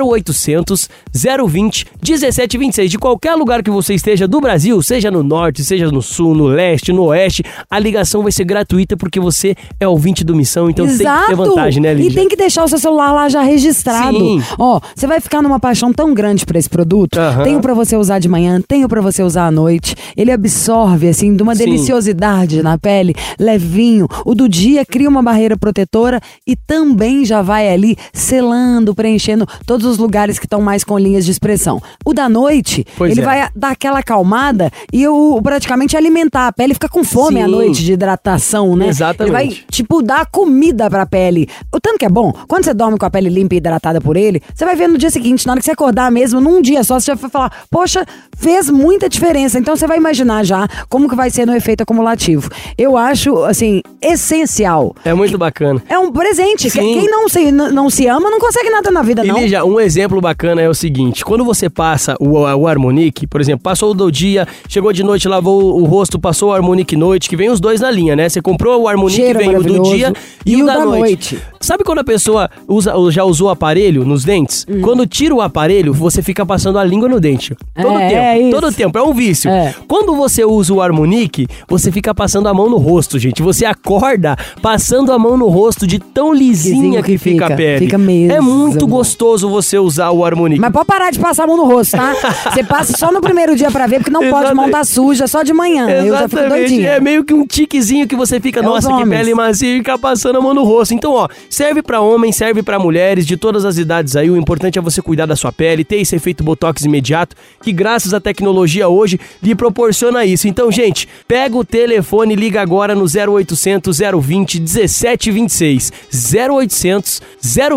0800 0.00 0.88
020 1.12 1.86
1726. 2.02 2.90
De 2.90 2.98
qualquer 2.98 3.34
lugar 3.34 3.62
que 3.62 3.70
você 3.70 3.94
esteja 3.94 4.26
do 4.26 4.40
Brasil, 4.40 4.82
seja 4.82 5.10
no 5.10 5.22
norte, 5.22 5.64
seja 5.64 5.90
no 5.90 6.02
sul, 6.02 6.34
no 6.34 6.46
leste, 6.46 6.92
no 6.92 7.04
oeste, 7.04 7.42
a 7.70 7.78
ligação 7.78 8.22
vai 8.22 8.32
ser 8.32 8.44
gratuita 8.44 8.96
porque 8.96 9.20
você 9.20 9.54
é 9.78 9.86
ouvinte 9.86 10.24
do 10.24 10.34
Missão, 10.34 10.70
então 10.70 10.84
Exato. 10.86 10.98
tem 10.98 11.20
que 11.22 11.28
ter 11.28 11.36
vantagem, 11.36 11.82
né, 11.82 11.94
Lígia? 11.94 12.10
E 12.10 12.14
tem 12.14 12.28
que 12.28 12.36
deixar 12.36 12.64
o 12.64 12.68
seu 12.68 12.78
celular 12.78 13.12
lá 13.12 13.23
já 13.28 13.42
registrado. 13.42 14.18
Sim. 14.18 14.42
Ó, 14.58 14.80
você 14.94 15.06
vai 15.06 15.20
ficar 15.20 15.42
numa 15.42 15.58
paixão 15.60 15.92
tão 15.92 16.12
grande 16.14 16.44
por 16.46 16.56
esse 16.56 16.68
produto. 16.68 17.18
Aham. 17.18 17.42
Tenho 17.44 17.60
pra 17.60 17.74
você 17.74 17.96
usar 17.96 18.18
de 18.18 18.28
manhã, 18.28 18.60
tenho 18.66 18.88
pra 18.88 19.00
você 19.00 19.22
usar 19.22 19.46
à 19.46 19.50
noite. 19.50 19.94
Ele 20.16 20.30
absorve, 20.30 21.08
assim, 21.08 21.34
de 21.34 21.42
uma 21.42 21.54
Sim. 21.54 21.64
deliciosidade 21.64 22.62
na 22.62 22.78
pele, 22.78 23.14
levinho. 23.38 24.06
O 24.24 24.34
do 24.34 24.48
dia 24.48 24.84
cria 24.84 25.08
uma 25.08 25.22
barreira 25.22 25.56
protetora 25.56 26.20
e 26.46 26.56
também 26.56 27.24
já 27.24 27.42
vai 27.42 27.68
ali 27.68 27.96
selando, 28.12 28.94
preenchendo 28.94 29.46
todos 29.66 29.86
os 29.86 29.98
lugares 29.98 30.38
que 30.38 30.46
estão 30.46 30.60
mais 30.60 30.84
com 30.84 30.98
linhas 30.98 31.24
de 31.24 31.30
expressão. 31.30 31.80
O 32.04 32.12
da 32.12 32.28
noite, 32.28 32.86
Pois 32.96 33.12
ele 33.12 33.20
é. 33.20 33.24
vai 33.24 33.48
dar 33.54 33.70
aquela 33.70 33.98
acalmada 34.00 34.70
e 34.92 35.06
o, 35.06 35.40
praticamente 35.42 35.96
alimentar. 35.96 36.48
A 36.48 36.52
pele 36.52 36.74
fica 36.74 36.88
com 36.88 37.04
fome 37.04 37.40
à 37.40 37.46
Sim. 37.46 37.50
noite 37.50 37.84
de 37.84 37.92
hidratação, 37.92 38.76
né? 38.76 38.88
Exatamente. 38.88 39.22
Ele 39.22 39.30
vai, 39.54 39.64
tipo, 39.70 40.02
dar 40.02 40.26
comida 40.26 40.88
pra 40.90 41.06
pele. 41.06 41.48
O 41.74 41.80
tanto 41.80 41.98
que 41.98 42.04
é 42.04 42.08
bom, 42.08 42.32
quando 42.48 42.64
você 42.64 42.74
dorme 42.74 42.98
com 42.98 43.06
a 43.06 43.10
pele 43.14 43.28
limpa 43.28 43.54
e 43.54 43.58
hidratada 43.58 44.00
por 44.00 44.16
ele, 44.16 44.42
você 44.52 44.64
vai 44.64 44.74
ver 44.74 44.88
no 44.88 44.98
dia 44.98 45.10
seguinte, 45.10 45.46
na 45.46 45.52
hora 45.52 45.60
que 45.60 45.64
você 45.64 45.70
acordar 45.70 46.10
mesmo, 46.10 46.40
num 46.40 46.60
dia 46.60 46.82
só, 46.82 46.98
você 46.98 47.12
já 47.12 47.14
vai 47.14 47.30
falar, 47.30 47.52
poxa, 47.70 48.04
fez 48.36 48.68
muita 48.68 49.08
diferença. 49.08 49.56
Então 49.56 49.76
você 49.76 49.86
vai 49.86 49.98
imaginar 49.98 50.44
já 50.44 50.66
como 50.88 51.08
que 51.08 51.14
vai 51.14 51.30
ser 51.30 51.46
no 51.46 51.54
efeito 51.54 51.82
acumulativo. 51.82 52.50
Eu 52.76 52.96
acho, 52.96 53.44
assim, 53.44 53.80
essencial. 54.02 54.96
É 55.04 55.14
muito 55.14 55.38
bacana. 55.38 55.80
É 55.88 55.96
um 55.96 56.10
presente. 56.10 56.68
Sim. 56.68 56.80
Quem 56.80 57.08
não 57.08 57.28
se, 57.28 57.52
não 57.52 57.88
se 57.88 58.08
ama 58.08 58.30
não 58.30 58.40
consegue 58.40 58.68
nada 58.70 58.90
na 58.90 59.02
vida, 59.02 59.24
E 59.24 59.28
não. 59.28 59.38
Lígia, 59.38 59.64
um 59.64 59.78
exemplo 59.78 60.20
bacana 60.20 60.60
é 60.60 60.68
o 60.68 60.74
seguinte: 60.74 61.24
quando 61.24 61.44
você 61.44 61.70
passa 61.70 62.16
o, 62.18 62.40
o 62.40 62.66
Harmonic, 62.66 63.26
por 63.28 63.40
exemplo, 63.40 63.62
passou 63.62 63.94
do 63.94 64.10
dia, 64.10 64.46
chegou 64.68 64.92
de 64.92 65.04
noite, 65.04 65.28
lavou 65.28 65.80
o 65.80 65.84
rosto, 65.84 66.18
passou 66.18 66.50
o 66.50 66.52
Harmonic 66.52 66.96
noite, 66.96 67.28
que 67.28 67.36
vem 67.36 67.50
os 67.50 67.60
dois 67.60 67.80
na 67.80 67.90
linha, 67.90 68.16
né? 68.16 68.28
Você 68.28 68.42
comprou 68.42 68.82
o 68.82 68.88
Harmonic, 68.88 69.16
Cheiro 69.16 69.38
vem 69.38 69.56
o 69.56 69.62
do 69.62 69.82
dia 69.82 70.12
e, 70.44 70.62
o 70.62 70.66
da, 70.66 70.84
noite. 70.84 71.40
Sabe 71.64 71.82
quando 71.84 71.98
a 72.00 72.04
pessoa 72.04 72.48
usa, 72.68 72.92
já 73.10 73.24
usou 73.24 73.48
o 73.48 73.50
aparelho 73.50 74.04
nos 74.04 74.24
dentes? 74.24 74.66
Hum. 74.68 74.80
Quando 74.82 75.06
tira 75.06 75.34
o 75.34 75.40
aparelho, 75.40 75.92
você 75.92 76.22
fica 76.22 76.44
passando 76.44 76.78
a 76.78 76.84
língua 76.84 77.08
no 77.08 77.18
dente. 77.20 77.56
Todo 77.80 77.98
É, 77.98 78.08
tempo. 78.08 78.20
é 78.20 78.38
isso. 78.40 78.50
todo 78.50 78.72
tempo. 78.72 78.98
É 78.98 79.02
um 79.02 79.12
vício. 79.14 79.50
É. 79.50 79.74
Quando 79.88 80.14
você 80.14 80.44
usa 80.44 80.72
o 80.74 80.80
Harmonic, 80.82 81.46
você 81.68 81.90
fica 81.90 82.14
passando 82.14 82.48
a 82.48 82.54
mão 82.54 82.68
no 82.68 82.76
rosto, 82.76 83.18
gente. 83.18 83.42
Você 83.42 83.64
acorda 83.64 84.36
passando 84.60 85.12
a 85.12 85.18
mão 85.18 85.36
no 85.36 85.48
rosto 85.48 85.86
de 85.86 85.98
tão 85.98 86.32
lisinha 86.34 87.02
que, 87.02 87.12
que 87.12 87.18
fica 87.18 87.44
a 87.46 87.48
fica. 87.48 87.56
pele. 87.56 87.78
Fica 87.86 87.98
mesmo. 87.98 88.32
É 88.32 88.40
muito 88.40 88.86
gostoso 88.86 89.48
você 89.48 89.78
usar 89.78 90.10
o 90.10 90.24
Harmonic. 90.24 90.60
Mas 90.60 90.72
pode 90.72 90.86
parar 90.86 91.10
de 91.10 91.18
passar 91.18 91.44
a 91.44 91.46
mão 91.46 91.56
no 91.56 91.64
rosto, 91.64 91.96
tá? 91.96 92.14
Você 92.54 92.62
passa 92.62 92.96
só 92.96 93.10
no 93.12 93.20
primeiro 93.20 93.56
dia 93.56 93.70
pra 93.70 93.86
ver, 93.86 93.96
porque 93.98 94.10
não 94.10 94.20
pode 94.20 94.34
Exatamente. 94.44 94.66
montar 94.66 94.84
suja, 94.84 95.26
só 95.26 95.42
de 95.42 95.52
manhã. 95.52 95.88
Eu 95.88 96.08
já 96.12 96.28
fico 96.28 96.40
Exatamente. 96.40 96.68
doidinha. 96.68 96.88
É 96.90 97.00
meio 97.00 97.24
que 97.24 97.32
um 97.34 97.46
tiquezinho 97.46 98.06
que 98.06 98.14
você 98.16 98.38
fica, 98.40 98.60
É 98.60 98.62
nossa, 98.62 98.92
os 98.92 99.02
que 99.02 99.08
pele 99.08 99.34
macia 99.34 99.74
e 99.74 99.78
fica 99.78 99.98
passando 99.98 100.38
a 100.38 100.40
mão 100.40 100.54
no 100.54 100.62
rosto. 100.64 100.94
Então, 100.94 101.12
ó, 101.12 101.28
serve 101.54 101.82
pra 101.82 102.00
homens, 102.00 102.36
serve 102.36 102.62
pra 102.62 102.78
mulheres 102.78 103.26
de 103.26 103.36
todas 103.36 103.64
as 103.64 103.78
idades 103.78 104.16
aí. 104.16 104.28
O 104.30 104.36
importante 104.36 104.78
é 104.78 104.82
você 104.82 105.00
cuidar 105.00 105.26
da 105.26 105.36
sua 105.36 105.52
pele, 105.52 105.84
ter 105.84 105.96
esse 105.96 106.14
efeito 106.16 106.42
botox 106.44 106.82
imediato, 106.84 107.36
que 107.62 107.72
graças 107.72 108.12
à 108.12 108.20
tecnologia 108.20 108.88
hoje 108.88 109.18
lhe 109.42 109.54
proporciona 109.54 110.24
isso. 110.24 110.48
Então, 110.48 110.70
gente, 110.72 111.08
pega 111.28 111.56
o 111.56 111.64
telefone 111.64 112.34
e 112.34 112.36
liga 112.36 112.60
agora 112.60 112.94
no 112.94 113.04
0800 113.04 113.98
020 114.20 114.60
1726. 114.60 115.92
0800 116.34 117.22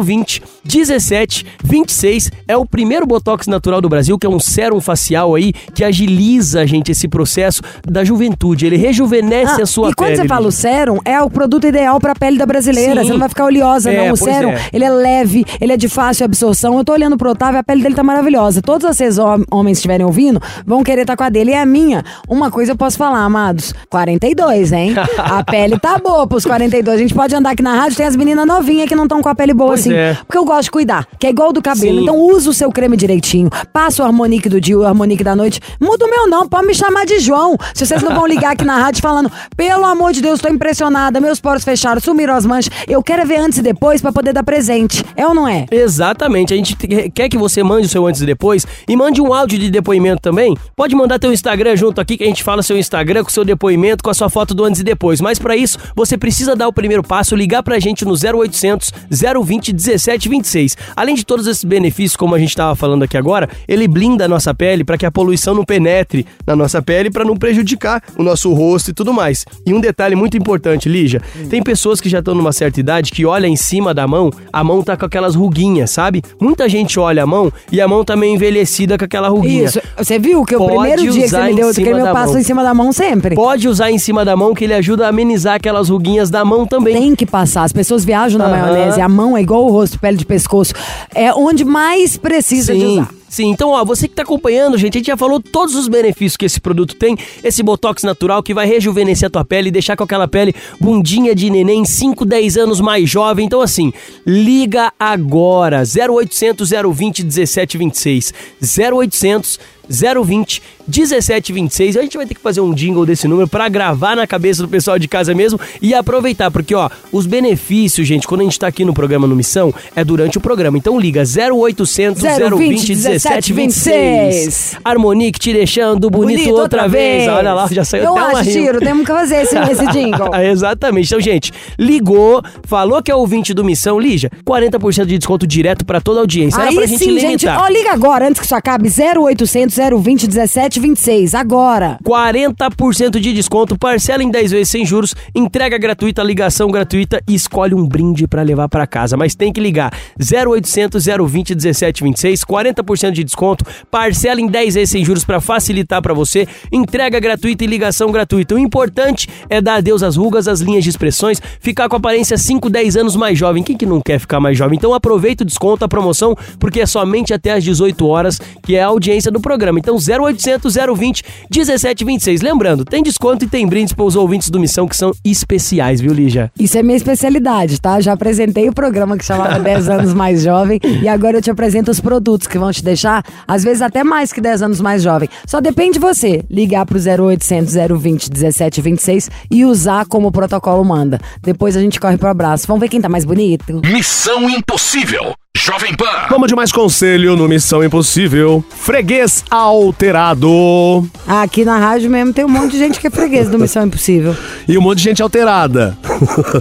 020 0.04 0.42
1726 0.66 2.32
é 2.48 2.58
o 2.58 2.66
primeiro 2.66 3.06
botox 3.06 3.48
natural 3.48 3.80
do 3.82 3.90
Brasil, 3.90 4.18
que 4.18 4.26
é 4.26 4.30
um 4.30 4.40
sérum 4.40 4.82
facial 4.82 5.36
aí 5.36 5.54
que 5.74 5.84
agiliza, 5.84 6.66
gente, 6.66 6.92
esse 6.92 7.08
processo 7.08 7.62
da 7.88 8.04
juventude. 8.04 8.66
Ele 8.66 8.78
rejuvenesce 8.78 9.62
Ah, 9.62 9.63
a 9.63 9.66
sua 9.66 9.90
e 9.90 9.94
quando 9.94 10.10
pele. 10.12 10.22
você 10.24 10.28
fala 10.28 10.48
o 10.48 10.52
sérum, 10.52 11.00
é 11.06 11.22
o 11.22 11.30
produto 11.30 11.68
ideal 11.68 12.00
pra 12.00 12.16
pele 12.16 12.38
da 12.38 12.46
brasileira. 12.46 13.02
Sim. 13.02 13.08
Você 13.08 13.13
não 13.13 13.20
vai 13.20 13.30
ficar 13.30 13.46
oleosa 13.46 13.66
é, 13.86 14.06
não. 14.06 14.13
O 14.13 14.17
sérum, 14.17 14.51
é. 14.51 14.62
ele 14.71 14.84
é 14.84 14.89
leve, 14.89 15.45
ele 15.60 15.73
é 15.73 15.77
de 15.77 15.89
fácil 15.89 16.25
absorção. 16.25 16.77
Eu 16.77 16.86
tô 16.86 16.93
olhando 16.93 17.17
pro 17.17 17.32
Otávio, 17.32 17.60
a 17.60 17.63
pele 17.63 17.84
dele 17.84 17.95
tá 17.95 18.03
maravilhosa. 18.03 18.62
Todos 18.62 18.88
vocês 18.88 19.17
homens 19.51 19.77
estiverem 19.77 20.06
ouvindo, 20.06 20.41
vão 20.65 20.84
querer 20.84 21.01
estar 21.01 21.13
tá 21.13 21.17
com 21.17 21.23
a 21.23 21.30
dele. 21.30 21.51
E 21.51 21.56
a 21.56 21.65
minha, 21.65 22.03
uma 22.27 22.51
coisa 22.51 22.71
eu 22.73 22.77
posso 22.77 22.97
falar, 22.97 23.19
amados: 23.19 23.73
42, 23.89 24.71
hein? 24.71 24.95
a 25.17 25.43
pele 25.45 25.80
tá 25.80 25.97
boa 25.97 26.27
pros 26.27 26.45
42. 26.45 26.95
A 26.95 27.01
gente 27.01 27.13
pode 27.13 27.36
andar 27.36 27.51
aqui 27.51 27.63
na 27.63 27.75
rádio, 27.75 27.97
tem 27.97 28.06
as 28.06 28.15
meninas 28.15 28.45
novinhas 28.45 28.88
que 28.88 28.95
não 28.95 29.03
estão 29.03 29.21
com 29.21 29.30
a 29.30 29.36
pele 29.36 29.53
boa 29.53 29.69
pois 29.69 29.82
assim. 29.82 29.93
É. 29.93 30.15
Porque 30.25 30.38
eu 30.38 30.45
gosto 30.45 30.63
de 30.63 30.71
cuidar, 30.71 31.08
que 31.19 31.27
é 31.27 31.30
igual 31.30 31.51
do 31.51 31.62
cabelo. 31.62 31.97
Sim. 31.97 32.03
Então 32.03 32.17
usa 32.17 32.49
o 32.49 32.53
seu 32.53 32.71
creme 32.71 32.97
direitinho. 32.97 33.49
Passa 33.71 34.03
o 34.03 34.06
harmonique 34.06 34.49
do 34.49 34.60
dia, 34.60 34.77
o 34.77 34.86
harmonique 34.86 35.23
da 35.23 35.36
noite. 35.36 35.60
Muda 35.80 36.06
o 36.06 36.10
meu 36.10 36.27
não, 36.27 36.47
pode 36.47 36.67
me 36.67 36.73
chamar 36.73 37.06
de 37.06 37.19
João. 37.19 37.56
Se 37.73 37.86
vocês 37.86 38.01
não 38.01 38.13
vão 38.13 38.25
ligar 38.25 38.51
aqui 38.51 38.65
na 38.65 38.77
rádio 38.77 39.01
falando, 39.01 39.32
pelo 39.56 39.86
amor 39.86 40.12
de 40.12 40.21
Deus, 40.21 40.39
tô 40.39 40.49
impressionada, 40.49 41.19
meus 41.19 41.39
poros 41.39 41.63
fecharam, 41.63 41.99
sumiram 42.01 42.36
as 42.36 42.45
manchas. 42.45 42.73
Eu 42.88 43.01
quero 43.03 43.25
ver 43.25 43.38
antes 43.38 43.57
e 43.58 43.62
depois 43.62 44.02
para 44.02 44.12
poder 44.12 44.34
dar 44.34 44.43
presente. 44.43 45.04
É 45.15 45.26
ou 45.26 45.34
não 45.34 45.48
é? 45.48 45.65
Exatamente. 45.72 46.54
A 46.54 46.58
gente 46.58 46.76
quer 46.76 47.30
que 47.30 47.38
você 47.38 47.63
mande 47.63 47.88
o 47.88 47.89
seu 47.89 48.06
antes 48.06 48.22
e 48.22 48.26
depois 48.26 48.65
e 48.88 48.96
mande 48.96 49.22
um 49.22 49.34
áudio 49.34 49.60
de 49.60 49.70
depoimento 49.70 50.22
também. 50.22 50.56
Pode 50.76 50.96
mandar 50.96 51.20
teu 51.20 51.32
Instagram 51.32 51.76
junto 51.76 52.00
aqui 52.02 52.17
que 52.17 52.24
a 52.24 52.28
gente 52.28 52.43
fala 52.43 52.63
seu 52.63 52.78
Instagram 52.78 53.24
com 53.24 53.30
seu 53.30 53.46
depoimento, 53.46 54.04
com 54.04 54.10
a 54.10 54.13
sua 54.13 54.30
foto 54.30 54.54
do 54.54 54.63
antes 54.63 54.82
e 54.82 54.84
depois. 54.84 55.22
Mas 55.22 55.39
para 55.39 55.56
isso, 55.56 55.78
você 55.96 56.17
precisa 56.17 56.56
dar 56.56 56.67
o 56.67 56.74
primeiro 56.74 57.04
passo, 57.04 57.36
ligar 57.36 57.63
pra 57.63 57.80
gente 57.80 58.06
no 58.06 58.13
0800 58.13 58.91
020 59.10 59.74
1726. 59.74 60.78
Além 60.96 61.15
de 61.15 61.26
todos 61.26 61.48
esses 61.48 61.63
benefícios, 61.63 62.15
como 62.15 62.36
a 62.36 62.39
gente 62.39 62.50
estava 62.50 62.76
falando 62.76 63.04
aqui 63.04 63.17
agora, 63.17 63.50
ele 63.67 63.88
blinda 63.88 64.26
a 64.26 64.28
nossa 64.28 64.54
pele 64.54 64.84
para 64.84 64.98
que 64.98 65.06
a 65.06 65.12
poluição 65.12 65.54
não 65.54 65.63
penetre 65.63 66.26
na 66.46 66.56
nossa 66.56 66.82
pele 66.82 67.10
para 67.10 67.26
não 67.26 67.36
prejudicar 67.36 68.02
o 68.17 68.24
nosso 68.24 68.54
rosto 68.54 68.91
e 68.91 68.93
tudo 68.93 69.13
mais. 69.13 69.46
E 69.65 69.74
um 69.74 69.80
detalhe 69.80 70.15
muito 70.15 70.38
importante, 70.38 70.89
Lígia, 70.89 71.22
hum. 71.36 71.48
tem 71.50 71.62
pessoas 71.62 72.02
que 72.02 72.10
já 72.10 72.20
estão 72.20 72.36
numa 72.36 72.52
certa 72.52 72.80
idade 72.80 73.12
que 73.12 73.26
olha 73.48 73.50
em 73.50 73.56
cima 73.56 73.94
da 73.94 74.06
mão, 74.08 74.30
a 74.52 74.64
mão 74.64 74.84
tá 74.84 74.98
com 74.98 75.06
aquelas 75.06 75.34
ruguinhas, 75.34 75.92
sabe? 75.92 76.22
Muita 76.40 76.68
gente 76.68 77.00
olha 77.00 77.24
a 77.24 77.26
mão 77.26 77.52
e 77.72 77.80
a 77.80 77.88
mão 77.88 78.04
tá 78.04 78.16
meio 78.16 78.36
envelhecida 78.36 78.98
com 78.98 79.06
aquela 79.06 79.30
ruguinha. 79.30 79.66
Isso. 79.66 79.82
Você 79.98 80.20
viu 80.20 80.44
que 80.44 80.56
o 80.56 80.66
primeiro 80.66 81.02
dia 81.04 81.24
que 81.24 81.30
você 81.30 81.44
me 81.44 81.54
deu, 81.56 81.74
que 81.74 81.82
eu 81.82 82.14
passo 82.14 82.38
em 82.38 82.44
cima 82.44 82.64
da 82.64 82.74
mão 82.74 82.92
sempre. 82.92 83.36
Pode 83.36 83.68
usar 83.68 83.90
em 83.90 83.98
cima 83.98 84.26
da 84.26 84.36
mão 84.36 84.54
que 84.54 84.66
ele 84.66 84.74
ajuda 84.74 85.06
a 85.06 85.10
amenizar 85.10 85.56
aquelas 85.56 85.90
ruguinhas 85.90 86.30
da 86.30 86.44
mão 86.44 86.66
também. 86.66 86.94
Tem 86.96 87.16
que 87.16 87.26
passar. 87.26 87.64
As 87.64 87.74
pessoas 87.74 88.04
viajam 88.04 88.38
na 88.38 88.46
uhum. 88.46 88.52
maionese, 88.52 89.02
a 89.02 89.10
mão 89.10 89.38
é 89.38 89.42
igual 89.42 89.66
o 89.66 89.72
rosto, 89.72 89.98
pele 90.00 90.18
de 90.18 90.26
pescoço. 90.26 90.74
É 91.16 91.34
onde 91.34 91.64
mais 91.64 92.18
precisa 92.18 92.74
Sim. 92.74 92.80
de 92.80 92.86
usar. 92.86 93.16
Sim, 93.30 93.50
então 93.50 93.70
ó, 93.72 93.84
você 93.84 94.08
que 94.08 94.16
tá 94.16 94.24
acompanhando, 94.24 94.78
gente, 94.78 94.96
a 94.96 95.00
gente 95.00 95.08
já 95.08 95.18
falou 95.18 95.42
todos 95.42 95.76
os 95.76 95.88
benefícios 95.88 96.38
que 96.38 96.46
esse 96.46 96.62
produto 96.62 96.96
tem, 96.96 97.18
esse 97.44 97.62
botox 97.62 98.04
natural 98.04 98.42
que 98.42 98.54
vai 98.54 98.66
rejuvenescer 98.66 99.28
a 99.28 99.30
tua 99.30 99.46
pele 99.46 99.68
e 99.68 99.72
deixar 99.72 99.98
com 99.98 100.04
aquela 100.04 100.28
pele 100.28 100.56
bundinha 100.80 101.36
de 101.36 101.50
neném 101.50 101.84
5, 101.84 102.26
10 102.26 102.58
anos 102.58 102.80
mais 102.80 103.10
jovem. 103.10 103.46
Então 103.46 103.62
assim, 103.62 103.92
liga 104.26 104.94
agora 104.98 105.84
0800 105.84 106.70
020 106.70 107.24
1726. 107.24 108.34
0800 108.62 109.60
020 109.89 110.62
1726. 110.88 111.97
A 111.97 112.02
gente 112.02 112.15
vai 112.17 112.26
ter 112.26 112.34
que 112.34 112.39
fazer 112.41 112.62
um 112.62 112.73
jingle 112.73 113.06
desse 113.06 113.28
número 113.28 113.47
para 113.47 113.67
gravar 113.67 114.15
na 114.15 114.26
cabeça 114.26 114.62
do 114.62 114.69
pessoal 114.69 114.97
de 114.97 115.08
casa 115.08 115.34
mesmo 115.34 115.60
e 115.82 115.93
aproveitar, 115.93 116.50
porque 116.50 116.73
ó, 116.73 116.89
os 117.12 117.26
benefícios, 117.26 118.08
gente, 118.08 118.26
quando 118.28 118.41
a 118.41 118.43
gente 118.45 118.58
tá 118.58 118.67
aqui 118.67 118.86
no 118.86 118.93
programa 118.93 119.28
no 119.28 119.36
Missão, 119.36 119.73
é 119.95 120.04
durante 120.04 120.38
o 120.38 120.41
programa. 120.41 120.78
Então 120.78 120.97
liga 121.00 121.23
0800 121.23 122.21
020 122.21 122.95
1726. 122.95 124.78
Harmonique 124.84 125.39
te 125.39 125.54
deixando 125.54 126.10
bonito, 126.10 126.38
bonito 126.38 126.50
outra, 126.50 126.63
outra 126.84 126.88
vez. 126.88 127.23
vez. 127.26 127.30
Olha 127.30 127.54
lá, 127.54 127.67
já 127.69 127.84
saiu 127.84 128.04
Eu 128.06 128.17
até 128.17 128.38
acho, 128.39 128.52
Tiro, 128.52 128.80
temos 128.80 129.06
que 129.06 129.12
fazer 129.12 129.38
esse, 129.41 129.58
esse 129.58 129.86
jingle. 129.91 130.34
Exatamente. 130.36 131.08
Então, 131.08 131.19
gente, 131.19 131.52
ligou, 131.78 132.41
falou 132.65 133.02
que 133.02 133.12
é 133.12 133.15
ouvinte 133.15 133.54
do 133.54 133.63
Missão, 133.63 134.00
Lígia, 134.00 134.32
40% 134.45 135.06
de 135.06 135.17
desconto 135.17 135.45
direto 135.45 135.86
para 135.86 136.00
toda 136.00 136.19
a 136.19 136.21
audiência. 136.21 136.62
Aí 136.62 136.67
Era 136.67 136.76
pra 136.76 136.88
sim, 136.88 136.97
gente 136.97 137.06
limitar. 137.08 137.30
gente, 137.30 137.47
ó, 137.47 137.67
liga 137.67 137.91
agora, 137.91 138.28
antes 138.28 138.39
que 138.39 138.45
isso 138.45 138.56
acabe, 138.56 138.89
0800 138.89 139.77
020 139.78 140.28
1726, 140.28 141.36
agora. 141.36 142.00
40% 142.04 143.20
de 143.20 143.32
desconto, 143.32 143.78
parcela 143.78 144.24
em 144.24 144.32
10 144.32 144.52
vezes 144.52 144.70
sem 144.70 144.84
juros, 144.84 145.13
entrega 145.36 145.78
gratuita, 145.78 146.24
ligação 146.24 146.72
gratuita 146.72 147.22
e 147.28 147.36
escolhe 147.36 147.76
um 147.76 147.88
brinde 147.88 148.28
para 148.28 148.42
levar 148.42 148.68
para 148.68 148.88
casa. 148.88 149.16
Mas 149.16 149.36
tem 149.36 149.54
que 149.54 149.62
ligar 149.62 149.94
0800 150.20 151.06
020 151.06 151.56
1726, 151.56 152.44
40% 152.44 153.12
de 153.12 153.24
desconto, 153.24 153.63
parcela 153.92 154.42
em 154.42 154.48
10 154.48 154.74
vezes 154.74 154.90
sem 154.90 155.06
juros 155.06 155.24
para 155.24 155.40
facilitar 155.40 156.02
para 156.02 156.13
você, 156.13 156.48
entrega 156.72 157.20
gratuita 157.20 157.63
e 157.63 157.68
ligação 157.68 158.12
gratuita. 158.12 158.56
O 158.56 158.60
importante 158.60 159.30
é 159.50 159.62
dar 159.62 159.76
adeus 159.76 160.02
às 160.02 160.16
rugas, 160.16 160.48
às 160.48 160.60
linhas 160.60 160.84
de 160.84 160.90
expressões, 160.90 161.40
ficar 161.60 161.88
com 161.88 161.96
aparência 161.96 162.38
5, 162.38 162.70
10 162.70 162.98
anos 162.98 163.16
mais 163.16 163.38
jovem. 163.38 163.62
Quem 163.62 163.78
que 163.78 163.86
não 163.86 164.02
quer 164.02 164.20
ficar 164.20 164.40
mais 164.40 164.58
jovem? 164.58 164.76
Então 164.76 164.94
aproveita 164.94 165.44
o 165.44 165.46
desconto, 165.46 165.86
a 165.86 165.88
promoção, 165.88 166.36
porque 166.60 166.82
é 166.82 166.86
somente 166.86 167.34
até 167.34 167.54
às 167.54 167.63
18 167.63 168.08
horas 168.08 168.40
que 168.63 168.76
é 168.76 168.82
a 168.82 168.88
audiência 168.88 169.32
do 169.32 169.40
programa. 169.40 169.66
Então 169.75 169.95
0800 169.95 170.75
020 170.95 171.23
1726. 171.53 172.41
Lembrando, 172.41 172.86
tem 172.86 173.01
desconto 173.01 173.45
e 173.45 173.47
tem 173.47 173.67
brindes 173.67 173.93
para 173.93 174.06
os 174.06 174.15
ouvintes 174.15 174.49
do 174.49 174.60
Missão 174.60 174.88
que 174.88 174.95
são 174.95 175.12
especiais, 175.25 175.99
viu, 175.99 176.13
Lígia? 176.13 176.51
Isso 176.60 176.77
é 176.77 176.84
minha 176.84 176.97
especialidade, 176.97 177.82
tá? 177.82 177.99
Já 177.99 178.13
apresentei 178.13 178.69
o 178.69 178.73
programa 178.73 179.17
que 179.17 179.25
chamava 179.25 179.60
10 179.60 179.89
anos 179.89 180.13
mais 180.13 180.43
jovem 180.43 180.80
e 180.84 181.08
agora 181.08 181.38
eu 181.38 181.41
te 181.41 181.49
apresento 181.49 181.91
os 181.91 181.99
produtos 181.99 182.47
que 182.47 182.58
vão 182.58 182.71
te 182.71 182.84
deixar, 182.84 183.23
às 183.47 183.63
vezes 183.63 183.82
até 183.82 184.03
mais 184.03 184.32
que 184.32 184.39
10 184.41 184.62
anos 184.62 184.82
mais 184.82 185.01
jovem. 185.01 185.30
Só 185.45 185.60
depende 185.60 185.93
de 185.93 185.99
você 185.99 186.43
ligar 186.49 186.86
pro 186.86 186.97
0800 186.99 187.73
020 187.99 188.30
1726 188.30 189.30
e 189.49 189.65
usar 189.65 190.06
como 190.06 190.27
o 190.27 190.32
protocolo 190.32 190.84
manda. 190.84 191.19
Depois 191.41 191.75
a 191.75 191.80
gente 191.80 191.99
corre 191.99 192.17
pro 192.17 192.30
abraço. 192.30 192.67
Vamos 192.67 192.82
ver 192.82 192.89
quem 192.89 193.01
tá 193.01 193.10
mais 193.10 193.25
bonito. 193.25 193.82
Missão 193.86 194.49
Impossível 194.49 195.34
Jovem 195.58 195.96
Pan. 195.96 196.06
Vamos 196.30 196.48
de 196.50 196.56
mais 196.56 196.72
conselho 196.72 197.36
no 197.36 197.48
Missão 197.48 197.84
Impossível. 197.84 198.63
Freguês 198.70 199.43
alterado. 199.50 201.10
Aqui 201.28 201.65
na 201.65 201.80
rádio 201.80 202.12
mesmo 202.12 202.32
tem 202.32 202.46
um 202.46 202.48
monte 202.48 202.74
de 202.74 202.78
gente 202.78 203.00
que 203.00 203.08
é 203.08 203.10
freguês 203.10 203.50
do 203.50 203.58
Missão 203.58 203.84
Impossível. 203.84 204.36
E 204.67 204.78
um 204.78 204.82
monte 204.82 205.00
de 205.00 205.06
gente 205.06 205.22
alterada. 205.22 205.98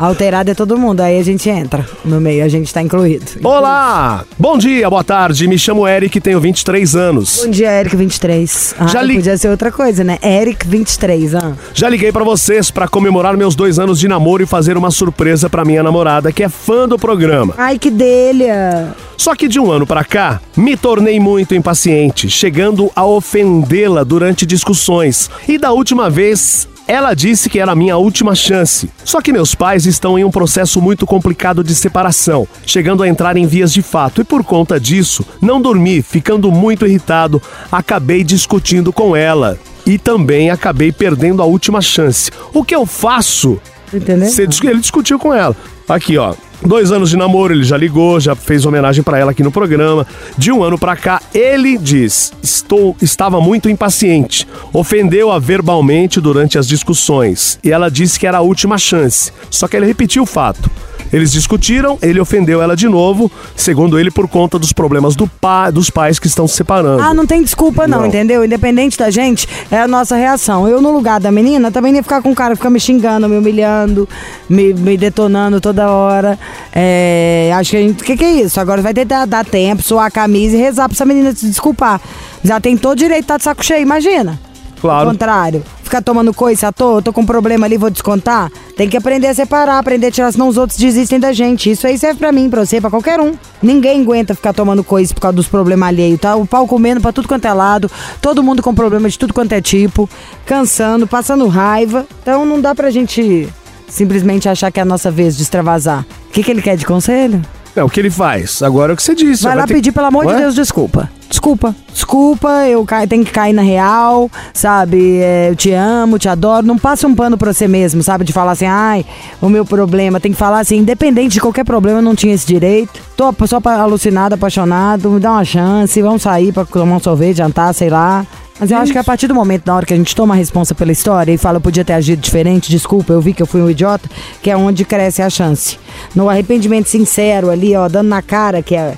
Alterada 0.01 0.53
é 0.53 0.55
todo 0.55 0.79
mundo, 0.79 1.03
aí 1.03 1.19
a 1.19 1.23
gente 1.23 1.49
entra 1.49 1.87
no 2.07 2.19
meio, 2.21 2.43
a 2.43 2.49
gente 2.49 2.73
tá 2.73 2.81
incluído. 2.81 3.27
Olá! 3.45 4.25
Bom 4.39 4.57
dia, 4.57 4.89
boa 4.89 5.05
tarde. 5.05 5.47
Me 5.47 5.59
chamo 5.59 5.87
Eric, 5.87 6.19
tenho 6.19 6.41
23 6.41 6.97
anos. 6.97 7.43
Bom 7.45 7.51
dia, 7.51 7.71
Eric, 7.79 7.95
23. 7.95 8.75
Ah, 8.79 8.87
Já 8.87 9.03
li... 9.03 9.17
podia 9.17 9.37
ser 9.37 9.49
outra 9.51 9.71
coisa, 9.71 10.03
né? 10.03 10.19
Eric, 10.23 10.67
23 10.67 11.35
anos. 11.35 11.59
Já 11.75 11.89
liguei 11.89 12.11
para 12.13 12.25
vocês 12.25 12.71
para 12.71 12.89
comemorar 12.89 13.37
meus 13.37 13.55
dois 13.55 13.79
anos 13.79 13.99
de 13.99 14.09
namoro 14.09 14.43
e 14.43 14.47
fazer 14.47 14.77
uma 14.77 14.91
surpresa 14.91 15.51
para 15.51 15.67
minha 15.67 15.83
namorada, 15.83 16.33
que 16.33 16.43
é 16.43 16.49
fã 16.49 16.89
do 16.89 16.99
programa. 16.99 17.55
Ai, 17.59 17.79
que 17.79 17.91
delha! 17.91 18.86
Só 19.17 19.35
que 19.35 19.49
de 19.49 19.59
um 19.59 19.71
ano 19.71 19.87
para 19.87 20.05
cá, 20.05 20.41
me 20.57 20.77
tornei 20.77 21.19
muito 21.19 21.55
impaciente, 21.55 22.29
chegando 22.29 22.91
a 22.95 23.05
ofendê-la 23.05 24.05
durante 24.05 24.47
discussões. 24.47 25.31
E 25.49 25.59
da 25.59 25.73
última 25.73 26.09
vez, 26.09 26.69
ela 26.87 27.15
disse 27.15 27.51
que 27.51 27.59
era 27.59 27.73
a 27.73 27.77
minha 27.77 27.97
última 27.97 28.35
chance. 28.35 28.89
Só 29.05 29.21
que 29.21 29.33
meus 29.33 29.55
pais 29.55 29.87
estão 29.87 30.19
em 30.19 30.25
um 30.25 30.31
processo 30.31 30.81
muito 30.81 31.05
complicado 31.05 31.65
de 31.65 31.75
separação, 31.75 32.47
chegando 32.65 33.03
a 33.03 33.09
entrar 33.09 33.37
em 33.37 33.47
vias 33.47 33.73
de 33.73 33.83
fato, 33.83 34.21
e 34.21 34.25
por 34.25 34.45
conta 34.45 34.79
disso, 34.79 35.27
não 35.41 35.61
dormi, 35.61 36.01
ficando 36.03 36.51
muito 36.53 36.87
irritado, 36.87 37.43
acabei 37.73 38.23
discutindo 38.23 38.93
com 38.93 39.17
ela. 39.17 39.59
E 39.85 39.99
também 39.99 40.51
acabei 40.51 40.93
perdendo 40.93 41.43
a 41.43 41.47
última 41.47 41.81
chance. 41.81 42.31
O 42.53 42.65
que 42.65 42.75
eu 42.75 42.87
faço? 42.87 43.61
Entendeu? 43.93 44.29
Ele 44.71 44.81
discutiu 44.81 45.19
com 45.19 45.33
ela. 45.33 45.57
Aqui, 45.89 46.19
ó. 46.19 46.35
Dois 46.65 46.91
anos 46.91 47.11
de 47.11 47.17
namoro, 47.17 47.53
ele 47.53 47.65
já 47.65 47.77
ligou, 47.77 48.19
já 48.19 48.35
fez 48.35 48.65
homenagem 48.65 49.05
para 49.05 49.19
ela 49.19 49.31
aqui 49.31 49.43
no 49.43 49.53
programa. 49.53 50.07
De 50.37 50.51
um 50.51 50.65
ano 50.65 50.79
para 50.79 50.97
cá, 50.97 51.21
ele 51.35 51.79
diz: 51.79 52.33
estou, 52.43 52.97
estava 53.01 53.41
muito 53.41 53.69
impaciente. 53.69 54.49
Ofendeu-a 54.73 55.39
verbalmente 55.39 56.21
durante 56.21 56.59
as 56.59 56.67
discussões 56.67 57.59
e 57.63 57.71
ela 57.71 57.91
disse 57.91 58.19
que 58.19 58.27
era 58.27 58.39
a 58.39 58.43
última 58.43 58.79
chance. 58.79 59.33
Só 59.51 59.69
que 59.69 59.77
ele 59.77 59.87
repetiu 59.87 60.23
o 60.23 60.27
fato. 60.27 60.71
Eles 61.13 61.33
discutiram, 61.33 61.99
ele 62.03 62.21
ofendeu 62.21 62.63
ela 62.63 62.77
de 62.77 62.89
novo, 62.89 63.31
segundo 63.55 63.99
ele, 63.99 64.11
por 64.11 64.29
conta 64.29 64.59
dos 64.59 64.73
problemas 64.73 65.15
do 65.15 65.27
pai, 65.27 65.71
dos 65.73 65.91
pais 65.91 66.19
que 66.19 66.27
estão 66.27 66.47
se 66.47 66.57
separando. 66.57 67.03
Ah, 67.03 67.15
não 67.15 67.27
tem 67.27 67.43
desculpa 67.43 67.87
não, 67.87 68.01
não, 68.01 68.07
entendeu? 68.07 68.45
Independente 68.45 68.99
da 68.99 69.11
gente, 69.11 69.49
é 69.71 69.81
a 69.81 69.89
nossa 69.89 70.17
reação. 70.17 70.69
Eu, 70.69 70.81
no 70.81 70.91
lugar 70.91 71.21
da 71.21 71.31
menina, 71.31 71.71
também 71.71 71.95
ia 71.95 72.03
ficar 72.03 72.23
com 72.23 72.33
o 72.33 72.35
cara, 72.35 72.57
ficar 72.57 72.71
me 72.71 72.81
xingando, 72.81 73.29
me 73.29 73.37
humilhando, 73.37 74.09
me, 74.49 74.75
me 74.75 74.97
detonando 74.97 75.61
toda 75.61 75.91
hora. 75.91 76.39
É, 76.75 77.51
acho 77.55 77.71
que 77.71 77.77
a 77.77 77.81
gente. 77.81 78.03
O 78.03 78.05
que, 78.05 78.17
que, 78.17 78.25
é 78.25 78.33
isso? 78.43 78.61
Agora 78.61 78.83
vai 78.83 78.93
que 78.93 79.05
dar, 79.05 79.27
dar 79.27 79.45
tempo, 79.45 79.83
suar 79.83 80.07
a 80.07 80.11
camisa 80.11 80.57
e 80.57 80.59
rezar 80.59 80.89
pra 80.89 80.95
essa 80.95 81.05
menina 81.05 81.35
se 81.35 81.47
desculpar. 81.47 82.01
Já 82.43 82.61
tem 82.61 82.77
todo 82.77 82.99
direito 82.99 83.21
de 83.21 83.25
estar 83.25 83.37
de 83.39 83.45
saco 83.45 83.65
cheio, 83.65 83.83
imagina. 83.83 84.39
Claro. 84.87 85.11
Contrário. 85.11 85.63
Ficar 85.83 86.03
tomando 86.03 86.35
coisa 86.35 86.69
à 86.69 86.73
toa, 86.73 87.01
tô 87.01 87.13
com 87.13 87.21
um 87.21 87.27
problema 87.27 87.67
ali, 87.67 87.77
vou 87.77 87.91
descontar. 87.91 88.51
Tem 88.77 88.89
que 88.89 88.97
aprender 88.97 89.29
a 89.29 89.35
separar, 89.35 89.79
aprender 89.79 90.09
a 90.09 90.11
tirar, 90.11 90.33
senão 90.33 90.49
os 90.49 90.57
outros 90.57 90.79
desistem 90.79 91.21
da 91.21 91.33
gente. 91.33 91.71
Isso 91.71 91.87
aí 91.87 91.97
serve 91.97 92.19
pra 92.19 92.33
mim, 92.33 92.51
pra 92.51 92.65
você, 92.65 92.81
pra 92.81 92.91
qualquer 92.91 93.21
um. 93.21 93.35
Ninguém 93.63 94.03
aguenta 94.03 94.35
ficar 94.35 94.53
tomando 94.53 94.83
coisa 94.83 95.15
por 95.15 95.21
causa 95.21 95.37
dos 95.37 95.47
problemas 95.47 95.89
alheios, 95.89 96.21
tá? 96.21 96.35
O 96.35 96.47
pau 96.47 96.67
comendo 96.67 97.01
pra 97.01 97.13
tudo 97.13 97.29
quanto 97.29 97.45
é 97.45 97.53
lado, 97.53 97.91
todo 98.21 98.43
mundo 98.43 98.63
com 98.63 98.75
problema 98.75 99.09
de 99.09 99.19
tudo 99.19 99.33
quanto 99.33 99.53
é 99.53 99.61
tipo, 99.61 100.09
cansando, 100.45 101.07
passando 101.07 101.47
raiva. 101.47 102.05
Então 102.21 102.45
não 102.45 102.61
dá 102.61 102.75
pra 102.75 102.91
gente 102.91 103.49
simplesmente 103.89 104.49
achar 104.49 104.73
que 104.73 104.81
é 104.81 104.83
a 104.83 104.87
nossa 104.87 105.11
vez 105.11 105.37
de 105.37 105.43
extravasar. 105.43 106.05
O 106.29 106.33
que, 106.33 106.43
que 106.43 106.51
ele 106.51 106.63
quer 106.63 106.77
de 106.77 106.85
conselho? 106.85 107.41
É 107.77 107.85
o 107.85 107.91
que 107.91 108.01
ele 108.01 108.11
faz. 108.11 108.63
Agora 108.63 108.93
é 108.93 108.95
o 108.95 108.97
que 108.97 109.03
você 109.03 109.15
disse. 109.15 109.43
Vai, 109.43 109.55
lá 109.55 109.67
ter... 109.67 109.75
pedir, 109.75 109.93
pelo 109.93 110.07
amor 110.07 110.25
Ué? 110.25 110.35
de 110.35 110.41
Deus, 110.41 110.55
desculpa. 110.55 111.11
Desculpa. 111.29 111.75
Desculpa, 111.93 112.67
eu 112.67 112.83
ca... 112.87 113.07
tenho 113.07 113.23
que 113.23 113.31
cair 113.31 113.53
na 113.53 113.61
real, 113.61 114.31
sabe? 114.55 115.19
É, 115.19 115.51
eu 115.51 115.57
te 115.57 115.73
amo, 115.73 116.19
te 116.19 116.27
adoro. 116.27 116.67
Não 116.67 116.79
passa 116.79 117.07
um 117.07 117.15
pano 117.15 117.37
pra 117.37 117.53
você 117.53 117.69
mesmo, 117.69 118.03
sabe? 118.03 118.25
De 118.25 118.33
falar 118.33 118.53
assim, 118.53 118.65
ai, 118.65 119.05
o 119.43 119.51
meu 119.51 119.65
problema. 119.65 120.19
Tem 120.19 120.33
que 120.33 120.39
falar 120.39 120.61
assim, 120.61 120.79
independente 120.79 121.35
de 121.35 121.41
qualquer 121.41 121.65
problema, 121.65 121.99
eu 121.99 122.03
não 122.03 122.15
tinha 122.15 122.35
esse 122.35 122.47
direito. 122.47 122.99
Tô 123.15 123.35
só 123.47 123.61
alucinado, 123.63 124.35
apaixonado, 124.35 125.11
me 125.11 125.21
dá 125.21 125.33
uma 125.33 125.45
chance, 125.45 126.01
vamos 126.01 126.23
sair 126.23 126.53
pra 126.53 126.65
tomar 126.65 126.97
um 126.97 127.01
sorvete, 127.01 127.37
jantar, 127.37 127.75
sei 127.75 127.91
lá. 127.91 128.25
Mas 128.59 128.71
eu 128.71 128.79
acho 128.79 128.93
que 128.93 128.99
a 128.99 129.05
partir 129.05 129.27
do 129.27 129.35
momento, 129.35 129.67
na 129.67 129.77
hora 129.77 129.85
que 129.85 129.93
a 129.93 129.97
gente 129.97 130.17
toma 130.17 130.35
a 130.35 130.37
responsa 130.37 130.75
pela 130.75 130.91
história 130.91 131.31
e 131.33 131.37
fala, 131.37 131.59
eu 131.59 131.61
podia 131.61 131.85
ter 131.85 131.93
agido 131.93 132.21
diferente, 132.21 132.71
desculpa, 132.71 133.13
eu 133.13 133.21
vi 133.21 133.35
que 133.35 133.43
eu 133.43 133.47
fui 133.47 133.61
um 133.61 133.69
idiota, 133.69 134.09
que 134.43 134.51
é 134.51 134.57
onde 134.57 134.85
cresce 134.85 135.21
a 135.21 135.29
chance. 135.29 135.79
No 136.15 136.29
arrependimento 136.29 136.89
sincero 136.89 137.51
ali, 137.51 137.77
ó, 137.77 137.89
dando 137.89 138.09
na 138.09 138.23
cara 138.23 138.63
que 138.63 138.75
é, 138.75 138.95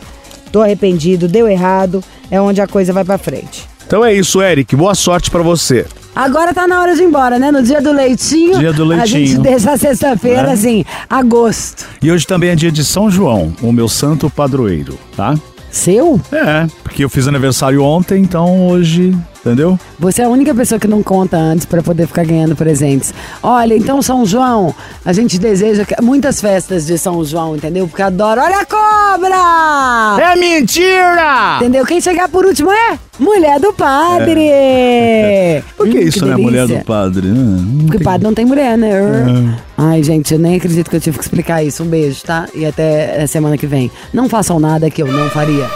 tô 0.52 0.62
arrependido, 0.62 1.26
deu 1.26 1.48
errado, 1.48 2.02
é 2.30 2.40
onde 2.40 2.60
a 2.60 2.66
coisa 2.68 2.92
vai 2.92 3.04
para 3.04 3.18
frente. 3.18 3.68
Então 3.86 4.04
é 4.04 4.12
isso, 4.12 4.42
Eric. 4.42 4.76
Boa 4.76 4.94
sorte 4.94 5.30
para 5.30 5.42
você. 5.42 5.86
Agora 6.14 6.52
tá 6.52 6.68
na 6.68 6.80
hora 6.80 6.94
de 6.94 7.02
ir 7.02 7.06
embora, 7.06 7.38
né? 7.38 7.50
No 7.50 7.62
dia 7.62 7.80
do 7.80 7.92
leitinho. 7.92 8.58
Dia 8.58 8.72
do 8.72 8.84
leitinho. 8.84 9.02
A 9.02 9.06
gente 9.06 9.38
deixa 9.38 9.72
a 9.72 9.78
sexta-feira, 9.78 10.50
é. 10.50 10.52
assim, 10.52 10.84
agosto. 11.08 11.86
E 12.02 12.10
hoje 12.10 12.26
também 12.26 12.50
é 12.50 12.54
dia 12.54 12.70
de 12.70 12.84
São 12.84 13.10
João, 13.10 13.54
o 13.62 13.72
meu 13.72 13.88
santo 13.88 14.28
padroeiro, 14.28 14.98
tá? 15.16 15.34
Seu? 15.70 16.20
É, 16.32 16.66
porque 16.82 17.04
eu 17.04 17.08
fiz 17.08 17.28
aniversário 17.28 17.82
ontem, 17.82 18.20
então 18.22 18.68
hoje 18.68 19.16
entendeu? 19.48 19.78
Você 19.98 20.22
é 20.22 20.24
a 20.26 20.28
única 20.28 20.54
pessoa 20.54 20.78
que 20.78 20.86
não 20.86 21.02
conta 21.02 21.36
antes 21.36 21.64
para 21.64 21.82
poder 21.82 22.06
ficar 22.06 22.24
ganhando 22.24 22.54
presentes. 22.54 23.14
Olha, 23.42 23.74
então 23.74 24.02
São 24.02 24.24
João, 24.26 24.74
a 25.04 25.12
gente 25.12 25.38
deseja 25.38 25.86
muitas 26.02 26.40
festas 26.40 26.86
de 26.86 26.98
São 26.98 27.24
João, 27.24 27.56
entendeu? 27.56 27.88
Porque 27.88 28.02
adoro. 28.02 28.40
Olha 28.40 28.60
a 28.60 28.66
cobra! 28.66 30.32
É 30.32 30.36
mentira! 30.36 31.56
Entendeu? 31.56 31.84
Quem 31.86 32.00
chegar 32.00 32.28
por 32.28 32.44
último 32.44 32.70
é 32.70 32.98
mulher 33.18 33.60
do 33.60 33.72
padre. 33.72 34.48
É. 34.48 35.62
Por 35.76 35.88
que 35.88 35.98
hum, 35.98 36.00
isso, 36.00 36.20
que 36.20 36.24
né? 36.24 36.36
Mulher 36.36 36.66
do 36.66 36.78
padre? 36.84 37.28
Não 37.28 37.78
Porque 37.86 37.98
tem... 37.98 38.04
padre 38.04 38.24
não 38.24 38.34
tem 38.34 38.44
mulher, 38.44 38.76
né? 38.76 38.90
É. 38.90 39.62
Ai, 39.76 40.02
gente, 40.02 40.32
eu 40.32 40.38
nem 40.38 40.56
acredito 40.56 40.88
que 40.88 40.96
eu 40.96 41.00
tive 41.00 41.18
que 41.18 41.24
explicar 41.24 41.62
isso. 41.62 41.82
Um 41.82 41.86
beijo, 41.86 42.22
tá? 42.22 42.48
E 42.54 42.64
até 42.64 43.26
semana 43.26 43.56
que 43.56 43.66
vem. 43.66 43.90
Não 44.12 44.28
façam 44.28 44.58
nada 44.58 44.90
que 44.90 45.02
eu 45.02 45.06
não 45.06 45.28
faria. 45.30 45.68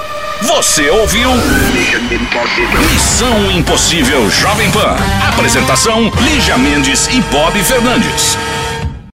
Você 0.43 0.91
ouviu? 0.91 1.31
Missão 2.93 3.51
Impossível 3.53 4.29
Jovem 4.31 4.71
Pan. 4.71 4.97
Apresentação: 5.29 6.11
Lígia 6.21 6.59
Mendes 6.59 7.07
e 7.09 7.21
Bob 7.31 7.57
Fernandes. 7.63 8.37